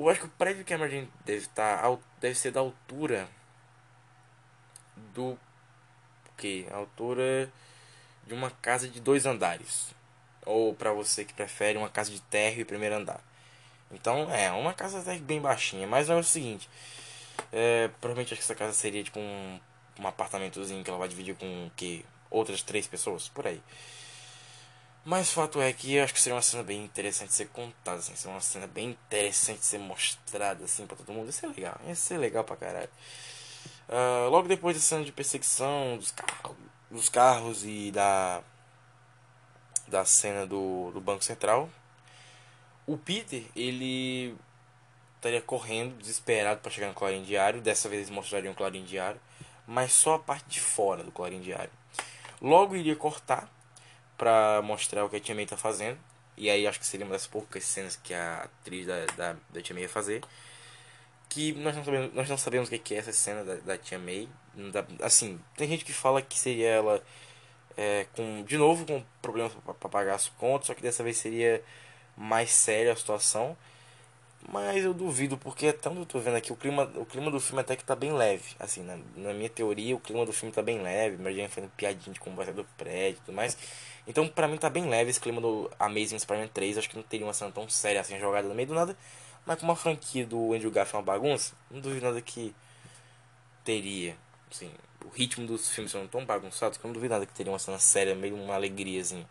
Eu 0.00 0.08
acho 0.08 0.20
que 0.20 0.26
o 0.26 0.30
prédio 0.30 0.64
que 0.64 0.72
a 0.72 0.78
Mary 0.78 0.92
Jane 0.92 1.12
deve 1.24 1.40
estar 1.40 1.98
deve 2.20 2.34
ser 2.36 2.52
da 2.52 2.60
altura 2.60 3.28
do 5.12 5.36
que 6.36 6.68
a 6.70 6.76
altura 6.76 7.52
de 8.24 8.32
uma 8.32 8.48
casa 8.48 8.88
de 8.88 9.00
dois 9.00 9.26
andares. 9.26 9.92
Ou 10.46 10.72
para 10.72 10.92
você 10.92 11.24
que 11.24 11.34
prefere 11.34 11.76
uma 11.76 11.88
casa 11.88 12.12
de 12.12 12.20
térreo 12.20 12.60
e 12.60 12.64
primeiro 12.64 12.94
andar. 12.94 13.20
Então 13.90 14.32
é 14.32 14.52
uma 14.52 14.72
casa 14.72 15.00
até 15.00 15.18
bem 15.18 15.40
baixinha, 15.40 15.86
mas 15.88 16.08
é 16.08 16.14
o 16.14 16.22
seguinte, 16.22 16.70
é, 17.52 17.88
provavelmente 18.00 18.34
acho 18.34 18.40
que 18.40 18.44
essa 18.44 18.54
casa 18.54 18.74
seria 18.74 19.02
tipo 19.02 19.18
um, 19.18 19.60
um 19.98 20.06
apartamentozinho 20.06 20.84
que 20.84 20.90
ela 20.90 20.98
vai 20.98 21.08
dividir 21.08 21.34
com 21.34 21.70
que 21.74 22.04
outras 22.30 22.62
três 22.62 22.86
pessoas? 22.86 23.28
Por 23.28 23.48
aí. 23.48 23.60
Mas 25.04 25.30
o 25.30 25.32
fato 25.32 25.60
é 25.60 25.72
que 25.72 25.94
eu 25.94 26.04
acho 26.04 26.12
que 26.12 26.20
seria 26.20 26.36
uma 26.36 26.42
cena 26.42 26.62
bem 26.62 26.84
interessante 26.84 27.28
de 27.28 27.34
ser 27.34 27.48
contada, 27.48 27.98
assim, 27.98 28.14
seria 28.14 28.34
uma 28.34 28.40
cena 28.40 28.66
bem 28.66 28.90
interessante 28.90 29.60
de 29.60 29.64
ser 29.64 29.78
mostrada 29.78 30.64
assim 30.64 30.86
para 30.86 30.96
todo 30.96 31.12
mundo. 31.12 31.30
Isso 31.30 31.46
é 31.46 31.48
legal, 31.48 31.80
ia 31.86 31.94
ser 31.94 32.18
legal 32.18 32.44
pra 32.44 32.56
caralho. 32.56 32.90
Uh, 33.88 34.28
logo 34.28 34.48
depois 34.48 34.76
da 34.76 34.82
cena 34.82 35.04
de 35.04 35.12
perseguição 35.12 35.96
dos 35.96 36.10
carros, 36.10 36.56
dos 36.90 37.08
carros 37.08 37.64
e 37.64 37.90
da 37.90 38.42
da 39.86 40.04
cena 40.04 40.46
do, 40.46 40.90
do 40.92 41.00
Banco 41.00 41.24
Central, 41.24 41.70
o 42.86 42.98
Peter 42.98 43.44
ele 43.56 44.36
estaria 45.16 45.40
correndo 45.40 45.96
desesperado 45.98 46.60
para 46.60 46.70
chegar 46.70 46.88
no 46.88 46.94
Clarim 46.94 47.22
Diário. 47.22 47.60
Dessa 47.60 47.88
vez 47.88 48.02
eles 48.02 48.10
mostrariam 48.10 48.52
o 48.52 48.56
Clarim 48.56 48.84
Diário, 48.84 49.20
mas 49.66 49.92
só 49.92 50.14
a 50.14 50.18
parte 50.18 50.46
de 50.48 50.60
fora 50.60 51.02
do 51.02 51.10
Clarim 51.10 51.40
Diário. 51.40 51.70
Logo 52.40 52.76
iria 52.76 52.94
cortar 52.94 53.50
para 54.18 54.60
mostrar 54.62 55.04
o 55.04 55.08
que 55.08 55.16
a 55.16 55.20
Tia 55.20 55.34
May 55.34 55.46
tá 55.46 55.56
fazendo. 55.56 55.98
E 56.36 56.50
aí 56.50 56.66
acho 56.66 56.78
que 56.78 56.86
seria 56.86 57.06
uma 57.06 57.12
das 57.12 57.26
poucas 57.26 57.64
cenas 57.64 57.96
que 57.96 58.12
a 58.12 58.42
atriz 58.42 58.86
da, 58.86 59.06
da, 59.16 59.36
da 59.50 59.62
Tia 59.62 59.74
May 59.74 59.84
ia 59.84 59.88
fazer. 59.88 60.22
Que 61.28 61.52
nós 61.52 61.76
não 61.76 61.84
sabemos, 61.84 62.14
nós 62.14 62.28
não 62.28 62.36
sabemos 62.36 62.68
o 62.68 62.78
que 62.78 62.94
é 62.94 62.98
essa 62.98 63.12
cena 63.12 63.44
da, 63.44 63.54
da 63.56 63.78
Tia 63.78 63.98
May. 63.98 64.28
assim, 65.02 65.40
tem 65.56 65.68
gente 65.68 65.84
que 65.84 65.92
fala 65.92 66.20
que 66.20 66.38
seria 66.38 66.68
ela 66.68 67.02
é, 67.76 68.06
com 68.16 68.42
de 68.42 68.58
novo 68.58 68.84
com 68.84 69.04
problemas 69.22 69.52
para 69.64 69.88
pagar 69.88 70.14
as 70.14 70.28
contas, 70.28 70.66
só 70.66 70.74
que 70.74 70.82
dessa 70.82 71.04
vez 71.04 71.16
seria 71.16 71.62
mais 72.16 72.50
séria 72.50 72.92
a 72.92 72.96
situação. 72.96 73.56
Mas 74.50 74.84
eu 74.84 74.94
duvido, 74.94 75.36
porque 75.36 75.66
até 75.66 75.88
onde 75.88 76.00
eu 76.00 76.06
tô 76.06 76.18
vendo 76.20 76.36
aqui, 76.36 76.52
o 76.52 76.56
clima, 76.56 76.84
o 76.96 77.04
clima 77.04 77.30
do 77.30 77.40
filme 77.40 77.60
até 77.60 77.76
que 77.76 77.84
tá 77.84 77.94
bem 77.96 78.12
leve. 78.12 78.54
Assim, 78.58 78.82
na, 78.82 78.96
na 79.16 79.32
minha 79.34 79.48
teoria, 79.48 79.94
o 79.96 80.00
clima 80.00 80.24
do 80.24 80.32
filme 80.32 80.54
tá 80.54 80.62
bem 80.62 80.80
leve. 80.80 81.16
Jane 81.34 81.48
fazendo 81.48 81.70
piadinha 81.76 82.14
de 82.14 82.20
conversa 82.20 82.52
do 82.52 82.64
prédio 82.76 83.18
e 83.18 83.24
tudo 83.26 83.34
mais. 83.34 83.58
Então, 84.08 84.26
pra 84.26 84.48
mim, 84.48 84.56
tá 84.56 84.70
bem 84.70 84.88
leve 84.88 85.10
esse 85.10 85.20
clima 85.20 85.40
do 85.40 85.70
Amazing 85.78 86.18
Spider-Man 86.18 86.48
3. 86.48 86.78
Acho 86.78 86.88
que 86.90 86.96
não 86.96 87.02
teria 87.02 87.26
uma 87.26 87.34
cena 87.34 87.52
tão 87.52 87.68
séria 87.68 88.00
assim, 88.00 88.18
jogada 88.18 88.48
no 88.48 88.54
meio 88.54 88.66
do 88.66 88.74
nada. 88.74 88.96
Mas 89.46 89.60
com 89.60 89.66
uma 89.66 89.76
franquia 89.76 90.26
do 90.26 90.54
Andrew 90.54 90.70
Garfield 90.70 90.96
é 90.96 90.98
uma 90.98 91.04
bagunça, 91.04 91.54
não 91.70 91.80
duvido 91.80 92.06
nada 92.06 92.20
que 92.20 92.54
teria. 93.64 94.16
Assim, 94.50 94.70
o 95.04 95.08
ritmo 95.10 95.46
dos 95.46 95.70
filmes 95.70 95.92
são 95.92 96.06
tão 96.08 96.24
bagunçados 96.24 96.78
que 96.78 96.84
eu 96.84 96.88
não 96.88 96.94
duvido 96.94 97.14
nada 97.14 97.26
que 97.26 97.34
teria 97.34 97.52
uma 97.52 97.58
cena 97.58 97.78
séria, 97.78 98.14
meio 98.14 98.34
uma 98.34 98.54
alegria, 98.54 99.00
assim. 99.00 99.26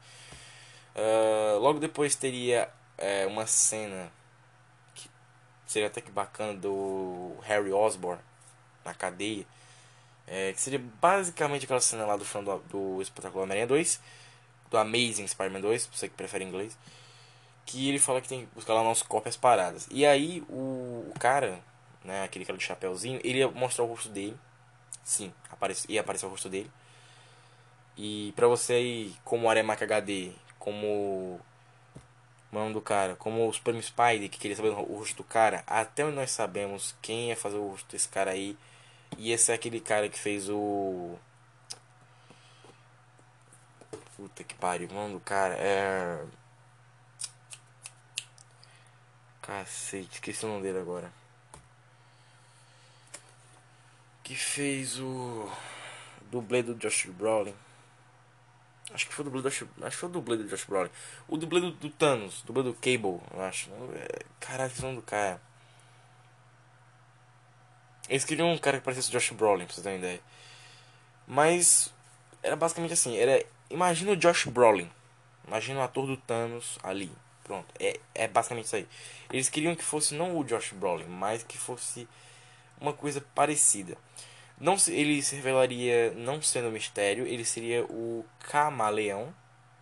Uh, 0.95 1.59
logo 1.59 1.79
depois 1.79 2.15
teria 2.15 2.69
é, 2.97 3.25
uma 3.27 3.45
cena 3.45 4.11
seria 5.67 5.87
até 5.87 6.01
que 6.01 6.09
bacana 6.09 6.53
do 6.53 7.35
Harry 7.43 7.71
Osborn 7.71 8.21
na 8.85 8.93
cadeia. 8.93 9.45
É, 10.25 10.51
que 10.53 10.59
seria 10.59 10.79
basicamente 11.01 11.65
aquela 11.65 11.79
cena 11.79 12.05
lá 12.05 12.17
do 12.17 12.23
do, 12.23 12.59
do 12.69 13.01
Espetacular 13.01 13.43
Homem-Aranha 13.43 13.67
2, 13.67 14.01
do 14.69 14.77
Amazing 14.77 15.27
Spider-Man 15.27 15.61
2, 15.61 15.89
você 15.91 16.07
que 16.07 16.15
prefere 16.15 16.43
inglês. 16.43 16.77
Que 17.65 17.89
ele 17.89 17.99
fala 17.99 18.21
que 18.21 18.29
tem 18.29 18.45
que 18.45 18.55
buscar 18.55 18.73
lá 18.73 18.83
nos 18.83 19.01
cópias 19.01 19.35
paradas. 19.35 19.87
E 19.91 20.05
aí 20.05 20.41
o, 20.49 21.05
o, 21.09 21.13
cara, 21.19 21.59
né, 22.03 22.23
aquele 22.23 22.45
cara 22.45 22.57
de 22.57 22.63
chapéuzinho, 22.63 23.19
ele 23.23 23.39
ia 23.39 23.49
mostrar 23.49 23.83
o 23.83 23.87
rosto 23.87 24.09
dele. 24.09 24.37
Sim, 25.03 25.33
aparece, 25.49 25.91
ia 25.91 26.01
aparecer 26.01 26.25
o 26.25 26.29
rosto 26.29 26.49
dele. 26.49 26.71
E 27.97 28.31
pra 28.35 28.47
você 28.47 28.73
aí, 28.73 29.15
como 29.23 29.49
Aremac 29.49 29.83
HD, 29.83 30.31
como 30.59 31.39
mão 32.51 32.71
do 32.71 32.81
cara, 32.81 33.15
como 33.15 33.47
o 33.47 33.53
Super 33.53 33.81
Spider 33.81 34.29
que 34.29 34.37
queria 34.39 34.55
saber 34.55 34.69
o 34.69 34.97
rosto 34.97 35.17
do 35.17 35.23
cara, 35.23 35.63
até 35.67 36.05
onde 36.05 36.15
nós 36.15 36.31
sabemos 36.31 36.95
quem 37.01 37.29
ia 37.29 37.35
fazer 37.35 37.57
o 37.57 37.69
rosto 37.69 37.91
desse 37.91 38.07
cara 38.07 38.31
aí. 38.31 38.57
E 39.17 39.31
esse 39.31 39.51
é 39.51 39.55
aquele 39.55 39.79
cara 39.79 40.09
que 40.09 40.19
fez 40.19 40.49
o. 40.49 41.15
Puta 44.17 44.43
que 44.43 44.55
pariu, 44.55 44.89
mano 44.91 45.19
cara. 45.19 45.53
É. 45.57 46.25
Cacete, 49.41 50.15
esqueci 50.15 50.43
o 50.45 50.49
nome 50.49 50.63
dele 50.63 50.79
agora. 50.79 51.11
Que 54.23 54.35
fez 54.35 54.99
o. 54.99 55.49
Dublê 56.31 56.61
do 56.63 56.75
Josh 56.75 57.05
Brolin. 57.05 57.55
Acho 58.93 59.07
que 59.07 59.13
foi 59.13 59.23
o 59.23 59.25
dublê 59.25 59.41
do 59.41 59.49
Josh, 59.49 59.63
acho 59.81 59.91
que 59.91 59.97
foi 59.97 60.09
o 60.09 60.11
dublê 60.11 60.37
do 60.37 60.47
Josh 60.47 60.65
Brolin. 60.65 60.89
O 61.27 61.37
dublê 61.37 61.61
do, 61.61 61.71
do 61.71 61.89
Thanos, 61.89 62.41
dublê 62.43 62.63
do 62.63 62.73
Cable, 62.73 63.21
eu 63.33 63.41
acho. 63.41 63.69
É, 63.93 64.25
caralho, 64.39 64.71
que 64.71 64.81
nome 64.81 64.95
do 64.95 65.01
cara. 65.01 65.41
Eles 68.09 68.23
queriam 68.23 68.51
um 68.51 68.57
cara 68.57 68.77
que 68.79 68.83
parecesse 68.83 69.09
o 69.09 69.11
Josh 69.11 69.31
Brolin, 69.31 69.65
pra 69.65 69.75
você 69.75 69.81
ter 69.81 69.89
uma 69.89 69.97
ideia. 69.97 70.21
Mas 71.27 71.93
era 72.41 72.55
basicamente 72.55 72.93
assim, 72.93 73.17
era 73.17 73.45
imagina 73.69 74.11
o 74.11 74.17
Josh 74.17 74.45
Brolin. 74.45 74.89
Imagina 75.47 75.79
o 75.79 75.83
ator 75.83 76.05
do 76.05 76.17
Thanos 76.17 76.77
ali. 76.83 77.11
Pronto, 77.43 77.67
é, 77.79 77.99
é 78.13 78.27
basicamente 78.27 78.65
isso 78.65 78.75
aí. 78.75 78.87
Eles 79.31 79.49
queriam 79.49 79.75
que 79.75 79.83
fosse 79.83 80.13
não 80.13 80.37
o 80.37 80.43
Josh 80.43 80.73
Brolin, 80.73 81.05
mas 81.05 81.43
que 81.43 81.57
fosse 81.57 82.07
uma 82.79 82.91
coisa 82.93 83.21
parecida. 83.33 83.97
Não 84.59 84.75
ele 84.87 85.21
se 85.21 85.35
revelaria 85.35 86.11
não 86.11 86.41
sendo 86.41 86.71
mistério, 86.71 87.25
ele 87.25 87.45
seria 87.45 87.83
o 87.85 88.25
camaleão. 88.39 89.33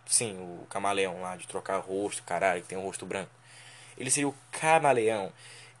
Sim, 0.06 0.36
o 0.38 0.66
camaleão 0.66 1.20
lá 1.22 1.36
de 1.36 1.48
trocar 1.48 1.78
rosto, 1.78 2.22
caralho, 2.22 2.62
que 2.62 2.68
tem 2.68 2.78
um 2.78 2.82
rosto 2.82 3.04
branco. 3.04 3.30
Ele 3.98 4.10
seria 4.10 4.28
o 4.28 4.34
camaleão. 4.52 5.32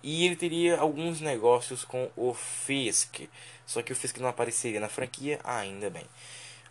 E 0.02 0.24
ele 0.24 0.36
teria 0.36 0.78
alguns 0.78 1.20
negócios 1.20 1.84
com 1.84 2.10
o 2.16 2.34
Fisk. 2.34 3.28
Só 3.66 3.82
que 3.82 3.92
o 3.92 3.96
Fisk 3.96 4.18
não 4.18 4.28
apareceria 4.28 4.80
na 4.80 4.88
franquia, 4.88 5.40
ainda 5.44 5.90
bem. 5.90 6.06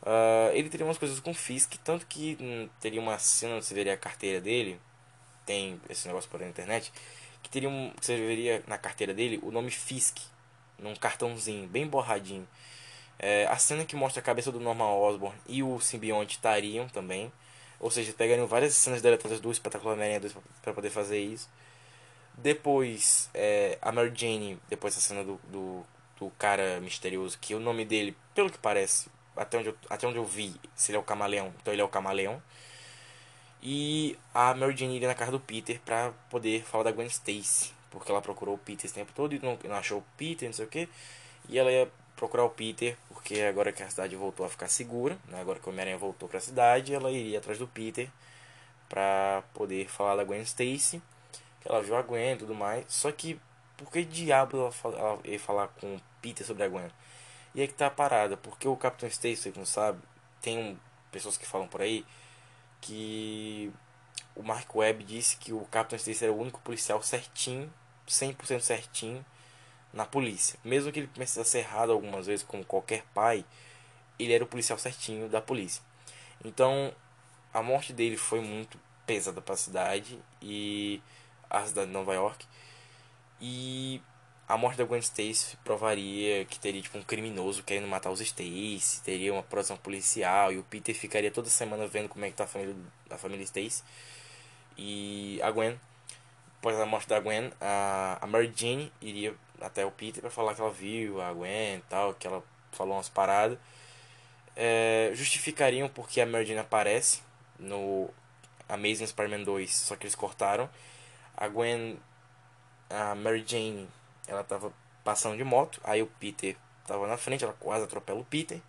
Uh, 0.05 0.53
ele 0.53 0.69
teria 0.69 0.85
umas 0.85 0.97
coisas 0.97 1.19
com 1.19 1.33
Fisk, 1.33 1.73
tanto 1.83 2.05
que 2.05 2.37
hum, 2.39 2.69
teria 2.79 3.01
uma 3.01 3.17
cena 3.17 3.55
onde 3.55 3.65
você 3.65 3.73
veria 3.73 3.93
a 3.93 3.97
carteira 3.97 4.39
dele. 4.39 4.79
Tem 5.45 5.81
esse 5.89 6.07
negócio 6.07 6.29
por 6.29 6.39
aí 6.39 6.45
na 6.45 6.51
internet. 6.51 6.91
Que 7.41 7.49
teria 7.49 7.69
um, 7.69 7.91
você 7.99 8.15
veria 8.15 8.63
na 8.67 8.77
carteira 8.77 9.13
dele 9.13 9.39
o 9.43 9.51
nome 9.51 9.71
Fisk 9.71 10.17
num 10.77 10.95
cartãozinho 10.95 11.67
bem 11.67 11.87
borradinho. 11.87 12.47
É, 13.17 13.47
a 13.47 13.57
cena 13.57 13.85
que 13.85 13.95
mostra 13.95 14.21
a 14.21 14.23
cabeça 14.23 14.51
do 14.51 14.59
Norman 14.59 14.89
Osborn 14.89 15.37
e 15.47 15.63
o 15.63 15.79
simbionte 15.79 16.35
estariam 16.35 16.87
também. 16.87 17.31
Ou 17.79 17.89
seja, 17.91 18.13
pegariam 18.13 18.47
várias 18.47 18.75
cenas 18.75 19.01
deletadas 19.01 19.39
do 19.39 19.51
Espetacular 19.51 19.93
Homem-Aranha 19.93 20.19
2 20.19 20.35
para 20.61 20.73
poder 20.73 20.89
fazer 20.89 21.19
isso. 21.19 21.49
Depois, 22.37 23.29
é, 23.33 23.77
a 23.81 23.91
Mary 23.91 24.11
Jane, 24.13 24.59
depois 24.69 24.95
da 24.95 25.01
cena 25.01 25.23
do, 25.23 25.39
do, 25.49 25.85
do, 26.19 26.29
cara 26.31 26.79
misterioso, 26.81 27.37
que 27.39 27.55
o 27.55 27.59
nome 27.59 27.85
dele, 27.85 28.15
pelo 28.33 28.49
que 28.49 28.57
parece, 28.57 29.09
até 29.35 29.57
onde, 29.57 29.69
eu, 29.69 29.77
até 29.89 30.07
onde 30.07 30.17
eu 30.17 30.25
vi, 30.25 30.55
se 30.75 30.91
ele 30.91 30.97
é 30.97 30.99
o 30.99 31.03
camaleão, 31.03 31.53
então 31.61 31.73
ele 31.73 31.81
é 31.81 31.85
o 31.85 31.89
camaleão. 31.89 32.41
E 33.61 34.17
a 34.33 34.53
Mary 34.53 34.75
Jane 34.77 34.95
iria 34.95 35.07
na 35.07 35.15
casa 35.15 35.31
do 35.31 35.39
Peter 35.39 35.79
para 35.83 36.11
poder 36.29 36.63
falar 36.63 36.83
da 36.83 36.91
Gwen 36.91 37.07
Stacy 37.07 37.75
porque 37.95 38.11
ela 38.11 38.21
procurou 38.21 38.55
o 38.55 38.57
Peter 38.57 38.85
esse 38.85 38.93
tempo 38.93 39.11
todo 39.15 39.33
e 39.33 39.39
não, 39.39 39.57
não 39.63 39.75
achou 39.75 39.99
o 39.99 40.03
Peter, 40.17 40.47
não 40.47 40.53
sei 40.53 40.65
o 40.65 40.67
que. 40.67 40.89
E 41.47 41.57
ela 41.57 41.71
ia 41.71 41.89
procurar 42.15 42.43
o 42.43 42.49
Peter, 42.49 42.97
porque 43.09 43.41
agora 43.41 43.71
que 43.71 43.81
a 43.81 43.89
cidade 43.89 44.15
voltou 44.15 44.45
a 44.45 44.49
ficar 44.49 44.67
segura, 44.67 45.17
né, 45.27 45.39
agora 45.41 45.59
que 45.59 45.67
o 45.67 45.71
Homem-Aranha 45.71 45.97
voltou 45.97 46.27
para 46.27 46.37
a 46.37 46.41
cidade, 46.41 46.93
ela 46.93 47.11
iria 47.11 47.39
atrás 47.39 47.57
do 47.57 47.67
Peter 47.67 48.09
para 48.89 49.43
poder 49.53 49.87
falar 49.87 50.15
da 50.15 50.23
Gwen 50.23 50.41
Stacy, 50.41 51.01
que 51.61 51.67
ela 51.67 51.81
viu 51.81 51.95
a 51.95 52.01
Gwen 52.01 52.33
e 52.33 52.37
tudo 52.37 52.53
mais. 52.53 52.85
Só 52.89 53.11
que, 53.11 53.39
por 53.77 53.89
que 53.89 54.03
diabo 54.03 54.57
ela, 54.57 54.71
fala, 54.71 54.97
ela 54.97 55.19
ia 55.23 55.39
falar 55.39 55.67
com 55.69 55.95
o 55.95 56.01
Peter 56.21 56.45
sobre 56.45 56.63
a 56.63 56.67
Gwen? 56.67 56.89
E 57.55 57.61
aí 57.61 57.67
que 57.67 57.73
tá 57.73 57.87
a 57.87 57.91
parada, 57.91 58.37
porque 58.37 58.67
o 58.67 58.75
Capitão 58.75 59.09
Stacy, 59.09 59.37
você 59.37 59.53
não 59.55 59.65
sabe, 59.65 59.99
tem 60.41 60.59
um, 60.59 60.77
pessoas 61.11 61.37
que 61.37 61.47
falam 61.47 61.67
por 61.67 61.81
aí 61.81 62.05
que 62.81 63.71
o 64.35 64.43
Mark 64.43 64.75
Webb 64.75 65.03
disse 65.05 65.37
que 65.37 65.53
o 65.53 65.61
Capitão 65.71 65.97
Stacy 65.97 66.25
era 66.25 66.33
o 66.33 66.39
único 66.39 66.59
policial 66.61 67.01
certinho 67.01 67.71
100% 68.07 68.61
certinho 68.61 69.25
na 69.93 70.05
polícia. 70.05 70.59
Mesmo 70.63 70.91
que 70.91 70.99
ele 70.99 71.07
precisasse 71.07 71.51
ser 71.51 71.59
errado 71.59 71.91
algumas 71.91 72.27
vezes, 72.27 72.45
como 72.45 72.63
qualquer 72.65 73.03
pai, 73.13 73.45
ele 74.19 74.33
era 74.33 74.43
o 74.43 74.47
policial 74.47 74.77
certinho 74.77 75.29
da 75.29 75.41
polícia. 75.41 75.81
Então, 76.43 76.93
a 77.53 77.63
morte 77.63 77.93
dele 77.93 78.17
foi 78.17 78.41
muito 78.41 78.79
pesada 79.05 79.41
para 79.41 79.53
a 79.53 79.57
cidade 79.57 80.19
e 80.41 81.01
a 81.49 81.65
cidade 81.65 81.87
de 81.87 81.93
Nova 81.93 82.13
York. 82.13 82.45
E 83.41 84.01
a 84.47 84.57
morte 84.57 84.77
da 84.77 84.83
Gwen 84.83 84.99
Stacy 84.99 85.57
provaria 85.63 86.45
que 86.45 86.59
teria 86.59 86.81
tipo 86.81 86.97
um 86.97 87.03
criminoso 87.03 87.63
querendo 87.63 87.87
matar 87.87 88.11
os 88.11 88.21
Stacy, 88.21 89.01
teria 89.03 89.33
uma 89.33 89.41
produção 89.41 89.75
policial 89.75 90.53
e 90.53 90.57
o 90.57 90.63
Peter 90.63 90.93
ficaria 90.93 91.31
toda 91.31 91.49
semana 91.49 91.87
vendo 91.87 92.09
como 92.09 92.25
é 92.25 92.29
que 92.29 92.35
tá 92.35 92.43
a 92.43 92.47
família 92.47 92.75
a 93.09 93.17
família 93.17 93.43
Stacy. 93.43 93.83
E 94.77 95.39
a 95.41 95.49
Gwen, 95.51 95.79
após 96.59 96.79
a 96.79 96.85
morte 96.85 97.07
da 97.07 97.19
Gwen, 97.19 97.51
a, 97.59 98.19
a 98.21 98.27
Mary 98.27 98.51
Jane 98.55 98.91
iria 99.01 99.33
até 99.61 99.85
o 99.85 99.91
Peter 99.91 100.21
para 100.21 100.29
falar 100.29 100.53
que 100.53 100.61
ela 100.61 100.71
viu 100.71 101.21
a 101.21 101.33
Gwen 101.33 101.77
e 101.77 101.83
tal, 101.89 102.13
que 102.13 102.27
ela 102.27 102.43
falou 102.71 102.95
umas 102.95 103.09
paradas. 103.09 103.57
É, 104.55 105.11
justificariam 105.13 105.89
porque 105.89 106.21
a 106.21 106.25
Mary 106.25 106.45
Jane 106.45 106.59
aparece 106.59 107.21
no 107.59 108.09
Amazing 108.69 109.07
Spider-Man 109.07 109.43
2, 109.43 109.73
só 109.73 109.95
que 109.95 110.05
eles 110.05 110.15
cortaram. 110.15 110.69
A 111.35 111.47
Gwen, 111.47 111.99
a 112.89 113.15
Mary 113.15 113.43
Jane 113.45 113.87
ela 114.27 114.43
tava 114.43 114.71
passando 115.03 115.37
de 115.37 115.43
moto, 115.43 115.79
aí 115.83 116.01
o 116.01 116.07
Peter 116.07 116.55
tava 116.87 117.07
na 117.07 117.17
frente, 117.17 117.43
ela 117.43 117.55
quase 117.59 117.83
atropela 117.83 118.19
o 118.19 118.25
Peter. 118.25 118.59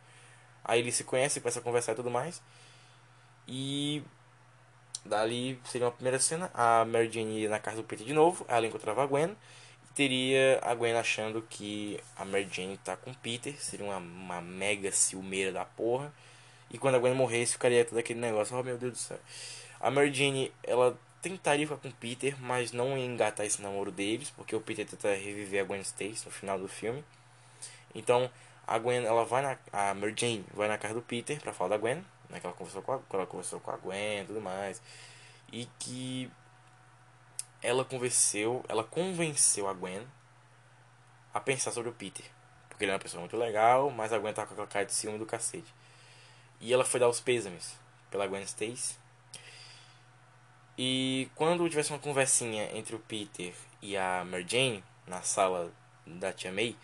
Aí 0.64 0.80
eles 0.80 0.94
se 0.94 1.04
conhecem, 1.04 1.40
começam 1.42 1.60
a 1.60 1.64
conversar 1.64 1.92
e 1.92 1.96
tudo 1.96 2.10
mais. 2.10 2.42
E 3.46 4.02
dali 5.04 5.60
seria 5.64 5.86
uma 5.86 5.92
primeira 5.92 6.18
cena, 6.18 6.50
a 6.52 6.84
Mary 6.84 7.10
Jane 7.10 7.40
ia 7.40 7.48
na 7.48 7.58
casa 7.58 7.78
do 7.78 7.84
Peter 7.84 8.06
de 8.06 8.12
novo, 8.12 8.44
ela 8.48 8.66
encontrava 8.66 9.02
a 9.02 9.06
Gwen. 9.06 9.36
E 9.84 9.94
teria 9.94 10.60
a 10.62 10.74
Gwen 10.74 10.94
achando 10.94 11.42
que 11.42 12.00
a 12.16 12.24
Mary 12.24 12.48
Jane 12.50 12.76
tá 12.78 12.96
com 12.96 13.10
o 13.10 13.16
Peter, 13.16 13.54
seria 13.62 13.86
uma, 13.86 13.98
uma 13.98 14.40
mega 14.40 14.90
ciumeira 14.92 15.52
da 15.52 15.64
porra. 15.64 16.12
E 16.70 16.78
quando 16.78 16.96
a 16.96 16.98
Gwen 16.98 17.14
morresse, 17.14 17.52
ficaria 17.52 17.84
todo 17.84 17.98
aquele 17.98 18.20
negócio, 18.20 18.56
oh 18.56 18.62
meu 18.62 18.76
Deus 18.76 18.92
do 18.92 18.98
céu. 18.98 19.18
A 19.80 19.90
Mary 19.90 20.12
Jane, 20.12 20.52
ela 20.64 20.98
tentaria 21.28 21.66
ficar 21.66 21.80
com 21.80 21.88
o 21.88 21.92
Peter, 21.92 22.40
mas 22.40 22.72
não 22.72 22.96
ia 22.96 23.04
engatar 23.04 23.44
esse 23.44 23.60
namoro 23.60 23.90
deles, 23.90 24.30
porque 24.30 24.54
o 24.54 24.60
Peter 24.60 24.86
tenta 24.86 25.08
reviver 25.08 25.62
a 25.62 25.64
Gwen 25.64 25.80
Stacy 25.80 26.24
no 26.24 26.30
final 26.30 26.58
do 26.58 26.68
filme. 26.68 27.04
Então, 27.94 28.30
a 28.66 28.78
Gwen, 28.78 29.04
ela 29.04 29.24
vai 29.24 29.42
na 29.42 29.58
a 29.72 29.94
Mary 29.94 30.14
Jane 30.16 30.44
vai 30.54 30.68
na 30.68 30.78
casa 30.78 30.94
do 30.94 31.02
Peter 31.02 31.40
para 31.40 31.52
falar 31.52 31.70
da 31.70 31.78
Gwen, 31.78 32.04
né, 32.30 32.40
que 32.40 32.46
ela 32.46 32.54
conversou 32.54 32.82
com 32.82 32.92
a, 32.92 33.00
ela 33.12 33.26
conversou 33.26 33.60
com 33.60 33.70
a 33.70 33.76
Gwen 33.76 34.24
tudo 34.26 34.40
mais. 34.40 34.80
E 35.52 35.66
que 35.78 36.30
ela 37.62 37.84
convenceu, 37.84 38.64
ela 38.68 38.84
convenceu 38.84 39.68
a 39.68 39.72
Gwen 39.72 40.06
a 41.34 41.40
pensar 41.40 41.72
sobre 41.72 41.90
o 41.90 41.92
Peter, 41.92 42.24
porque 42.68 42.84
ele 42.84 42.92
é 42.92 42.94
uma 42.94 43.00
pessoa 43.00 43.20
muito 43.20 43.36
legal, 43.36 43.90
mas 43.90 44.12
a 44.12 44.18
Gwen 44.18 44.32
tá 44.32 44.46
com 44.46 44.52
aquela 44.52 44.66
cara 44.66 44.86
de 44.86 44.94
ciúme 44.94 45.18
do 45.18 45.26
cacete. 45.26 45.72
E 46.60 46.72
ela 46.72 46.84
foi 46.84 47.00
dar 47.00 47.08
os 47.08 47.20
pêsames 47.20 47.76
pela 48.10 48.26
Gwen 48.26 48.42
Stacy 48.42 48.96
e 50.78 51.28
quando 51.34 51.68
tivesse 51.68 51.90
uma 51.90 51.98
conversinha 51.98 52.70
entre 52.76 52.94
o 52.94 52.98
Peter 52.98 53.54
e 53.80 53.96
a 53.96 54.24
Mary 54.24 54.46
Jane 54.48 54.84
na 55.06 55.22
sala 55.22 55.72
da 56.06 56.32
Tia 56.32 56.52
May, 56.52 56.76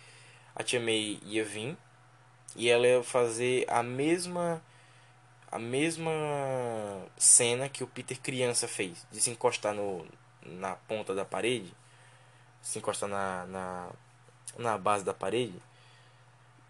a 0.55 0.63
Tia 0.63 0.79
May 0.79 1.19
ia 1.23 1.45
vir 1.45 1.77
e 2.55 2.69
ela 2.69 2.87
ia 2.87 3.03
fazer 3.03 3.65
a 3.69 3.83
mesma 3.83 4.61
a 5.51 5.59
mesma 5.59 6.11
cena 7.15 7.69
que 7.69 7.83
o 7.83 7.87
Peter 7.87 8.19
criança 8.19 8.67
fez, 8.67 9.05
de 9.11 9.21
se 9.21 9.29
encostar 9.29 9.71
no, 9.71 10.03
na 10.41 10.75
ponta 10.75 11.13
da 11.13 11.23
parede, 11.23 11.71
se 12.59 12.79
encostar 12.79 13.07
na, 13.07 13.45
na, 13.45 13.89
na 14.57 14.77
base 14.79 15.05
da 15.05 15.13
parede 15.13 15.61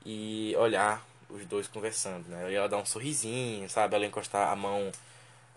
e 0.06 0.54
olhar 0.58 1.02
os 1.30 1.46
dois 1.46 1.66
conversando, 1.68 2.28
né? 2.28 2.52
E 2.52 2.56
ela 2.56 2.68
dar 2.68 2.78
um 2.78 2.86
sorrisinho, 2.86 3.70
sabe? 3.70 3.96
Ela 3.96 4.06
encostar 4.06 4.52
a 4.52 4.56
mão 4.56 4.92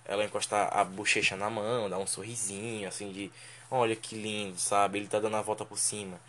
ela 0.06 0.24
encostar 0.24 0.68
a 0.76 0.84
bochecha 0.84 1.36
na 1.36 1.50
mão, 1.50 1.90
dar 1.90 1.98
um 1.98 2.06
sorrisinho, 2.06 2.88
assim, 2.88 3.12
de 3.12 3.30
olha 3.70 3.96
que 3.96 4.14
lindo, 4.14 4.58
sabe? 4.58 4.98
Ele 4.98 5.08
tá 5.08 5.18
dando 5.18 5.36
a 5.36 5.42
volta 5.42 5.64
por 5.64 5.78
cima. 5.78 6.20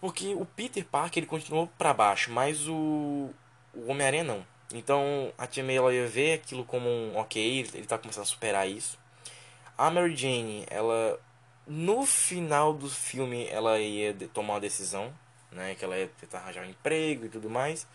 Porque 0.00 0.34
o 0.34 0.44
Peter 0.44 0.84
Parker 0.84 1.22
ele 1.22 1.26
continuou 1.26 1.66
para 1.78 1.94
baixo, 1.94 2.30
mas 2.30 2.68
o, 2.68 3.30
o 3.74 3.90
Homem-Aranha 3.90 4.24
não. 4.24 4.46
Então 4.72 5.32
a 5.38 5.46
Tia 5.46 5.62
May 5.62 5.76
ela 5.76 5.94
ia 5.94 6.06
ver 6.06 6.34
aquilo 6.34 6.64
como 6.64 6.88
um 6.88 7.16
ok, 7.16 7.60
ele 7.74 7.86
tá 7.86 7.98
começando 7.98 8.24
a 8.24 8.26
superar 8.26 8.68
isso. 8.68 8.98
A 9.76 9.90
Mary 9.90 10.16
Jane, 10.16 10.66
ela 10.70 11.18
no 11.66 12.04
final 12.04 12.74
do 12.74 12.88
filme 12.88 13.46
ela 13.46 13.78
ia 13.78 14.14
tomar 14.32 14.54
uma 14.54 14.60
decisão, 14.60 15.12
né, 15.50 15.74
que 15.74 15.84
ela 15.84 15.96
ia 15.96 16.08
tentar 16.20 16.38
arranjar 16.38 16.64
um 16.64 16.70
emprego 16.70 17.26
e 17.26 17.28
tudo 17.28 17.48
mais. 17.48 17.86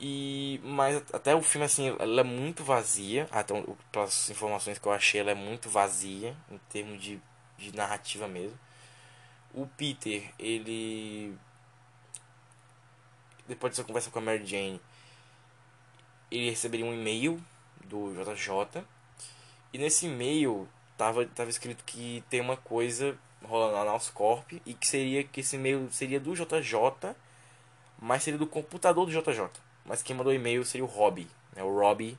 E 0.00 0.60
mas 0.64 0.96
até 1.12 1.34
o 1.34 1.42
filme 1.42 1.64
assim, 1.64 1.94
ela 1.98 2.20
é 2.20 2.24
muito 2.24 2.64
vazia, 2.64 3.28
até 3.30 3.54
pelas 3.92 4.28
informações 4.30 4.78
que 4.78 4.86
eu 4.86 4.92
achei, 4.92 5.20
ela 5.20 5.30
é 5.30 5.34
muito 5.34 5.68
vazia 5.68 6.36
em 6.50 6.58
termos 6.70 7.00
de, 7.00 7.20
de 7.56 7.74
narrativa 7.74 8.26
mesmo. 8.26 8.58
O 9.52 9.66
Peter, 9.66 10.32
ele 10.38 11.36
depois 13.46 13.72
dessa 13.72 13.84
conversa 13.84 14.10
com 14.10 14.18
a 14.18 14.22
Mary 14.22 14.44
Jane, 14.44 14.80
ele 16.30 16.50
receberia 16.50 16.86
um 16.86 16.94
e-mail 16.94 17.42
do 17.84 18.12
JJ. 18.14 18.84
E 19.72 19.78
nesse 19.78 20.06
e-mail 20.06 20.68
tava, 20.96 21.24
tava 21.26 21.50
escrito 21.50 21.84
que 21.84 22.24
tem 22.30 22.40
uma 22.40 22.56
coisa 22.56 23.16
rolando 23.44 23.74
lá 23.74 23.84
na 23.84 23.94
Oscorp 23.94 24.52
e 24.64 24.74
que 24.74 24.88
seria 24.88 25.22
que 25.24 25.40
esse 25.40 25.56
e-mail 25.56 25.88
seria 25.92 26.18
do 26.18 26.34
JJ, 26.34 27.14
mas 28.00 28.22
seria 28.22 28.38
do 28.38 28.46
computador 28.46 29.06
do 29.06 29.12
JJ 29.12 29.63
mas 29.84 30.02
quem 30.02 30.16
mandou 30.16 30.32
e-mail 30.32 30.64
seria 30.64 30.84
o 30.84 30.88
Robbie, 30.88 31.28
né? 31.54 31.62
o 31.62 31.78
Robbie 31.78 32.18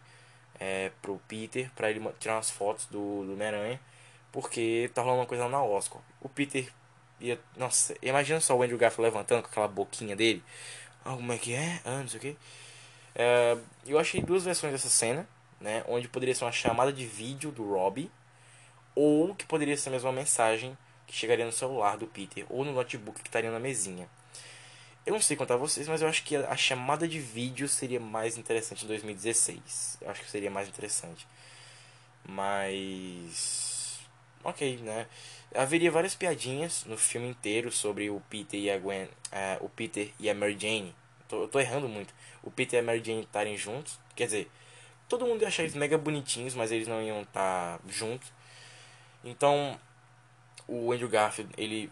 é, 0.60 0.92
pro 1.02 1.20
Peter 1.28 1.70
para 1.76 1.90
ele 1.90 2.02
tirar 2.20 2.36
umas 2.36 2.50
fotos 2.50 2.86
do, 2.86 3.26
do 3.26 3.34
Homem-Aranha, 3.34 3.80
porque 4.32 4.90
tá 4.94 5.02
rolando 5.02 5.22
uma 5.22 5.28
coisa 5.28 5.46
lá 5.46 5.50
na 5.50 5.64
Oscar. 5.64 6.02
O 6.22 6.30
Peter 6.30 6.72
ia. 7.20 7.40
Nossa, 7.58 7.96
imagina 8.02 8.40
só 8.40 8.56
o 8.56 8.62
Andrew 8.62 8.78
Garfield 8.78 9.10
levantando 9.10 9.44
com 9.44 9.50
aquela 9.50 9.68
boquinha 9.68 10.16
dele. 10.16 10.44
Ah, 11.04 11.16
como 11.16 11.32
é 11.32 11.38
que 11.38 11.54
é? 11.54 11.82
Ah, 11.86 12.00
não 12.00 12.08
sei 12.08 12.18
o 12.18 12.22
que. 12.22 12.38
É, 13.16 13.58
eu 13.86 13.98
achei 13.98 14.22
duas 14.22 14.44
versões 14.44 14.74
dessa 14.74 14.90
cena, 14.90 15.28
né? 15.60 15.84
Onde 15.88 16.08
poderia 16.08 16.36
ser 16.36 16.44
uma 16.46 16.52
chamada 16.52 16.92
de 16.92 17.06
vídeo 17.06 17.52
do 17.52 17.64
Robbie, 17.74 18.12
ou 18.94 19.36
que 19.36 19.46
poderia 19.46 19.78
ser 19.78 19.90
mesmo 19.90 20.10
uma 20.10 20.16
mensagem 20.16 20.78
que 21.08 21.16
chegaria 21.16 21.46
no 21.46 21.52
celular 21.52 21.98
do 21.98 22.08
Peter, 22.08 22.46
ou 22.50 22.66
no 22.66 22.74
notebook 22.74 23.22
que 23.22 23.30
estaria 23.30 23.52
na 23.52 23.60
mesinha. 23.60 24.10
Eu 25.06 25.14
não 25.14 25.22
sei 25.22 25.38
contar 25.38 25.56
vocês, 25.56 25.88
mas 25.88 26.02
eu 26.02 26.08
acho 26.08 26.24
que 26.24 26.36
a, 26.36 26.58
chamada 26.58 27.08
de 27.08 27.20
vídeo 27.20 27.68
seria 27.68 28.00
mais 28.00 28.38
interessante 28.38 28.86
em 28.86 28.88
2016. 28.88 30.00
Eu 30.02 30.10
acho 30.10 30.24
que 30.24 30.32
seria 30.32 30.50
mais 30.50 30.68
interessante. 30.68 31.28
Mas. 32.28 34.00
Ok, 34.44 34.78
né? 34.78 35.08
Haveria 35.54 35.92
várias 35.92 36.16
piadinhas 36.16 36.86
no 36.86 36.98
filme 36.98 37.28
inteiro 37.28 37.72
sobre 37.72 38.10
o 38.10 38.20
Peter 38.30 38.60
e 38.60 38.72
a 38.72 38.80
Gwen. 38.80 39.04
Uh, 39.06 39.66
o 39.66 39.70
Peter 39.70 40.12
e 40.20 40.28
a 40.28 40.34
Mary 40.34 40.58
Jane. 40.60 40.96
Tô, 41.28 41.44
eu 41.44 41.48
tô 41.48 41.60
errando 41.60 41.88
muito. 41.88 42.14
O 42.42 42.50
Peter 42.50 42.80
e 42.80 42.82
a 42.82 42.84
Mary 42.84 43.04
Jane 43.04 43.22
estarem 43.22 43.56
juntos. 43.56 44.00
Quer 44.16 44.26
dizer, 44.26 44.52
todo 45.08 45.26
mundo 45.26 45.44
ia 45.44 45.50
achar 45.50 45.64
eles 45.64 45.76
mega 45.76 46.00
bonitinhos, 46.00 46.56
mas 46.56 46.72
eles 46.72 46.88
não 46.88 47.02
iam 47.04 47.22
estar 47.22 47.78
tá 47.78 47.80
juntos. 47.88 48.32
Então, 49.24 49.80
o 50.68 50.92
Andrew 50.92 51.10
Garfield, 51.10 51.54
ele, 51.58 51.92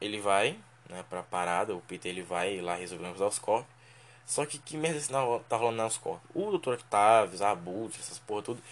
ele 0.00 0.20
vai 0.20 0.58
né, 0.90 1.04
pra 1.08 1.22
parada. 1.22 1.74
O 1.74 1.80
Peter 1.80 2.10
ele 2.10 2.22
vai 2.22 2.60
lá 2.60 2.74
resolver 2.74 3.08
os 3.08 3.20
Oscorp. 3.20 3.66
Só 4.26 4.46
que 4.46 4.58
que 4.58 4.76
merda 4.76 4.98
esse 4.98 5.10
tá 5.48 5.56
rolando 5.56 5.78
na 5.78 5.86
Oscorp? 5.86 6.20
O 6.34 6.56
Dr. 6.56 6.74
Octavius, 6.74 7.42
a 7.42 7.50
Abutre, 7.50 8.00
essas 8.00 8.18
porra 8.18 8.42
tudo. 8.42 8.62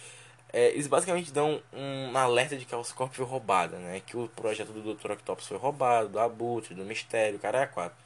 É, 0.51 0.69
eles 0.69 0.87
basicamente 0.87 1.31
dão 1.31 1.61
um 1.73 2.17
alerta 2.17 2.57
de 2.57 2.65
que 2.65 2.73
a 2.73 2.77
Oscorp 2.77 3.13
foi 3.13 3.25
roubada, 3.25 3.77
né? 3.77 4.01
Que 4.05 4.17
o 4.17 4.27
projeto 4.29 4.71
do 4.71 4.95
Dr. 4.95 5.11
Octopus 5.11 5.47
foi 5.47 5.57
roubado, 5.57 6.09
do 6.09 6.19
Abutre, 6.19 6.73
do 6.73 6.85
Mistério, 6.85 7.39
cara 7.39 7.61
é 7.61 7.67
quatro. 7.67 7.97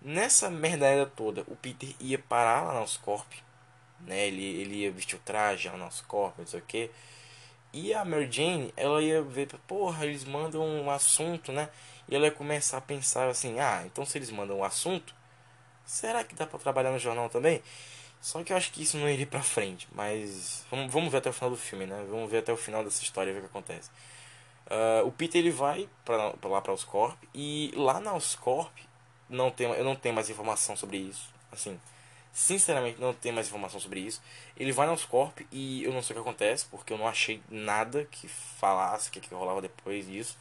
Nessa 0.00 0.48
merda 0.48 1.06
toda, 1.06 1.42
o 1.48 1.56
Peter 1.56 1.94
ia 1.98 2.18
parar 2.18 2.62
lá 2.62 2.74
na 2.74 2.82
Oscorp, 2.82 3.32
né? 4.00 4.28
Ele, 4.28 4.44
ele 4.44 4.74
ia 4.82 4.90
vestir 4.92 5.16
o 5.16 5.22
traje 5.24 5.68
lá 5.68 5.76
na 5.76 5.86
Oscorp, 5.88 6.38
não 6.38 6.46
sei 6.46 6.60
o 6.60 6.62
que. 6.62 6.90
E 7.72 7.92
a 7.92 8.04
Mary 8.04 8.30
Jane, 8.30 8.72
ela 8.76 9.02
ia 9.02 9.22
ver, 9.22 9.48
porra, 9.66 10.06
eles 10.06 10.24
mandam 10.24 10.62
um 10.62 10.90
assunto, 10.90 11.52
né? 11.52 11.68
E 12.08 12.14
ela 12.14 12.26
ia 12.26 12.32
começar 12.32 12.78
a 12.78 12.80
pensar 12.80 13.28
assim: 13.28 13.58
ah, 13.60 13.82
então 13.86 14.04
se 14.04 14.18
eles 14.18 14.30
mandam 14.30 14.58
um 14.58 14.64
assunto, 14.64 15.14
será 15.84 16.24
que 16.24 16.34
dá 16.34 16.46
para 16.46 16.58
trabalhar 16.58 16.90
no 16.90 16.98
jornal 16.98 17.28
também? 17.28 17.62
Só 18.20 18.42
que 18.42 18.52
eu 18.52 18.56
acho 18.56 18.72
que 18.72 18.82
isso 18.82 18.96
não 18.96 19.08
iria 19.08 19.26
pra 19.26 19.42
frente, 19.42 19.88
mas 19.92 20.64
vamos, 20.70 20.92
vamos 20.92 21.10
ver 21.10 21.18
até 21.18 21.30
o 21.30 21.32
final 21.32 21.50
do 21.50 21.56
filme, 21.56 21.86
né? 21.86 22.04
Vamos 22.10 22.30
ver 22.30 22.38
até 22.38 22.52
o 22.52 22.56
final 22.56 22.82
dessa 22.82 23.02
história, 23.02 23.32
ver 23.32 23.38
o 23.38 23.42
que 23.42 23.48
acontece. 23.48 23.90
Uh, 24.66 25.06
o 25.06 25.12
Peter 25.12 25.40
ele 25.40 25.50
vai 25.50 25.88
pra, 26.04 26.32
pra 26.32 26.50
lá 26.50 26.60
pra 26.60 26.72
Oscorp 26.74 27.16
e 27.34 27.72
lá 27.74 28.00
na 28.00 28.14
Oscorp 28.14 28.76
não 29.28 29.50
tem, 29.50 29.66
eu 29.66 29.84
não 29.84 29.96
tenho 29.96 30.14
mais 30.14 30.28
informação 30.28 30.76
sobre 30.76 30.98
isso. 30.98 31.32
Assim, 31.50 31.80
sinceramente 32.32 33.00
não 33.00 33.14
tenho 33.14 33.34
mais 33.34 33.46
informação 33.46 33.80
sobre 33.80 34.00
isso. 34.00 34.20
Ele 34.56 34.72
vai 34.72 34.86
na 34.86 34.92
Oscorp 34.92 35.40
e 35.50 35.84
eu 35.84 35.92
não 35.92 36.02
sei 36.02 36.14
o 36.14 36.22
que 36.22 36.28
acontece 36.28 36.66
porque 36.66 36.92
eu 36.92 36.98
não 36.98 37.08
achei 37.08 37.42
nada 37.48 38.04
que 38.10 38.28
falasse 38.28 39.08
o 39.08 39.12
que, 39.12 39.20
que 39.20 39.34
rolava 39.34 39.62
depois 39.62 40.06
disso. 40.06 40.36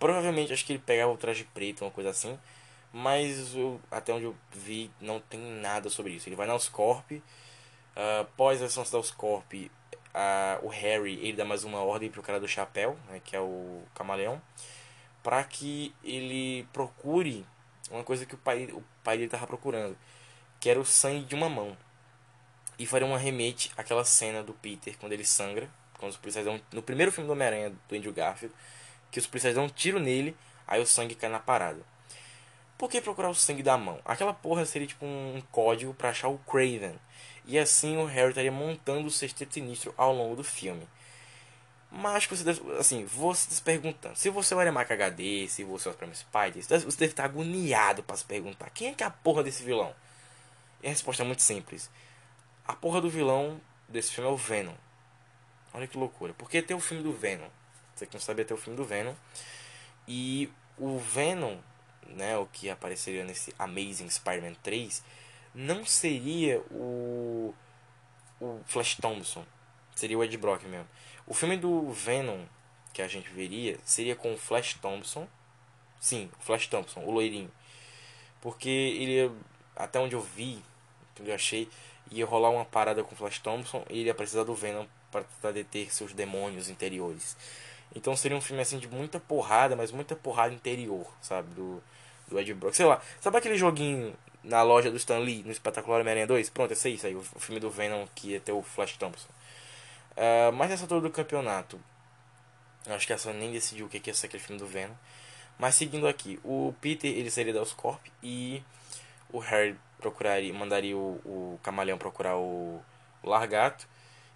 Provavelmente 0.00 0.52
acho 0.52 0.66
que 0.66 0.72
ele 0.72 0.82
pegava 0.84 1.12
o 1.12 1.16
traje 1.16 1.44
preto, 1.54 1.84
uma 1.84 1.90
coisa 1.92 2.10
assim. 2.10 2.36
Mas 2.92 3.54
eu, 3.54 3.80
até 3.90 4.12
onde 4.12 4.24
eu 4.24 4.36
vi, 4.52 4.90
não 5.00 5.20
tem 5.20 5.38
nada 5.38 5.88
sobre 5.88 6.12
isso. 6.14 6.28
Ele 6.28 6.34
vai 6.34 6.46
na 6.46 6.54
Oscorp. 6.54 7.12
Uh, 7.12 7.22
após 8.22 8.62
a 8.62 8.66
ação 8.66 8.82
da 8.90 8.98
Oscorp, 8.98 9.52
uh, 9.54 10.66
o 10.66 10.68
Harry 10.68 11.14
ele 11.20 11.34
dá 11.34 11.44
mais 11.44 11.64
uma 11.64 11.80
ordem 11.80 12.10
pro 12.10 12.22
cara 12.22 12.40
do 12.40 12.48
chapéu, 12.48 12.98
né, 13.08 13.20
que 13.24 13.36
é 13.36 13.40
o 13.40 13.82
camaleão. 13.94 14.40
para 15.22 15.44
que 15.44 15.94
ele 16.02 16.66
procure 16.72 17.44
uma 17.90 18.02
coisa 18.04 18.24
que 18.24 18.34
o 18.34 18.38
pai, 18.38 18.64
o 18.72 18.82
pai 19.04 19.16
dele 19.16 19.26
estava 19.26 19.46
procurando, 19.46 19.96
que 20.58 20.70
era 20.70 20.80
o 20.80 20.84
sangue 20.84 21.24
de 21.26 21.34
uma 21.34 21.48
mão. 21.48 21.76
E 22.78 22.86
faria 22.86 23.06
um 23.06 23.16
remete 23.16 23.70
àquela 23.76 24.04
cena 24.04 24.42
do 24.42 24.54
Peter 24.54 24.96
quando 24.98 25.12
ele 25.12 25.24
sangra, 25.24 25.68
quando 25.98 26.12
os 26.12 26.16
policiais 26.16 26.46
no 26.72 26.82
primeiro 26.82 27.12
filme 27.12 27.26
do 27.26 27.32
Homem-Aranha 27.32 27.70
do 27.70 27.94
Andrew 27.94 28.12
Garfield, 28.12 28.54
que 29.10 29.18
os 29.18 29.26
policiais 29.26 29.54
dão 29.54 29.64
um 29.64 29.68
tiro 29.68 29.98
nele, 29.98 30.36
aí 30.66 30.80
o 30.80 30.86
sangue 30.86 31.14
cai 31.14 31.28
na 31.30 31.38
parada. 31.38 31.80
Por 32.78 32.88
que 32.88 33.00
procurar 33.00 33.28
o 33.28 33.34
sangue 33.34 33.62
da 33.62 33.76
mão? 33.76 34.00
Aquela 34.04 34.32
porra 34.32 34.64
seria 34.64 34.88
tipo 34.88 35.04
um 35.04 35.42
código 35.52 35.92
para 35.92 36.10
achar 36.10 36.28
o 36.28 36.38
Craven. 36.38 36.98
E 37.44 37.58
assim 37.58 37.96
o 37.96 38.06
Harry 38.06 38.30
estaria 38.30 38.52
montando 38.52 39.08
o 39.08 39.10
sexteto 39.10 39.54
sinistro 39.54 39.92
ao 39.96 40.14
longo 40.14 40.36
do 40.36 40.44
filme. 40.44 40.88
Mas 41.90 42.24
você 42.24 42.44
deve, 42.44 42.60
assim, 42.78 43.04
você 43.04 43.52
se 43.52 43.60
perguntando, 43.60 44.16
se 44.16 44.30
você 44.30 44.54
olha 44.54 44.70
Mac 44.70 44.90
HD, 44.90 45.48
se 45.48 45.64
você 45.64 45.88
olha 45.88 45.98
Prêmio 45.98 46.14
Spider, 46.14 46.62
você 46.62 46.98
deve 46.98 47.06
estar 47.06 47.24
agoniado 47.24 48.02
para 48.02 48.16
se 48.16 48.24
perguntar, 48.24 48.70
quem 48.70 48.88
é 48.88 48.94
que 48.94 49.02
é 49.02 49.06
a 49.06 49.10
porra 49.10 49.42
desse 49.42 49.64
vilão? 49.64 49.92
E 50.82 50.86
a 50.86 50.90
resposta 50.90 51.24
é 51.24 51.26
muito 51.26 51.42
simples. 51.42 51.90
A 52.64 52.74
porra 52.74 53.00
do 53.00 53.10
vilão 53.10 53.60
desse 53.88 54.12
filme 54.12 54.30
é 54.30 54.32
o 54.32 54.36
Venom. 54.36 54.74
Olha 55.74 55.86
que 55.86 55.98
loucura. 55.98 56.32
Porque 56.34 56.62
tem 56.62 56.76
o 56.76 56.80
filme 56.80 57.02
do 57.02 57.12
Venom. 57.12 57.48
Você 58.00 58.06
que 58.06 58.14
não 58.14 58.20
sabia 58.20 58.46
ter 58.46 58.54
o 58.54 58.56
filme 58.56 58.78
do 58.78 58.84
Venom. 58.84 59.14
E 60.08 60.50
o 60.78 60.98
Venom, 60.98 61.58
né, 62.06 62.38
o 62.38 62.46
que 62.46 62.70
apareceria 62.70 63.24
nesse 63.24 63.54
Amazing 63.58 64.08
Spider-Man 64.08 64.54
3, 64.62 65.04
não 65.54 65.84
seria 65.84 66.60
o 66.70 67.54
o 68.40 68.58
Flash 68.64 68.94
Thompson. 68.94 69.44
Seria 69.94 70.16
o 70.16 70.24
Ed 70.24 70.34
Brock 70.38 70.64
mesmo. 70.64 70.88
O 71.26 71.34
filme 71.34 71.58
do 71.58 71.90
Venom 71.92 72.46
que 72.94 73.02
a 73.02 73.06
gente 73.06 73.28
veria 73.28 73.78
seria 73.84 74.16
com 74.16 74.32
o 74.32 74.38
Flash 74.38 74.74
Thompson. 74.80 75.28
Sim, 76.00 76.30
o 76.40 76.42
Flash 76.42 76.68
Thompson, 76.68 77.00
o 77.00 77.10
loirinho. 77.10 77.52
Porque 78.40 78.70
ele, 78.70 79.30
até 79.76 80.00
onde 80.00 80.14
eu 80.14 80.22
vi, 80.22 80.62
eu 81.22 81.34
achei, 81.34 81.68
ia 82.10 82.24
rolar 82.24 82.48
uma 82.48 82.64
parada 82.64 83.04
com 83.04 83.14
o 83.14 83.18
Flash 83.18 83.40
Thompson 83.40 83.84
e 83.90 83.98
ele 83.98 84.06
ia 84.06 84.14
precisar 84.14 84.44
do 84.44 84.54
Venom 84.54 84.86
para 85.10 85.24
tentar 85.24 85.52
deter 85.52 85.92
seus 85.92 86.14
demônios 86.14 86.70
interiores. 86.70 87.36
Então 87.94 88.16
seria 88.16 88.36
um 88.36 88.40
filme 88.40 88.62
assim 88.62 88.78
de 88.78 88.88
muita 88.88 89.18
porrada, 89.18 89.74
mas 89.74 89.90
muita 89.90 90.14
porrada 90.14 90.54
interior, 90.54 91.06
sabe? 91.20 91.52
Do, 91.54 91.82
do 92.28 92.38
Ed 92.38 92.54
Brock. 92.54 92.74
Sei 92.74 92.86
lá, 92.86 93.00
sabe 93.20 93.36
aquele 93.36 93.56
joguinho 93.56 94.14
na 94.42 94.62
loja 94.62 94.90
do 94.90 94.96
Stan 94.96 95.18
Lee, 95.18 95.42
no 95.42 95.50
Espetacular 95.50 96.00
Homem-Aranha 96.00 96.26
2? 96.26 96.50
Pronto, 96.50 96.72
esse 96.72 96.88
é 96.88 96.92
isso 96.92 97.06
aí, 97.06 97.14
o 97.14 97.22
filme 97.22 97.60
do 97.60 97.70
Venom 97.70 98.06
que 98.14 98.30
ia 98.30 98.40
ter 98.40 98.52
o 98.52 98.62
Flash 98.62 98.96
Thompson. 98.96 99.28
Uh, 100.12 100.52
mas 100.52 100.70
nessa 100.70 100.84
altura 100.84 101.00
do 101.00 101.10
campeonato, 101.10 101.80
acho 102.86 103.06
que 103.06 103.12
essa 103.12 103.32
nem 103.32 103.52
decidiu 103.52 103.86
o 103.86 103.88
que 103.88 104.00
ia 104.04 104.14
ser 104.14 104.26
aquele 104.26 104.42
filme 104.42 104.58
do 104.58 104.66
Venom. 104.66 104.94
Mas 105.58 105.74
seguindo 105.74 106.06
aqui, 106.06 106.40
o 106.42 106.74
Peter 106.80 107.10
ele 107.10 107.30
seria 107.30 107.52
da 107.52 107.60
Oscorp 107.60 108.00
e 108.22 108.62
o 109.30 109.38
Harry 109.38 109.76
procuraria, 109.98 110.52
mandaria 110.54 110.96
o, 110.96 111.20
o 111.24 111.60
Camaleão 111.62 111.98
procurar 111.98 112.36
o, 112.36 112.80
o 113.22 113.28
Largato 113.28 113.86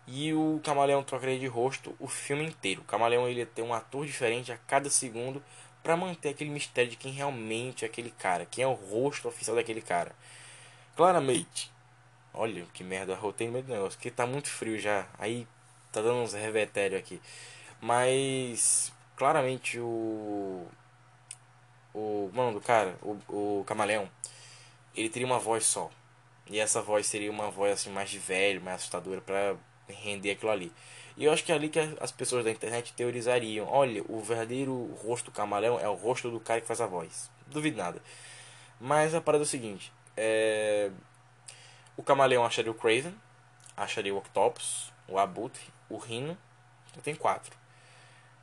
e 0.06 0.32
o 0.34 0.60
Camaleão 0.62 1.02
trocaria 1.02 1.38
de 1.38 1.46
rosto 1.46 1.94
o 1.98 2.06
filme 2.06 2.44
inteiro. 2.44 2.82
O 2.82 2.84
Camaleão 2.84 3.28
ele 3.28 3.46
ter 3.46 3.62
um 3.62 3.72
ator 3.72 4.06
diferente 4.06 4.52
a 4.52 4.58
cada 4.58 4.90
segundo 4.90 5.42
para 5.82 5.96
manter 5.96 6.30
aquele 6.30 6.50
mistério 6.50 6.90
de 6.90 6.96
quem 6.96 7.12
realmente 7.12 7.84
é 7.84 7.88
aquele 7.88 8.10
cara, 8.10 8.46
quem 8.46 8.64
é 8.64 8.66
o 8.66 8.72
rosto 8.72 9.28
oficial 9.28 9.56
daquele 9.56 9.82
cara. 9.82 10.14
Claramente, 10.96 11.70
olha 12.32 12.64
que 12.72 12.84
merda, 12.84 13.14
rotei 13.14 13.48
meio 13.48 13.64
do 13.64 13.72
negócio, 13.72 13.98
que 13.98 14.10
tá 14.10 14.26
muito 14.26 14.48
frio 14.48 14.78
já. 14.78 15.06
Aí 15.18 15.46
tá 15.92 16.00
dando 16.00 16.22
uns 16.22 16.32
revertério 16.34 16.98
aqui. 16.98 17.20
Mas 17.80 18.92
claramente 19.16 19.78
o 19.78 20.66
o 21.94 22.30
mano 22.34 22.52
do 22.54 22.60
cara, 22.60 22.98
o, 23.02 23.60
o 23.60 23.64
camaleão, 23.64 24.10
ele 24.96 25.08
teria 25.08 25.26
uma 25.26 25.38
voz 25.38 25.64
só. 25.64 25.90
E 26.50 26.58
essa 26.58 26.82
voz 26.82 27.06
seria 27.06 27.30
uma 27.30 27.50
voz 27.50 27.72
assim 27.72 27.90
mais 27.90 28.10
de 28.10 28.18
velho, 28.18 28.60
mais 28.60 28.76
assustadora 28.76 29.20
para 29.20 29.56
render 29.88 30.32
aquilo 30.32 30.50
ali. 30.50 30.72
E 31.16 31.24
eu 31.24 31.32
acho 31.32 31.44
que 31.44 31.52
é 31.52 31.54
ali 31.54 31.68
que 31.68 31.78
as 32.00 32.10
pessoas 32.10 32.44
da 32.44 32.50
internet 32.50 32.92
teorizariam: 32.94 33.66
olha, 33.68 34.02
o 34.08 34.20
verdadeiro 34.20 34.92
rosto 35.04 35.26
do 35.26 35.34
camaleão 35.34 35.78
é 35.78 35.88
o 35.88 35.94
rosto 35.94 36.30
do 36.30 36.40
cara 36.40 36.60
que 36.60 36.66
faz 36.66 36.80
a 36.80 36.86
voz. 36.86 37.30
Duvido 37.46 37.76
nada. 37.76 38.02
Mas 38.80 39.14
a 39.14 39.20
parada 39.20 39.44
é 39.44 39.46
o 39.46 39.48
seguinte: 39.48 39.92
é... 40.16 40.90
o 41.96 42.02
camaleão 42.02 42.44
acharia 42.44 42.70
o 42.70 42.74
Craven, 42.74 43.14
acharia 43.76 44.14
o 44.14 44.18
Octopus, 44.18 44.92
o 45.08 45.18
Abutre, 45.18 45.62
o. 45.88 45.96
Então 46.06 47.02
tem 47.02 47.14
quatro. 47.14 47.56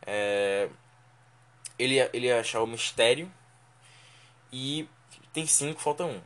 É... 0.05 0.69
Ele, 1.77 1.97
ele 2.13 2.27
ia 2.27 2.39
achar 2.39 2.61
o 2.61 2.67
Mistério. 2.67 3.31
E 4.51 4.87
tem 5.33 5.45
cinco, 5.45 5.81
falta 5.81 6.03
um. 6.03 6.21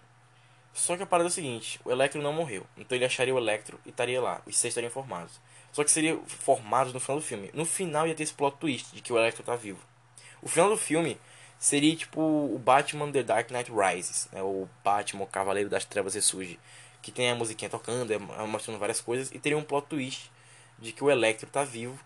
Só 0.76 0.98
que 0.98 1.04
a 1.04 1.06
parada 1.06 1.30
é 1.30 1.32
o 1.32 1.34
seguinte: 1.34 1.80
o 1.86 1.90
Electro 1.90 2.22
não 2.22 2.34
morreu. 2.34 2.68
Então 2.78 2.96
ele 2.96 3.06
acharia 3.06 3.34
o 3.34 3.38
Electro 3.38 3.80
e 3.86 3.90
estaria 3.90 4.22
lá. 4.22 4.42
Os 4.46 4.58
seis 4.58 4.74
estariam 4.74 4.92
formados. 4.92 5.40
Só 5.72 5.84
que 5.84 5.90
seria 5.90 6.20
formados 6.28 6.94
no 6.94 7.00
final 7.00 7.18
do 7.18 7.26
filme. 7.26 7.50
No 7.54 7.66
final 7.66 8.06
ia 8.06 8.14
ter 8.14 8.24
esse 8.24 8.34
plot 8.34 8.58
twist 8.58 8.94
de 8.94 9.02
que 9.02 9.12
o 9.12 9.18
Electro 9.18 9.42
tá 9.42 9.56
vivo. 9.56 9.80
O 10.42 10.50
final 10.50 10.70
do 10.70 10.78
filme 10.78 11.18
seria 11.58 11.96
tipo 11.96 12.20
o 12.22 12.60
Batman 12.60 13.10
The 13.10 13.24
Dark 13.24 13.50
Knight 13.52 13.72
Rises, 13.72 14.28
né? 14.34 14.44
o 14.44 14.68
Batman 14.84 15.24
o 15.24 15.28
Cavaleiro 15.28 15.70
das 15.70 15.86
Trevas 15.86 16.14
Ressurge, 16.14 16.60
que 17.02 17.12
tem 17.12 17.32
a 17.32 17.36
musiquinha 17.36 17.70
tocando, 17.70 18.12
é, 18.12 18.18
mostrando 18.46 18.78
várias 18.78 19.00
coisas 19.00 19.32
e 19.32 19.40
teria 19.40 19.58
um 19.58 19.64
plot 19.64 19.88
twist 19.88 20.30
de 20.78 20.92
que 20.92 21.04
o 21.04 21.10
Electro 21.10 21.50
tá 21.50 21.64
vivo 21.64 21.98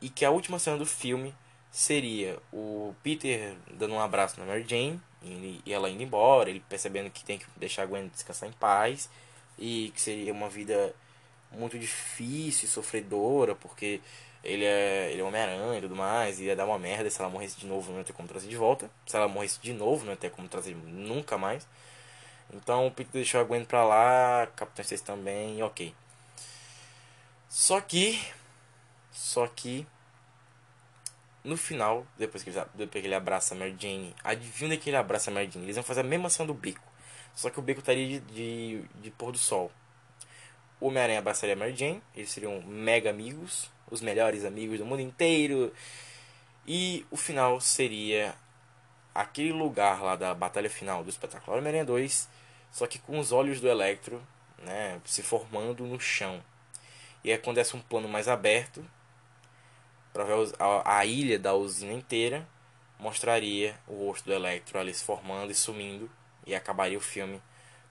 e 0.00 0.08
que 0.08 0.24
a 0.24 0.30
última 0.30 0.58
cena 0.58 0.78
do 0.78 0.86
filme 0.86 1.34
seria 1.70 2.38
o 2.50 2.94
Peter 3.02 3.54
dando 3.74 3.94
um 3.94 4.00
abraço 4.00 4.40
na 4.40 4.46
Mary 4.46 4.64
Jane 4.66 5.00
e 5.24 5.72
ela 5.72 5.90
indo 5.90 6.02
embora, 6.02 6.50
ele 6.50 6.60
percebendo 6.68 7.10
que 7.10 7.24
tem 7.24 7.38
que 7.38 7.46
deixar 7.56 7.82
a 7.82 7.86
Gwen 7.86 8.08
descansar 8.08 8.48
em 8.48 8.52
paz 8.52 9.08
e 9.58 9.92
que 9.94 10.00
seria 10.00 10.32
uma 10.32 10.48
vida 10.48 10.94
muito 11.52 11.78
difícil 11.78 12.66
e 12.66 12.70
sofredora, 12.70 13.54
porque 13.54 14.00
ele 14.42 14.64
é, 14.64 15.10
ele 15.10 15.20
é 15.20 15.24
Homem-Aranha 15.24 15.78
e 15.78 15.82
tudo 15.82 15.96
mais, 15.96 16.38
e 16.38 16.44
ia 16.44 16.56
dar 16.56 16.66
uma 16.66 16.78
merda 16.78 17.08
se 17.08 17.20
ela 17.20 17.30
morresse 17.30 17.58
de 17.58 17.66
novo, 17.66 17.90
não 17.90 17.98
ia 17.98 18.04
ter 18.04 18.12
como 18.12 18.28
trazer 18.28 18.48
de 18.48 18.56
volta. 18.56 18.90
Se 19.06 19.16
ela 19.16 19.28
morresse 19.28 19.58
de 19.60 19.72
novo, 19.72 20.04
não 20.04 20.12
ia 20.12 20.16
ter 20.16 20.30
como 20.30 20.48
trazer 20.48 20.76
nunca 20.76 21.38
mais. 21.38 21.66
Então 22.52 22.86
o 22.86 22.90
Peter 22.90 23.12
deixou 23.12 23.40
a 23.40 23.44
Gwen 23.44 23.64
pra 23.64 23.84
lá, 23.84 24.46
Capitão 24.54 24.84
6 24.84 25.00
também, 25.00 25.62
ok. 25.62 25.94
Só 27.48 27.80
que. 27.80 28.20
Só 29.12 29.46
que. 29.46 29.86
No 31.44 31.58
final, 31.58 32.06
depois 32.16 32.42
que, 32.42 32.48
ele, 32.48 32.58
depois 32.74 33.02
que 33.02 33.06
ele 33.06 33.14
abraça 33.14 33.54
a 33.54 33.58
Mary 33.58 33.76
Jane, 33.78 34.14
adivinha 34.24 34.76
que 34.78 34.88
ele 34.88 34.96
abraça 34.96 35.30
a 35.30 35.34
Mary 35.34 35.50
Jane? 35.50 35.66
Eles 35.66 35.76
vão 35.76 35.84
fazer 35.84 36.00
a 36.00 36.04
mesma 36.04 36.28
ação 36.28 36.46
do 36.46 36.54
bico. 36.54 36.82
Só 37.34 37.50
que 37.50 37.58
o 37.58 37.62
bico 37.62 37.80
estaria 37.80 38.18
de, 38.18 38.20
de, 38.20 38.82
de 39.02 39.10
pôr 39.10 39.30
do 39.30 39.38
sol. 39.38 39.70
O 40.80 40.88
Homem-Aranha 40.88 41.18
abraçaria 41.18 41.54
a 41.54 41.58
Mary 41.58 41.76
Jane, 41.76 42.02
eles 42.16 42.30
seriam 42.30 42.62
mega 42.62 43.10
amigos, 43.10 43.70
os 43.90 44.00
melhores 44.00 44.44
amigos 44.44 44.78
do 44.78 44.86
mundo 44.86 45.00
inteiro. 45.00 45.72
E 46.66 47.04
o 47.10 47.16
final 47.16 47.60
seria 47.60 48.34
aquele 49.14 49.52
lugar 49.52 50.02
lá 50.02 50.16
da 50.16 50.34
batalha 50.34 50.70
final 50.70 51.04
do 51.04 51.10
espetacular 51.10 51.58
Homem-Aranha 51.58 51.84
2, 51.84 52.28
só 52.72 52.86
que 52.86 52.98
com 52.98 53.18
os 53.18 53.32
olhos 53.32 53.60
do 53.60 53.68
Electro 53.68 54.20
né, 54.58 55.00
se 55.04 55.22
formando 55.22 55.84
no 55.84 56.00
chão. 56.00 56.42
E 57.22 57.32
aí 57.32 57.40
desse 57.54 57.76
um 57.76 57.80
plano 57.80 58.08
mais 58.08 58.28
aberto, 58.28 58.84
para 60.14 60.24
ver 60.24 60.34
a, 60.84 61.04
ilha 61.04 61.38
da 61.38 61.52
usina 61.52 61.92
inteira, 61.92 62.48
mostraria 62.98 63.78
o 63.86 64.06
rosto 64.06 64.24
do 64.24 64.32
Electro 64.32 64.78
ali 64.78 64.94
se 64.94 65.04
formando 65.04 65.50
e 65.50 65.54
sumindo, 65.54 66.10
e 66.46 66.54
acabaria 66.54 66.96
o 66.96 67.00
filme 67.00 67.42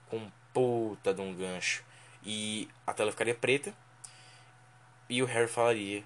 com 0.08 0.28
puta 0.52 1.14
de 1.14 1.20
um 1.20 1.34
gancho 1.34 1.84
e 2.24 2.68
a 2.86 2.94
tela 2.94 3.12
ficaria 3.12 3.34
preta. 3.34 3.74
E 5.08 5.22
o 5.22 5.26
Harry 5.26 5.48
falaria 5.48 6.02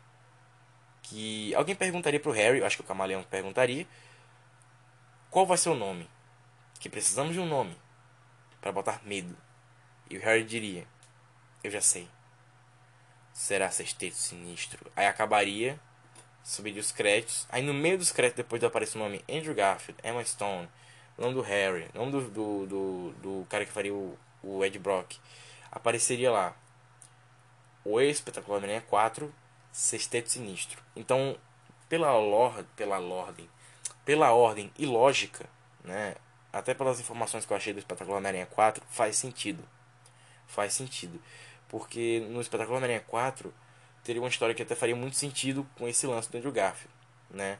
que. 1.02 1.54
Alguém 1.54 1.74
perguntaria 1.74 2.18
pro 2.18 2.32
Harry, 2.32 2.62
acho 2.62 2.76
que 2.76 2.82
o 2.82 2.86
camaleão 2.86 3.22
perguntaria. 3.22 3.86
Qual 5.30 5.46
vai 5.46 5.56
ser 5.56 5.68
o 5.68 5.74
nome? 5.74 6.10
Que 6.80 6.88
precisamos 6.88 7.32
de 7.32 7.40
um 7.40 7.46
nome 7.46 7.76
para 8.60 8.72
botar 8.72 9.00
medo. 9.04 9.36
E 10.10 10.18
o 10.18 10.20
Harry 10.20 10.42
diria: 10.42 10.86
Eu 11.62 11.70
já 11.70 11.80
sei. 11.80 12.08
Será 13.32 13.70
sexteto 13.70 14.16
sinistro. 14.16 14.90
Aí 14.96 15.06
acabaria, 15.06 15.78
subiria 16.48 16.80
os 16.80 16.90
créditos. 16.90 17.46
Aí 17.50 17.62
no 17.62 17.74
meio 17.74 17.98
dos 17.98 18.10
créditos, 18.10 18.44
depois 18.44 18.64
aparece 18.64 18.96
o 18.96 18.98
nome 18.98 19.22
Andrew 19.30 19.54
Garfield, 19.54 20.00
Emma 20.02 20.24
Stone, 20.24 20.68
o 21.16 21.22
nome 21.22 21.34
do 21.34 21.42
Harry, 21.42 21.88
o 21.94 21.98
nome 21.98 22.12
do, 22.12 22.20
do, 22.30 22.66
do, 22.66 23.12
do 23.22 23.46
cara 23.48 23.64
que 23.64 23.72
faria 23.72 23.92
o, 23.92 24.18
o 24.42 24.64
Ed 24.64 24.78
Brock 24.78 25.16
apareceria 25.70 26.30
lá 26.30 26.56
o 27.84 28.00
espetacular 28.00 28.58
Homem-Aranha 28.58 28.84
4, 28.88 29.32
Sexteto 29.72 30.30
Sinistro. 30.30 30.82
Então, 30.94 31.36
pela 31.88 32.12
lore, 32.12 32.64
pela 32.76 32.98
ordem, 32.98 33.48
pela 34.04 34.32
ordem 34.32 34.70
e 34.78 34.84
lógica, 34.84 35.48
né, 35.84 36.16
até 36.52 36.74
pelas 36.74 37.00
informações 37.00 37.46
que 37.46 37.52
eu 37.52 37.56
achei 37.56 37.72
do 37.72 37.78
espetacular 37.78 38.18
Homem-Aranha 38.18 38.46
4, 38.46 38.82
faz 38.90 39.16
sentido. 39.16 39.62
Faz 40.46 40.72
sentido. 40.72 41.20
Porque 41.68 42.26
no 42.30 42.40
espetacular 42.40 42.78
Homem-Aranha 42.78 43.04
4 43.06 43.52
teria 44.04 44.20
uma 44.20 44.28
história 44.28 44.54
que 44.54 44.62
até 44.62 44.74
faria 44.74 44.96
muito 44.96 45.16
sentido 45.16 45.66
com 45.76 45.88
esse 45.88 46.06
lance 46.06 46.30
do 46.30 46.38
Andrew 46.38 46.52
Garfield, 46.52 46.94
né? 47.30 47.58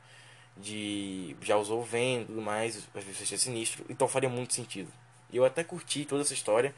de 0.61 1.37
já 1.41 1.57
usou 1.57 1.81
o 1.81 1.85
Venom 1.85 2.23
e 2.23 2.27
tudo 2.27 2.43
mais, 2.43 2.87
vai 2.93 3.03
ser 3.03 3.39
sinistro, 3.39 3.85
então 3.89 4.09
faria 4.09 4.29
muito 4.29 4.55
sentido. 4.55 4.93
E 5.31 5.37
eu 5.37 5.45
até 5.45 5.63
curti 5.63 6.05
toda 6.05 6.23
essa 6.23 6.35
história. 6.35 6.75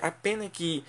A 0.00 0.10
pena 0.10 0.44
é 0.44 0.48
que 0.48 0.84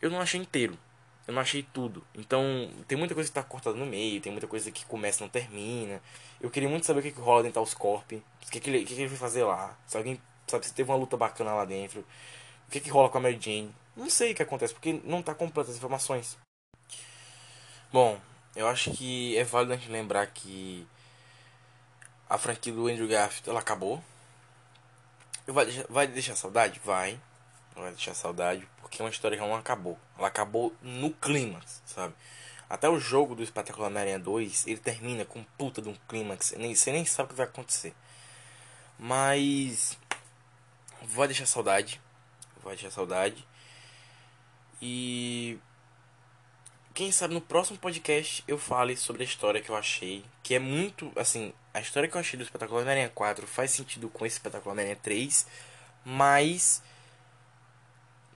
eu 0.00 0.10
não 0.10 0.20
achei 0.20 0.40
inteiro. 0.40 0.78
Eu 1.26 1.34
não 1.34 1.40
achei 1.40 1.62
tudo. 1.62 2.04
Então, 2.14 2.70
tem 2.88 2.98
muita 2.98 3.14
coisa 3.14 3.28
que 3.28 3.34
tá 3.34 3.42
cortada 3.42 3.76
no 3.76 3.86
meio, 3.86 4.20
tem 4.20 4.32
muita 4.32 4.46
coisa 4.46 4.70
que 4.70 4.84
começa 4.84 5.20
e 5.20 5.22
não 5.22 5.28
termina. 5.28 6.02
Eu 6.40 6.50
queria 6.50 6.68
muito 6.68 6.84
saber 6.84 7.00
o 7.00 7.02
que, 7.02 7.12
que 7.12 7.20
rola 7.20 7.44
dentro 7.44 7.62
dos 7.62 7.74
Corp. 7.74 8.12
O 8.12 8.22
que, 8.50 8.60
que, 8.60 8.70
ele, 8.70 8.80
que, 8.80 8.94
que 8.94 9.00
ele 9.00 9.08
vai 9.08 9.16
fazer 9.16 9.44
lá. 9.44 9.76
Se 9.86 9.96
alguém 9.96 10.20
sabe 10.48 10.66
se 10.66 10.74
teve 10.74 10.90
uma 10.90 10.96
luta 10.96 11.16
bacana 11.16 11.54
lá 11.54 11.64
dentro. 11.64 12.04
O 12.68 12.70
que, 12.70 12.80
que 12.80 12.90
rola 12.90 13.08
com 13.08 13.18
a 13.18 13.20
Mary 13.20 13.38
Jane. 13.40 13.72
Não 13.96 14.10
sei 14.10 14.32
o 14.32 14.34
que 14.34 14.42
acontece, 14.42 14.74
porque 14.74 15.00
não 15.04 15.22
tá 15.22 15.34
completa 15.34 15.70
as 15.70 15.76
informações. 15.76 16.36
Bom, 17.92 18.18
eu 18.56 18.66
acho 18.68 18.90
que 18.92 19.36
é 19.36 19.44
válido 19.44 19.74
a 19.74 19.76
gente 19.76 19.90
lembrar 19.90 20.26
que 20.26 20.86
a 22.26 22.38
franquia 22.38 22.72
do 22.72 22.88
Andrew 22.88 23.06
Garfield 23.06 23.50
ela 23.50 23.60
acabou. 23.60 24.02
Vai 25.46 25.66
deixar, 25.66 25.86
vai 25.90 26.06
deixar 26.06 26.34
saudade? 26.34 26.80
Vai. 26.82 27.20
Vai 27.76 27.90
deixar 27.90 28.14
saudade, 28.14 28.66
porque 28.80 29.02
é 29.02 29.04
uma 29.04 29.10
história 29.10 29.36
que 29.36 29.44
não 29.44 29.54
acabou. 29.54 29.98
Ela 30.18 30.28
acabou 30.28 30.74
no 30.80 31.10
clímax, 31.10 31.82
sabe? 31.84 32.14
Até 32.68 32.88
o 32.88 32.98
jogo 32.98 33.34
do 33.34 33.42
Espetacular 33.42 33.88
Homem-Aranha 33.88 34.18
2, 34.18 34.66
ele 34.66 34.78
termina 34.78 35.26
com 35.26 35.44
puta 35.58 35.82
de 35.82 35.90
um 35.90 35.96
clímax. 36.08 36.54
Nem, 36.56 36.74
você 36.74 36.92
nem 36.92 37.04
sabe 37.04 37.26
o 37.26 37.28
que 37.30 37.36
vai 37.36 37.46
acontecer. 37.46 37.94
Mas. 38.98 39.98
Vai 41.02 41.28
deixar 41.28 41.44
saudade. 41.44 42.00
Vai 42.62 42.74
deixar 42.74 42.90
saudade. 42.90 43.46
E. 44.80 45.58
Quem 46.94 47.10
sabe 47.10 47.32
no 47.32 47.40
próximo 47.40 47.78
podcast 47.78 48.44
eu 48.46 48.58
fale 48.58 48.96
sobre 48.96 49.22
a 49.22 49.24
história 49.24 49.62
que 49.62 49.70
eu 49.70 49.76
achei. 49.76 50.22
Que 50.42 50.54
é 50.54 50.58
muito. 50.58 51.10
Assim, 51.16 51.52
a 51.72 51.80
história 51.80 52.08
que 52.08 52.16
eu 52.16 52.20
achei 52.20 52.36
do 52.36 52.42
Espetacular 52.42 52.82
Homem-Aranha 52.82 53.10
4 53.14 53.46
faz 53.46 53.70
sentido 53.70 54.10
com 54.10 54.26
esse 54.26 54.36
Espetacular 54.36 54.72
Homem-Aranha 54.72 54.98
3. 55.02 55.46
Mas 56.04 56.82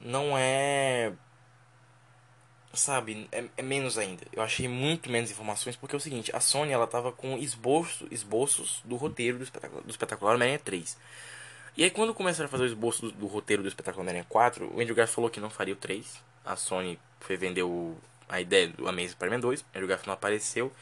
não 0.01 0.39
é. 0.39 1.13
Sabe, 2.73 3.29
é, 3.33 3.45
é, 3.57 3.63
menos 3.63 3.99
ainda. 3.99 4.27
Eu 4.33 4.43
achei 4.43 4.69
muito 4.69 5.11
menos 5.11 5.31
informações 5.31 5.77
porque 5.77 5.95
é 5.95 5.99
o 5.99 6.01
seguinte: 6.01 6.35
a 6.35 6.41
Sony 6.41 6.73
ela 6.73 6.87
tava 6.87 7.13
com 7.13 7.37
esboço, 7.37 8.07
esboços 8.11 8.81
do 8.85 8.97
roteiro 8.97 9.37
do 9.37 9.45
Espetacular, 9.45 9.83
do 9.83 9.91
espetacular 9.91 10.35
Homem-Aranha 10.35 10.59
3. 10.59 10.97
E 11.77 11.85
aí, 11.85 11.91
quando 11.91 12.15
começaram 12.15 12.47
a 12.47 12.51
fazer 12.51 12.65
o 12.65 12.69
esboço 12.69 13.03
do, 13.03 13.13
do 13.13 13.27
roteiro 13.27 13.63
do 13.63 13.69
Espetacular 13.69 14.01
Homem-Aranha 14.03 14.27
4, 14.31 14.67
o 14.75 14.81
Andrew 14.81 14.95
Garfield 14.95 15.15
falou 15.15 15.31
que 15.31 15.41
não 15.41 15.51
faria 15.51 15.75
o 15.75 15.77
3. 15.77 16.23
A 16.43 16.57
Sony 16.57 16.99
foi 17.21 17.37
vender 17.37 17.65
o, 17.65 17.95
a 18.29 18.41
ideia 18.41 18.69
do 18.69 18.89
Amazing 18.89 19.11
Spider-Man 19.11 19.41
2. 19.41 19.61
O 19.61 19.65
Andrew 19.71 19.89
Garfield 19.89 20.09
não 20.09 20.15
apareceu 20.15 20.73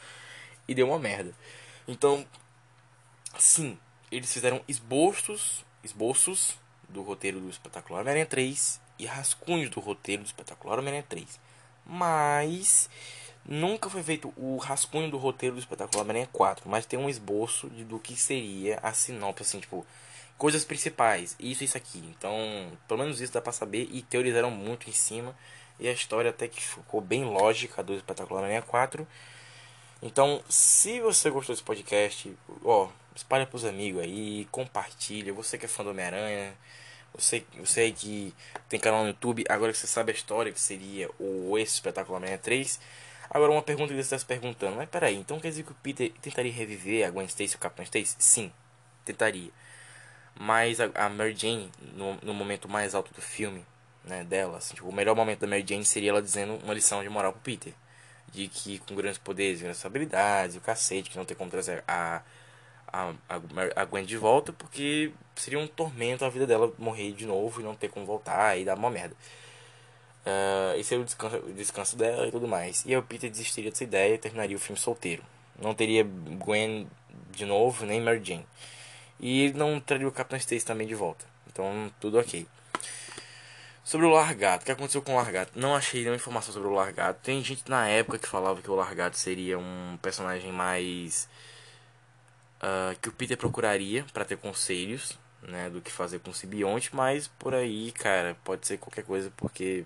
e 0.67 0.73
deu 0.73 0.87
uma 0.87 0.99
merda. 0.99 1.33
Então, 1.87 2.25
sim, 3.37 3.77
eles 4.11 4.31
fizeram 4.31 4.61
esboços, 4.67 5.65
esboços 5.83 6.57
do 6.89 7.01
roteiro 7.01 7.39
do 7.39 7.49
Espetacular 7.49 8.01
Homem-Aranha 8.01 8.25
3 8.25 8.81
e 8.97 9.05
rascunhos 9.05 9.69
do 9.69 9.79
roteiro 9.79 10.23
do 10.23 10.27
Espetacular 10.27 10.79
Homem-Aranha 10.79 11.05
3. 11.07 11.39
Mas 11.85 12.89
nunca 13.47 13.89
foi 13.89 14.01
feito 14.01 14.33
o 14.35 14.57
rascunho 14.57 15.09
do 15.09 15.17
roteiro 15.17 15.55
do 15.55 15.59
Espetacular 15.59 16.01
Homem-Aranha 16.01 16.29
4, 16.31 16.69
mas 16.69 16.85
tem 16.85 16.97
um 16.97 17.09
esboço 17.09 17.69
de, 17.69 17.83
do 17.83 17.99
que 17.99 18.15
seria 18.15 18.79
a 18.81 18.93
sinopse, 18.93 19.43
assim, 19.43 19.59
tipo, 19.59 19.85
coisas 20.37 20.65
principais, 20.65 21.35
isso 21.39 21.63
e 21.63 21.65
isso 21.65 21.77
aqui. 21.77 21.99
Então, 21.99 22.33
pelo 22.87 23.01
menos 23.01 23.21
isso 23.21 23.33
dá 23.33 23.41
pra 23.41 23.51
saber 23.51 23.87
e 23.91 24.01
teorizaram 24.01 24.51
muito 24.51 24.89
em 24.89 24.93
cima. 24.93 25.35
E 25.79 25.87
a 25.87 25.91
história 25.91 26.29
até 26.29 26.47
que 26.47 26.61
ficou 26.61 27.01
bem 27.01 27.25
lógica 27.25 27.83
do 27.83 27.93
Espetacular 27.93 28.39
Homem-Aranha 28.39 28.61
4. 28.61 29.07
Então, 30.01 30.41
se 30.47 30.99
você 30.99 31.29
gostou 31.29 31.53
desse 31.53 31.63
podcast, 31.63 32.33
ó, 32.63 32.89
espalha 33.15 33.45
pros 33.45 33.65
amigos 33.65 34.01
aí, 34.01 34.47
compartilha. 34.51 35.33
Você 35.33 35.57
que 35.57 35.65
é 35.65 35.67
fã 35.67 35.83
do 35.83 35.89
Homem-Aranha, 35.91 36.53
você, 37.13 37.45
você 37.57 37.91
que 37.91 38.33
tem 38.69 38.79
canal 38.79 39.03
no 39.03 39.09
YouTube, 39.09 39.43
agora 39.49 39.71
que 39.71 39.77
você 39.77 39.87
sabe 39.87 40.11
a 40.11 40.15
história 40.15 40.51
que 40.51 40.59
seria 40.59 41.09
o 41.19 41.57
esse 41.57 41.75
espetáculo 41.75 42.17
Homem-Aranha 42.17 42.41
3. 42.41 42.79
Agora 43.29 43.51
uma 43.51 43.61
pergunta 43.61 43.89
que 43.89 43.95
você 43.95 44.01
está 44.01 44.19
se 44.19 44.25
perguntando, 44.25 44.75
mas 44.75 44.87
peraí, 44.87 45.15
então 45.15 45.39
quer 45.39 45.49
dizer 45.49 45.63
que 45.63 45.71
o 45.71 45.75
Peter 45.75 46.11
tentaria 46.21 46.51
reviver 46.51 47.07
a 47.07 47.09
Gwen 47.09 47.25
Stacy 47.25 47.53
e 47.53 47.55
o 47.55 47.59
Capitão 47.59 47.83
Stacy? 47.83 48.15
Sim, 48.19 48.51
tentaria. 49.03 49.49
Mas 50.39 50.79
a, 50.79 50.89
a 50.93 51.09
Mary 51.09 51.35
Jane, 51.35 51.71
no, 51.93 52.15
no 52.21 52.33
momento 52.33 52.67
mais 52.69 52.93
alto 52.93 53.13
do 53.13 53.21
filme, 53.21 53.65
né, 54.07 54.23
dela, 54.23 54.57
assim, 54.57 54.75
tipo, 54.75 54.87
o 54.87 54.93
melhor 54.93 55.15
momento 55.15 55.39
da 55.39 55.47
Mary 55.47 55.65
Jane 55.67 55.85
seria 55.85 56.11
ela 56.11 56.21
dizendo 56.21 56.59
uma 56.63 56.73
lição 56.73 57.01
de 57.03 57.09
moral 57.09 57.31
pro 57.33 57.41
Peter. 57.41 57.73
De 58.31 58.47
que 58.47 58.79
com 58.79 58.95
grandes 58.95 59.17
poderes, 59.17 59.61
grandes 59.61 59.85
habilidades, 59.85 60.55
o 60.57 60.61
cacete, 60.61 61.09
que 61.09 61.17
não 61.17 61.25
tem 61.25 61.37
como 61.37 61.49
trazer 61.49 61.83
a 61.87 62.21
a, 62.95 63.13
a, 63.29 63.81
a 63.81 63.85
Gwen 63.85 64.05
de 64.05 64.15
volta, 64.15 64.53
porque 64.53 65.11
seria 65.35 65.59
um 65.59 65.67
tormento 65.67 66.23
a 66.23 66.29
vida 66.29 66.47
dela 66.47 66.71
morrer 66.77 67.11
de 67.11 67.25
novo 67.25 67.59
e 67.59 67.63
não 67.63 67.75
ter 67.75 67.89
como 67.89 68.05
voltar 68.05 68.57
e 68.57 68.63
dar 68.63 68.77
uma 68.77 68.89
merda. 68.89 69.15
Uh, 70.25 70.79
esse 70.79 70.95
é 70.95 70.97
o 70.97 71.03
descanso, 71.03 71.37
o 71.37 71.53
descanso 71.53 71.97
dela 71.97 72.27
e 72.27 72.31
tudo 72.31 72.47
mais. 72.47 72.83
E 72.85 72.89
aí 72.89 72.97
o 72.97 73.03
Peter 73.03 73.29
desistiria 73.29 73.69
dessa 73.69 73.83
ideia 73.83 74.15
e 74.15 74.17
terminaria 74.17 74.55
o 74.55 74.59
filme 74.59 74.79
solteiro. 74.79 75.23
Não 75.61 75.75
teria 75.75 76.03
Gwen 76.03 76.87
de 77.31 77.45
novo, 77.45 77.85
nem 77.85 78.01
Mary 78.01 78.21
Jane. 78.23 78.45
E 79.19 79.51
não 79.53 79.79
traria 79.79 80.07
o 80.07 80.11
Capitão 80.11 80.37
Stacy 80.37 80.65
também 80.65 80.87
de 80.87 80.95
volta. 80.95 81.25
Então, 81.51 81.91
tudo 81.99 82.17
ok. 82.17 82.47
Sobre 83.85 84.07
o 84.07 84.09
Largato, 84.09 84.63
o 84.63 84.65
que 84.65 84.71
aconteceu 84.71 84.99
com 84.99 85.13
o 85.13 85.15
Largato? 85.15 85.51
Não 85.55 85.75
achei 85.75 85.99
nenhuma 85.99 86.15
informação 86.15 86.51
sobre 86.51 86.67
o 86.67 86.73
Largato. 86.73 87.19
Tem 87.21 87.43
gente 87.43 87.69
na 87.69 87.87
época 87.87 88.17
que 88.17 88.27
falava 88.27 88.59
que 88.59 88.71
o 88.71 88.73
Largato 88.73 89.15
seria 89.15 89.59
um 89.59 89.95
personagem 90.01 90.51
mais 90.51 91.29
uh, 92.63 92.99
que 92.99 93.09
o 93.09 93.11
Peter 93.11 93.37
procuraria 93.37 94.03
para 94.11 94.25
ter 94.25 94.37
conselhos, 94.37 95.19
né, 95.43 95.69
do 95.69 95.81
que 95.81 95.91
fazer 95.91 96.17
com 96.17 96.31
o 96.31 96.33
simbionte, 96.33 96.95
mas 96.95 97.27
por 97.27 97.53
aí, 97.53 97.91
cara, 97.91 98.35
pode 98.43 98.65
ser 98.65 98.79
qualquer 98.79 99.03
coisa 99.05 99.31
porque 99.37 99.85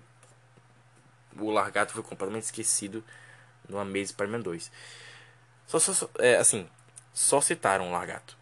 o 1.38 1.50
Largato 1.50 1.92
foi 1.92 2.02
completamente 2.02 2.44
esquecido 2.44 3.04
no 3.68 3.78
Amazing 3.78 4.06
Spider-Man 4.06 4.40
2. 4.40 4.72
Só, 5.66 5.78
só, 5.78 5.92
só 5.92 6.10
é, 6.18 6.38
assim, 6.38 6.66
só 7.12 7.38
citaram 7.42 7.90
o 7.90 7.92
Largato, 7.92 8.34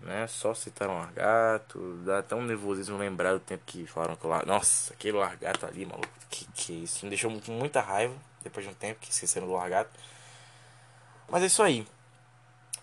né? 0.00 0.26
Só 0.26 0.54
citaram 0.54 0.94
o 0.94 0.98
Largato, 0.98 1.78
dá 2.04 2.18
até 2.18 2.34
um 2.34 2.42
nervosismo 2.42 2.96
lembrar 2.96 3.34
do 3.34 3.40
tempo 3.40 3.62
que 3.66 3.86
falaram 3.86 4.16
que 4.16 4.26
Largato, 4.26 4.48
nossa, 4.48 4.92
aquele 4.92 5.16
Largato 5.16 5.66
ali, 5.66 5.84
maluco, 5.84 6.08
que 6.30 6.46
que 6.52 6.72
isso? 6.84 7.04
Me 7.04 7.10
deixou 7.10 7.30
com 7.40 7.52
muita 7.52 7.80
raiva 7.80 8.14
depois 8.42 8.64
de 8.64 8.72
um 8.72 8.74
tempo 8.74 9.00
que 9.00 9.10
esqueceram 9.10 9.46
do 9.46 9.54
Largato. 9.54 9.90
Mas 11.28 11.42
é 11.42 11.46
isso 11.46 11.62
aí 11.62 11.86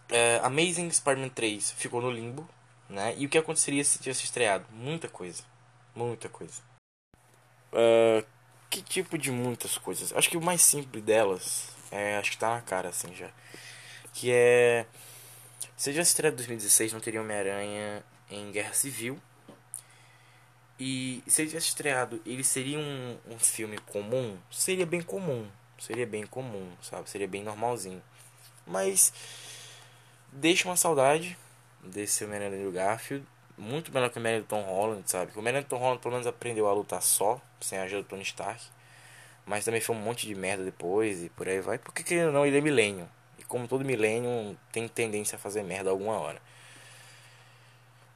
é, 0.10 0.40
Amazing 0.44 0.92
Spider-Man 0.92 1.30
3 1.30 1.72
ficou 1.72 2.02
no 2.02 2.12
limbo, 2.12 2.48
né? 2.90 3.16
E 3.18 3.26
o 3.26 3.30
que 3.30 3.38
aconteceria 3.38 3.84
se 3.84 4.00
tivesse 4.00 4.24
estreado? 4.24 4.66
Muita 4.72 5.08
coisa. 5.08 5.44
Muita 5.96 6.30
coisa. 6.30 6.62
Uh, 7.72 8.26
que 8.70 8.82
tipo 8.82 9.18
de 9.18 9.32
muitas 9.32 9.78
coisas? 9.78 10.14
Acho 10.14 10.30
que 10.30 10.38
o 10.38 10.42
mais 10.42 10.62
simples 10.62 11.04
delas, 11.04 11.70
é, 11.92 12.18
acho 12.18 12.32
que 12.32 12.38
tá 12.38 12.56
na 12.56 12.62
cara 12.62 12.90
assim 12.90 13.14
já. 13.14 13.30
Que 14.14 14.32
é. 14.32 14.86
Se 15.76 15.92
tivesse 15.92 16.12
estreado 16.12 16.36
em 16.36 16.38
2016, 16.38 16.94
não 16.94 17.00
teria 17.00 17.22
Homem-Aranha 17.22 18.04
em 18.30 18.52
Guerra 18.52 18.74
Civil. 18.74 19.20
E 20.80 21.24
se 21.28 21.42
ele 21.42 21.50
tivesse 21.50 21.68
estreado, 21.68 22.22
ele 22.26 22.44
seria 22.44 22.78
um, 22.78 23.18
um 23.28 23.40
filme 23.40 23.78
comum? 23.80 24.38
Seria 24.52 24.86
bem 24.86 25.02
comum. 25.02 25.48
Seria 25.80 26.06
bem 26.06 26.26
comum, 26.26 26.72
sabe? 26.82 27.10
Seria 27.10 27.28
bem 27.28 27.44
normalzinho. 27.44 28.02
Mas 28.66 29.14
deixa 30.32 30.68
uma 30.68 30.76
saudade 30.76 31.38
desse 31.82 32.24
Homem-Aranha 32.24 32.66
do 32.66 32.72
Garfield. 32.72 33.26
Muito 33.58 33.94
melhor 33.94 34.10
que 34.10 34.18
o 34.18 34.20
Homem-Aranha 34.20 34.44
do 34.44 34.48
Tom 34.48 34.64
Holland, 34.64 35.10
sabe? 35.10 35.32
O 35.36 35.40
Homem-Aranha 35.40 35.64
do 35.64 35.70
Tom 35.70 35.78
Holland 35.78 36.02
pelo 36.02 36.14
menos 36.14 36.28
aprendeu 36.28 36.68
a 36.68 36.74
lutar 36.74 37.02
só, 37.02 37.40
sem 37.62 37.78
a 37.78 37.84
ajuda 37.84 38.04
do 38.04 38.10
Tony 38.10 38.24
Stark. 38.24 38.62
Mas 39.46 39.64
também 39.64 39.80
foi 39.80 39.96
um 39.96 40.00
monte 40.00 40.28
de 40.28 40.36
merda 40.36 40.64
depois 40.64 41.24
e 41.24 41.30
por 41.30 41.48
aí 41.48 41.62
vai. 41.62 41.78
Porque 41.78 42.04
querendo 42.04 42.28
ou 42.28 42.34
não, 42.34 42.46
ele 42.46 42.58
é 42.58 42.62
milênio. 42.62 43.08
Como 43.56 43.70
todo 43.70 43.86
milênio, 43.86 44.58
tem 44.70 44.86
tendência 44.86 45.38
a 45.38 45.40
fazer 45.40 45.64
merda 45.64 45.90
alguma 45.90 46.20
hora. 46.20 46.42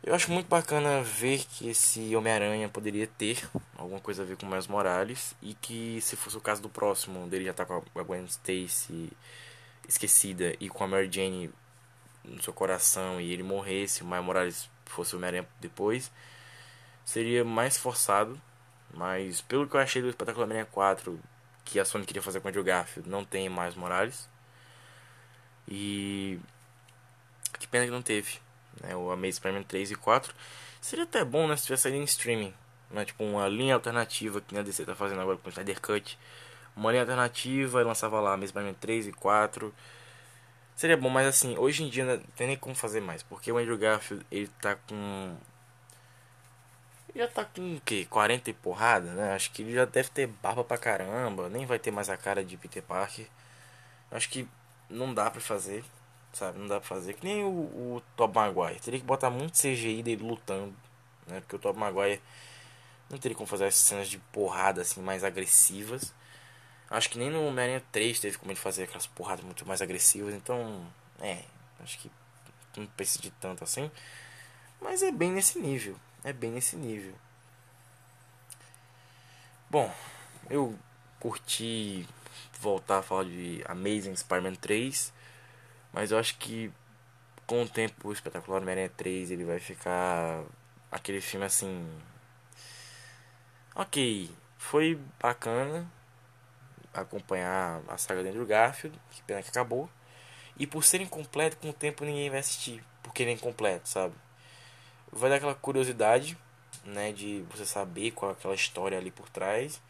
Eu 0.03 0.13
acho 0.13 0.29
muito 0.29 0.49
bacana 0.49 1.01
ver 1.01 1.45
que 1.45 1.69
esse 1.69 2.13
Homem-Aranha 2.13 2.67
poderia 2.67 3.07
ter 3.07 3.49
alguma 3.77 4.01
coisa 4.01 4.21
a 4.21 4.25
ver 4.25 4.35
com 4.35 4.45
o 4.45 4.49
Miles 4.49 4.67
Morales. 4.67 5.33
E 5.41 5.53
que 5.53 6.01
se 6.01 6.17
fosse 6.17 6.35
o 6.35 6.41
caso 6.41 6.61
do 6.61 6.67
próximo, 6.67 7.25
dele 7.29 7.45
já 7.45 7.53
tá 7.53 7.65
com 7.65 7.81
a 7.95 8.03
Gwen 8.03 8.25
Stacy 8.25 9.09
esquecida 9.87 10.57
e 10.59 10.67
com 10.67 10.83
a 10.83 10.87
Mary 10.89 11.09
Jane 11.09 11.49
no 12.25 12.43
seu 12.43 12.51
coração 12.51 13.21
e 13.21 13.31
ele 13.31 13.41
morresse, 13.41 14.03
o 14.03 14.05
Miles 14.05 14.25
Morales 14.25 14.69
fosse 14.87 15.15
o 15.15 15.19
Homem-Aranha 15.19 15.47
depois, 15.61 16.11
seria 17.05 17.45
mais 17.45 17.77
forçado. 17.77 18.37
Mas 18.93 19.39
pelo 19.39 19.65
que 19.69 19.77
eu 19.77 19.79
achei 19.79 20.01
do 20.01 20.09
Espetacular 20.09 20.43
Homem-Aranha 20.43 20.69
4, 20.69 21.17
que 21.63 21.79
a 21.79 21.85
Sony 21.85 22.05
queria 22.05 22.21
fazer 22.21 22.41
com 22.41 22.47
o 22.47 22.49
Andrew 22.49 22.61
Garfield, 22.65 23.09
não 23.09 23.23
tem 23.23 23.47
mais 23.47 23.73
Morales. 23.73 24.28
E 25.69 26.39
que 27.59 27.67
pena 27.67 27.85
que 27.85 27.91
não 27.91 28.01
teve. 28.01 28.39
Né? 28.81 28.95
O 28.95 29.11
Amazing 29.11 29.33
Spider-Man 29.33 29.63
3 29.63 29.91
e 29.91 29.95
4 29.95 30.33
seria 30.81 31.03
até 31.03 31.23
bom 31.23 31.47
né, 31.47 31.55
se 31.55 31.65
tivesse 31.65 31.83
saído 31.83 31.97
em 31.97 32.03
streaming. 32.03 32.53
Né? 32.89 33.05
Tipo 33.05 33.23
uma 33.23 33.47
linha 33.47 33.75
alternativa 33.75 34.41
que 34.41 34.57
a 34.57 34.63
DC 34.63 34.85
tá 34.85 34.95
fazendo 34.95 35.21
agora 35.21 35.37
com 35.37 35.47
o 35.47 35.49
Snyder 35.49 35.79
Cut. 35.79 36.17
Uma 36.75 36.91
linha 36.91 37.03
alternativa 37.03 37.81
e 37.81 37.83
lançava 37.83 38.19
lá 38.19 38.33
Amazing 38.33 38.47
Spider-Man 38.47 38.73
3 38.79 39.07
e 39.07 39.11
4 39.11 39.73
Seria 40.79 40.95
bom, 40.95 41.09
mas 41.09 41.27
assim, 41.27 41.57
hoje 41.57 41.83
em 41.83 41.89
dia 41.89 42.05
não 42.05 42.17
tem 42.37 42.47
nem 42.47 42.55
como 42.55 42.73
fazer 42.73 43.01
mais. 43.01 43.21
Porque 43.21 43.51
o 43.51 43.57
Andrew 43.57 43.77
Garfield, 43.77 44.25
ele 44.31 44.47
tá 44.61 44.75
com. 44.75 45.35
Já 47.13 47.27
tá 47.27 47.43
com 47.43 47.75
o 47.75 47.81
quê? 47.81 48.07
40 48.09 48.49
e 48.49 48.53
porrada, 48.53 49.11
né? 49.11 49.33
Acho 49.33 49.51
que 49.51 49.61
ele 49.61 49.73
já 49.73 49.83
deve 49.83 50.09
ter 50.09 50.27
barba 50.27 50.63
pra 50.63 50.77
caramba. 50.77 51.49
Nem 51.49 51.65
vai 51.65 51.77
ter 51.79 51.91
mais 51.91 52.09
a 52.09 52.15
cara 52.15 52.45
de 52.45 52.55
Peter 52.55 52.81
Parker. 52.81 53.27
Acho 54.09 54.29
que 54.29 54.47
não 54.89 55.13
dá 55.13 55.29
pra 55.29 55.41
fazer. 55.41 55.83
Sabe? 56.33 56.59
Não 56.59 56.67
dá 56.67 56.79
pra 56.79 56.87
fazer. 56.87 57.13
Que 57.13 57.25
nem 57.25 57.43
o, 57.43 57.49
o 57.49 58.03
Top 58.15 58.35
Maguire. 58.35 58.79
Teria 58.79 58.99
que 58.99 59.05
botar 59.05 59.29
muito 59.29 59.57
CGI 59.57 60.03
dele 60.03 60.23
lutando. 60.23 60.73
Né? 61.27 61.39
Porque 61.41 61.55
o 61.55 61.59
Top 61.59 61.77
Maguire 61.77 62.21
não 63.09 63.17
teria 63.17 63.35
como 63.35 63.47
fazer 63.47 63.65
essas 63.65 63.81
cenas 63.81 64.07
de 64.07 64.19
porrada 64.31 64.81
assim 64.81 65.01
mais 65.01 65.23
agressivas. 65.23 66.13
Acho 66.89 67.09
que 67.09 67.19
nem 67.19 67.29
no 67.29 67.45
Homem-Aranha 67.45 67.83
3 67.91 68.19
teve 68.19 68.37
como 68.37 68.51
ele 68.51 68.59
fazer 68.59 68.83
aquelas 68.83 69.05
porradas 69.05 69.45
muito 69.45 69.65
mais 69.67 69.81
agressivas. 69.81 70.33
Então, 70.33 70.85
é, 71.19 71.43
acho 71.79 71.99
que 71.99 72.11
não 72.77 72.87
precisa 72.87 73.21
de 73.21 73.31
tanto 73.31 73.63
assim. 73.63 73.91
Mas 74.81 75.03
é 75.03 75.11
bem 75.11 75.31
nesse 75.31 75.59
nível. 75.59 75.95
É 76.23 76.33
bem 76.33 76.51
nesse 76.51 76.75
nível. 76.75 77.13
Bom, 79.69 79.93
eu 80.49 80.77
curti 81.19 82.07
voltar 82.59 82.99
a 82.99 83.01
falar 83.01 83.25
de 83.25 83.63
Amazing 83.65 84.15
Spider-Man 84.15 84.55
3. 84.55 85.13
Mas 85.93 86.11
eu 86.11 86.17
acho 86.19 86.37
que 86.37 86.71
com 87.47 87.63
o 87.63 87.67
tempo 87.67 88.09
o 88.09 88.13
espetacular 88.13 88.61
Homem-Aranha 88.61 88.91
3 88.95 89.31
ele 89.31 89.43
vai 89.43 89.59
ficar 89.59 90.43
aquele 90.91 91.21
filme 91.21 91.45
assim. 91.45 91.87
Ok, 93.75 94.29
foi 94.57 94.99
bacana 95.19 95.89
acompanhar 96.93 97.81
a 97.87 97.97
saga 97.97 98.23
do 98.23 98.45
Garfield, 98.45 98.99
que 99.11 99.21
pena 99.23 99.41
que 99.41 99.49
acabou. 99.49 99.89
E 100.57 100.67
por 100.67 100.83
ser 100.83 101.01
incompleto, 101.01 101.57
com 101.57 101.69
o 101.69 101.73
tempo 101.73 102.03
ninguém 102.03 102.29
vai 102.29 102.39
assistir, 102.39 102.83
porque 103.01 103.23
ele 103.23 103.31
é 103.31 103.33
incompleto, 103.33 103.87
sabe? 103.87 104.13
Vai 105.11 105.29
dar 105.29 105.37
aquela 105.37 105.55
curiosidade, 105.55 106.37
né, 106.83 107.11
de 107.11 107.43
você 107.49 107.65
saber 107.65 108.11
qual 108.11 108.31
é 108.31 108.33
aquela 108.33 108.53
história 108.53 108.97
ali 108.97 109.11
por 109.11 109.29
trás. 109.29 109.81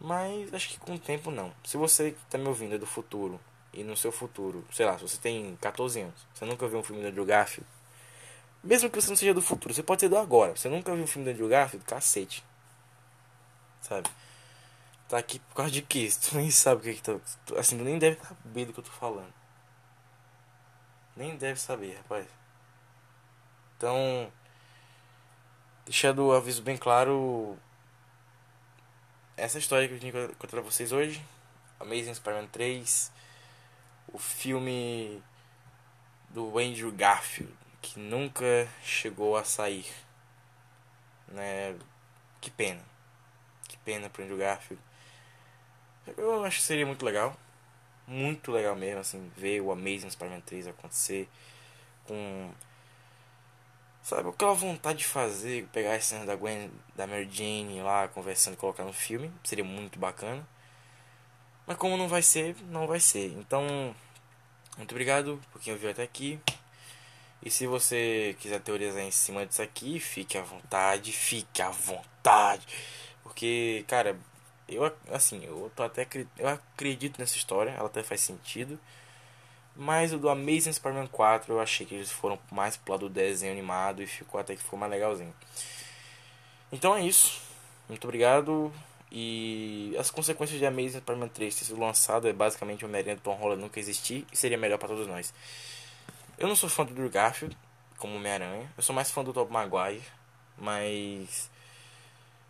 Mas 0.00 0.52
acho 0.54 0.70
que 0.70 0.80
com 0.80 0.94
o 0.94 0.98
tempo 0.98 1.30
não. 1.30 1.52
Se 1.64 1.76
você 1.76 2.12
que 2.12 2.24
tá 2.30 2.38
me 2.38 2.48
ouvindo 2.48 2.74
é 2.74 2.78
do 2.78 2.86
futuro 2.86 3.38
e 3.72 3.84
no 3.84 3.96
seu 3.96 4.10
futuro, 4.10 4.64
sei 4.72 4.86
lá, 4.86 4.96
se 4.96 5.02
você 5.02 5.18
tem 5.18 5.56
14 5.60 6.00
anos, 6.00 6.26
você 6.32 6.44
nunca 6.44 6.66
viu 6.66 6.78
um 6.78 6.82
filme 6.82 7.02
do 7.02 7.08
Andrew 7.08 7.24
Garfield, 7.26 7.68
mesmo 8.62 8.90
que 8.90 9.00
você 9.00 9.08
não 9.08 9.16
seja 9.16 9.34
do 9.34 9.42
futuro, 9.42 9.74
você 9.74 9.82
pode 9.82 10.00
ser 10.00 10.08
do 10.08 10.18
agora. 10.18 10.56
Você 10.56 10.68
nunca 10.68 10.94
viu 10.94 11.04
um 11.04 11.06
filme 11.06 11.24
do 11.24 11.32
Andrew 11.32 11.48
Garfield? 11.48 11.84
Cacete. 11.86 12.44
Sabe? 13.80 14.08
Tá 15.08 15.18
aqui 15.18 15.38
por 15.38 15.56
causa 15.56 15.70
de 15.70 15.82
que? 15.82 16.08
Tu 16.20 16.36
nem 16.36 16.50
sabe 16.50 16.80
o 16.80 16.84
que 16.84 16.94
que 16.94 17.02
tá. 17.02 17.18
Assim, 17.58 17.76
tu 17.76 17.84
nem 17.84 17.98
deve 17.98 18.18
saber 18.20 18.66
do 18.66 18.72
que 18.72 18.80
eu 18.80 18.84
tô 18.84 18.90
falando. 18.90 19.32
Nem 21.16 21.36
deve 21.36 21.58
saber, 21.58 21.96
rapaz. 21.96 22.26
Então. 23.76 24.32
Deixando 25.84 26.26
o 26.26 26.32
aviso 26.32 26.62
bem 26.62 26.76
claro. 26.76 27.58
Essa 29.40 29.58
história 29.58 29.88
que 29.88 29.94
eu 29.94 29.98
que 29.98 30.34
contar 30.34 30.48
pra 30.48 30.60
vocês 30.60 30.92
hoje. 30.92 31.24
Amazing 31.80 32.12
Spider-Man 32.12 32.48
3. 32.48 33.10
O 34.12 34.18
filme 34.18 35.22
do 36.28 36.58
Andrew 36.58 36.92
Garfield 36.92 37.50
que 37.80 37.98
nunca 37.98 38.68
chegou 38.84 39.38
a 39.38 39.44
sair. 39.44 39.86
Né? 41.26 41.74
Que 42.38 42.50
pena. 42.50 42.82
Que 43.66 43.78
pena 43.78 44.10
pro 44.10 44.22
Andrew 44.22 44.36
Garfield. 44.36 44.82
Eu 46.18 46.44
acho 46.44 46.58
que 46.58 46.64
seria 46.64 46.84
muito 46.84 47.02
legal. 47.02 47.34
Muito 48.06 48.52
legal 48.52 48.76
mesmo, 48.76 49.00
assim, 49.00 49.32
ver 49.38 49.62
o 49.62 49.72
Amazing 49.72 50.10
Spider-Man 50.10 50.42
3 50.42 50.66
acontecer. 50.66 51.26
Com. 52.04 52.52
Sabe, 54.10 54.28
aquela 54.28 54.54
vontade 54.54 54.98
de 54.98 55.04
fazer, 55.04 55.68
pegar 55.72 55.94
a 55.94 56.00
cena 56.00 56.26
da 56.26 56.34
Gwen, 56.34 56.68
da 56.96 57.06
Mary 57.06 57.28
Jane 57.30 57.80
lá, 57.80 58.08
conversando 58.08 58.54
e 58.54 58.56
colocar 58.56 58.82
no 58.82 58.92
filme. 58.92 59.30
Seria 59.44 59.62
muito 59.62 60.00
bacana. 60.00 60.44
Mas 61.64 61.76
como 61.76 61.96
não 61.96 62.08
vai 62.08 62.20
ser, 62.20 62.56
não 62.70 62.88
vai 62.88 62.98
ser. 62.98 63.32
Então, 63.38 63.94
muito 64.76 64.90
obrigado 64.90 65.40
por 65.52 65.60
quem 65.60 65.72
ouviu 65.72 65.90
até 65.90 66.02
aqui. 66.02 66.40
E 67.40 67.52
se 67.52 67.68
você 67.68 68.36
quiser 68.40 68.60
teorizar 68.60 69.00
em 69.00 69.12
cima 69.12 69.46
disso 69.46 69.62
aqui, 69.62 70.00
fique 70.00 70.36
à 70.36 70.42
vontade, 70.42 71.12
fique 71.12 71.62
à 71.62 71.70
vontade. 71.70 72.66
Porque, 73.22 73.84
cara, 73.86 74.18
eu 74.68 74.92
assim, 75.12 75.44
eu 75.44 75.70
tô 75.76 75.84
até 75.84 76.04
eu 76.36 76.48
acredito 76.48 77.20
nessa 77.20 77.36
história, 77.36 77.70
ela 77.70 77.86
até 77.86 78.02
faz 78.02 78.22
sentido. 78.22 78.76
Mas 79.82 80.12
o 80.12 80.18
do 80.18 80.28
Amazing 80.28 80.74
Spider-Man 80.74 81.06
4 81.06 81.54
eu 81.54 81.58
achei 81.58 81.86
que 81.86 81.94
eles 81.94 82.12
foram 82.12 82.38
mais 82.52 82.76
pro 82.76 82.92
lado 82.92 83.08
do 83.08 83.14
desenho 83.14 83.50
animado 83.50 84.02
e 84.02 84.06
ficou 84.06 84.38
até 84.38 84.54
que 84.54 84.62
ficou 84.62 84.78
mais 84.78 84.92
legalzinho. 84.92 85.34
Então 86.70 86.94
é 86.94 87.00
isso. 87.00 87.40
Muito 87.88 88.04
obrigado. 88.04 88.70
E 89.10 89.96
as 89.98 90.10
consequências 90.10 90.58
de 90.58 90.66
Amazing 90.66 90.98
Spider-Man 90.98 91.28
3 91.28 91.54
ter 91.54 91.64
sido 91.64 91.80
lançado 91.80 92.28
é 92.28 92.32
basicamente 92.34 92.84
o 92.84 92.88
Homem-Aranha 92.88 93.16
do 93.16 93.22
Tom 93.22 93.32
Holland 93.36 93.62
nunca 93.62 93.80
existir 93.80 94.26
e 94.30 94.36
seria 94.36 94.58
melhor 94.58 94.76
para 94.76 94.88
todos 94.88 95.06
nós. 95.06 95.32
Eu 96.36 96.46
não 96.46 96.54
sou 96.54 96.68
fã 96.68 96.84
do 96.84 96.92
Drew 96.92 97.08
Garfield 97.08 97.56
como 97.96 98.16
Homem-Aranha. 98.16 98.70
Eu 98.76 98.82
sou 98.82 98.94
mais 98.94 99.10
fã 99.10 99.24
do 99.24 99.32
Tobey 99.32 99.50
Maguire. 99.50 100.04
Mas 100.58 101.50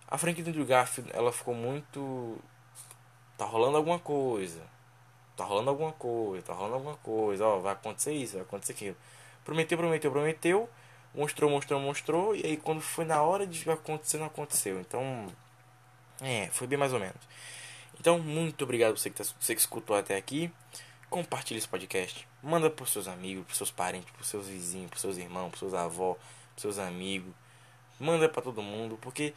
a 0.08 0.18
franquia 0.18 0.42
do 0.42 0.50
Drew 0.50 0.66
Garfield, 0.66 1.08
ela 1.14 1.30
ficou 1.30 1.54
muito 1.54 2.40
tá 3.38 3.44
rolando 3.44 3.76
alguma 3.76 4.00
coisa. 4.00 4.60
Tá 5.40 5.46
rolando 5.46 5.70
alguma 5.70 5.92
coisa, 5.92 6.44
tá 6.44 6.52
rolando 6.52 6.74
alguma 6.74 6.96
coisa, 6.98 7.46
ó, 7.46 7.60
vai 7.60 7.72
acontecer 7.72 8.12
isso, 8.12 8.34
vai 8.34 8.42
acontecer 8.42 8.72
aquilo. 8.72 8.96
Prometeu, 9.42 9.78
prometeu, 9.78 10.10
prometeu, 10.10 10.68
mostrou, 11.14 11.50
mostrou, 11.50 11.80
mostrou, 11.80 12.36
e 12.36 12.44
aí 12.44 12.56
quando 12.58 12.82
foi 12.82 13.06
na 13.06 13.22
hora 13.22 13.46
de 13.46 13.70
acontecer, 13.70 14.18
não 14.18 14.26
aconteceu. 14.26 14.78
Então, 14.78 15.26
é, 16.20 16.48
foi 16.48 16.66
bem 16.66 16.78
mais 16.78 16.92
ou 16.92 17.00
menos. 17.00 17.16
Então, 17.98 18.18
muito 18.18 18.64
obrigado 18.64 18.98
você 18.98 19.08
que, 19.08 19.16
tá, 19.16 19.24
você 19.40 19.54
que 19.54 19.62
escutou 19.62 19.96
até 19.96 20.14
aqui. 20.14 20.52
Compartilhe 21.08 21.56
esse 21.56 21.68
podcast. 21.68 22.28
Manda 22.42 22.68
pros 22.68 22.92
seus 22.92 23.08
amigos, 23.08 23.46
pros 23.46 23.56
seus 23.56 23.70
parentes, 23.70 24.10
pros 24.10 24.28
seus 24.28 24.46
vizinhos, 24.46 24.90
pros 24.90 25.00
seus 25.00 25.16
irmãos, 25.16 25.48
pros 25.48 25.60
seus 25.60 25.72
avós, 25.72 26.18
pros 26.50 26.60
seus 26.60 26.78
amigos. 26.78 27.32
Manda 27.98 28.28
para 28.28 28.42
todo 28.42 28.60
mundo, 28.60 28.98
porque 29.00 29.32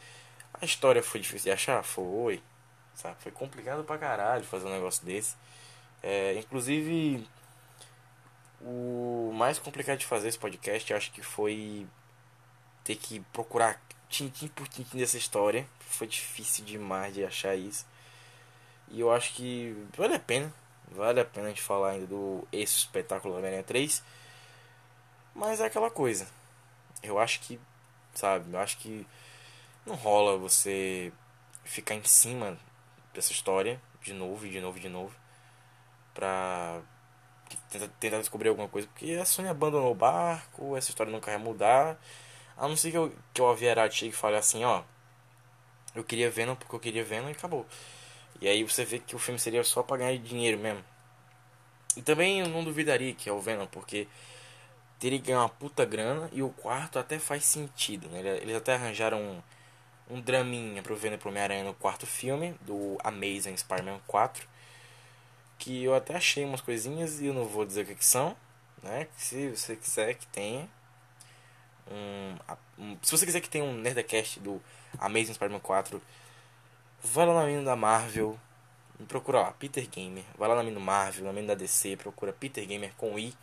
a 0.52 0.66
história 0.66 1.02
foi 1.02 1.20
difícil 1.20 1.44
de 1.44 1.52
achar? 1.52 1.82
Foi. 1.82 2.42
Sabe? 2.94 3.16
Foi 3.20 3.32
complicado 3.32 3.84
pra 3.84 3.96
caralho 3.96 4.44
fazer 4.44 4.66
um 4.66 4.70
negócio 4.70 5.02
desse. 5.02 5.34
É, 6.04 6.38
inclusive, 6.38 7.26
o 8.60 9.32
mais 9.34 9.58
complicado 9.58 9.98
de 9.98 10.06
fazer 10.06 10.28
esse 10.28 10.38
podcast, 10.38 10.90
eu 10.90 10.96
acho 10.96 11.10
que 11.10 11.22
foi 11.22 11.86
ter 12.84 12.96
que 12.96 13.20
procurar 13.32 13.80
tintim 14.08 14.48
por 14.48 14.68
tintim 14.68 14.98
dessa 14.98 15.16
história. 15.16 15.66
Foi 15.80 16.06
difícil 16.06 16.64
demais 16.64 17.14
de 17.14 17.24
achar 17.24 17.56
isso. 17.56 17.86
E 18.90 19.00
eu 19.00 19.10
acho 19.10 19.32
que 19.34 19.74
vale 19.96 20.14
a 20.14 20.20
pena 20.20 20.52
Vale 20.94 21.20
a 21.20 21.24
pena 21.24 21.46
a 21.46 21.48
gente 21.48 21.62
falar 21.62 21.90
ainda 21.90 22.06
do 22.06 22.46
esse 22.52 22.76
espetáculo 22.76 23.34
Homem-Aranha 23.34 23.62
3. 23.62 24.02
Mas 25.34 25.60
é 25.60 25.66
aquela 25.66 25.90
coisa. 25.90 26.28
Eu 27.02 27.18
acho 27.18 27.40
que, 27.40 27.58
sabe, 28.14 28.52
eu 28.52 28.58
acho 28.60 28.78
que 28.78 29.06
não 29.84 29.96
rola 29.96 30.38
você 30.38 31.12
ficar 31.64 31.94
em 31.94 32.04
cima 32.04 32.56
dessa 33.12 33.32
história 33.32 33.80
de 34.02 34.12
novo, 34.12 34.48
de 34.48 34.60
novo, 34.60 34.78
de 34.78 34.88
novo. 34.88 35.14
Pra 36.14 36.80
tentar, 37.98 38.18
descobrir 38.18 38.48
alguma 38.48 38.68
coisa. 38.68 38.88
Porque 38.88 39.12
a 39.14 39.24
Sony 39.24 39.48
abandonou 39.48 39.92
o 39.92 39.94
barco, 39.94 40.76
essa 40.76 40.90
história 40.90 41.12
nunca 41.12 41.30
vai 41.30 41.38
mudar. 41.38 41.98
A 42.56 42.68
não 42.68 42.76
ser 42.76 42.90
que, 42.90 42.96
eu, 42.96 43.12
que 43.32 43.42
o 43.42 43.48
Avierati 43.48 44.08
e 44.08 44.12
fale 44.12 44.36
assim, 44.36 44.64
ó. 44.64 44.82
Eu 45.94 46.04
queria 46.04 46.30
Venom 46.30 46.56
porque 46.56 46.74
eu 46.74 46.80
queria 46.80 47.04
Venom 47.04 47.28
e 47.28 47.32
acabou. 47.32 47.66
E 48.40 48.48
aí 48.48 48.64
você 48.64 48.84
vê 48.84 48.98
que 48.98 49.14
o 49.14 49.18
filme 49.18 49.38
seria 49.38 49.62
só 49.64 49.82
pra 49.82 49.96
ganhar 49.96 50.16
dinheiro 50.18 50.58
mesmo. 50.58 50.84
E 51.96 52.02
também 52.02 52.40
eu 52.40 52.48
não 52.48 52.64
duvidaria 52.64 53.14
que 53.14 53.28
é 53.28 53.32
o 53.32 53.40
Venom, 53.40 53.66
porque 53.66 54.08
teria 54.98 55.18
que 55.18 55.26
ganhar 55.26 55.40
uma 55.40 55.48
puta 55.48 55.84
grana 55.84 56.28
e 56.32 56.42
o 56.42 56.50
quarto 56.50 56.98
até 56.98 57.18
faz 57.18 57.44
sentido, 57.44 58.08
né? 58.08 58.20
Eles 58.42 58.56
até 58.56 58.74
arranjaram 58.74 59.20
um, 59.20 59.42
um 60.16 60.20
draminha 60.20 60.82
pro 60.82 60.96
Venom 60.96 61.18
pro 61.18 61.30
Homem-Aranha 61.30 61.64
no 61.64 61.74
quarto 61.74 62.06
filme, 62.06 62.54
do 62.62 62.98
Amazing 63.04 63.56
Spider-Man 63.56 64.00
4. 64.06 64.46
Que 65.58 65.84
eu 65.84 65.94
até 65.94 66.16
achei 66.16 66.44
umas 66.44 66.60
coisinhas 66.60 67.20
e 67.20 67.26
eu 67.26 67.34
não 67.34 67.44
vou 67.44 67.64
dizer 67.64 67.82
o 67.82 67.86
que, 67.86 67.94
que 67.94 68.04
são, 68.04 68.36
né? 68.82 69.08
Se 69.16 69.50
você 69.50 69.76
quiser 69.76 70.14
que 70.14 70.26
tenha. 70.26 70.68
Um, 71.90 72.36
um, 72.78 72.98
se 73.02 73.10
você 73.10 73.26
quiser 73.26 73.40
que 73.40 73.48
tenha 73.48 73.64
um 73.64 73.74
Nerdcast 73.74 74.40
do 74.40 74.60
Amazing 74.98 75.34
Spider-Man 75.34 75.60
4 75.60 76.00
Vai 77.06 77.26
lá 77.26 77.34
na 77.34 77.46
mina 77.46 77.62
da 77.62 77.76
Marvel, 77.76 78.40
procura 79.06 79.42
lá, 79.42 79.52
Peter 79.52 79.86
Gamer. 79.86 80.24
Vai 80.38 80.48
lá 80.48 80.54
na 80.54 80.62
mina 80.62 80.80
Marvel, 80.80 81.26
na 81.26 81.34
mina 81.34 81.48
da 81.48 81.54
DC, 81.54 81.98
procura 81.98 82.32
Peter 82.32 82.66
Gamer 82.66 82.94
com 82.96 83.18
I, 83.18 83.34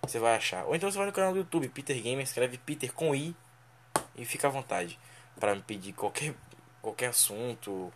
você 0.00 0.18
vai 0.18 0.34
achar. 0.34 0.64
Ou 0.64 0.74
então 0.74 0.90
você 0.90 0.96
vai 0.96 1.06
no 1.06 1.12
canal 1.12 1.30
do 1.30 1.38
YouTube, 1.40 1.68
Peter 1.68 2.00
Gamer, 2.00 2.24
escreve 2.24 2.56
Peter 2.56 2.90
com 2.90 3.14
I 3.14 3.36
e 4.16 4.24
fica 4.24 4.48
à 4.48 4.50
vontade 4.50 4.98
para 5.38 5.54
me 5.54 5.60
pedir 5.60 5.92
qualquer, 5.92 6.34
qualquer 6.80 7.08
assunto 7.08 7.92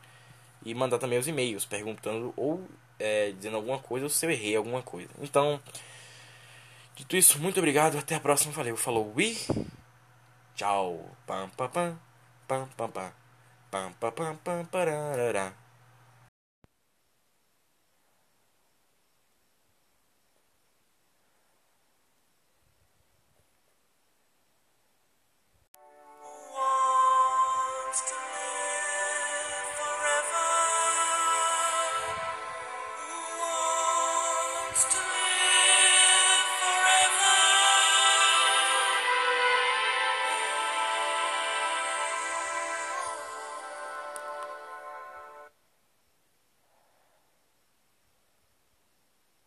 e 0.62 0.74
mandar 0.74 0.98
também 0.98 1.18
os 1.18 1.26
e-mails 1.26 1.64
perguntando 1.64 2.34
ou 2.36 2.68
é, 2.98 3.32
dizendo 3.32 3.56
alguma 3.56 3.78
coisa 3.78 4.06
ou 4.06 4.10
se 4.10 4.24
eu 4.26 4.30
errei 4.30 4.56
alguma 4.56 4.82
coisa. 4.82 5.10
Então, 5.20 5.60
Dito 6.96 7.14
isso, 7.14 7.38
muito 7.38 7.58
obrigado. 7.58 7.98
Até 7.98 8.14
a 8.14 8.20
próxima. 8.20 8.52
Valeu. 8.52 8.76
Falou. 8.76 9.12
E 9.18 9.36
tchau. 10.54 11.14
Pam, 11.26 11.50
pam, 11.50 11.68
pam. 11.68 11.98
Pam, 12.48 12.68
pam, 12.76 12.90
pam. 12.90 13.12
Pam, 13.70 13.92
pam, 14.00 14.36
pam, 14.36 14.64
pam. 14.64 15.65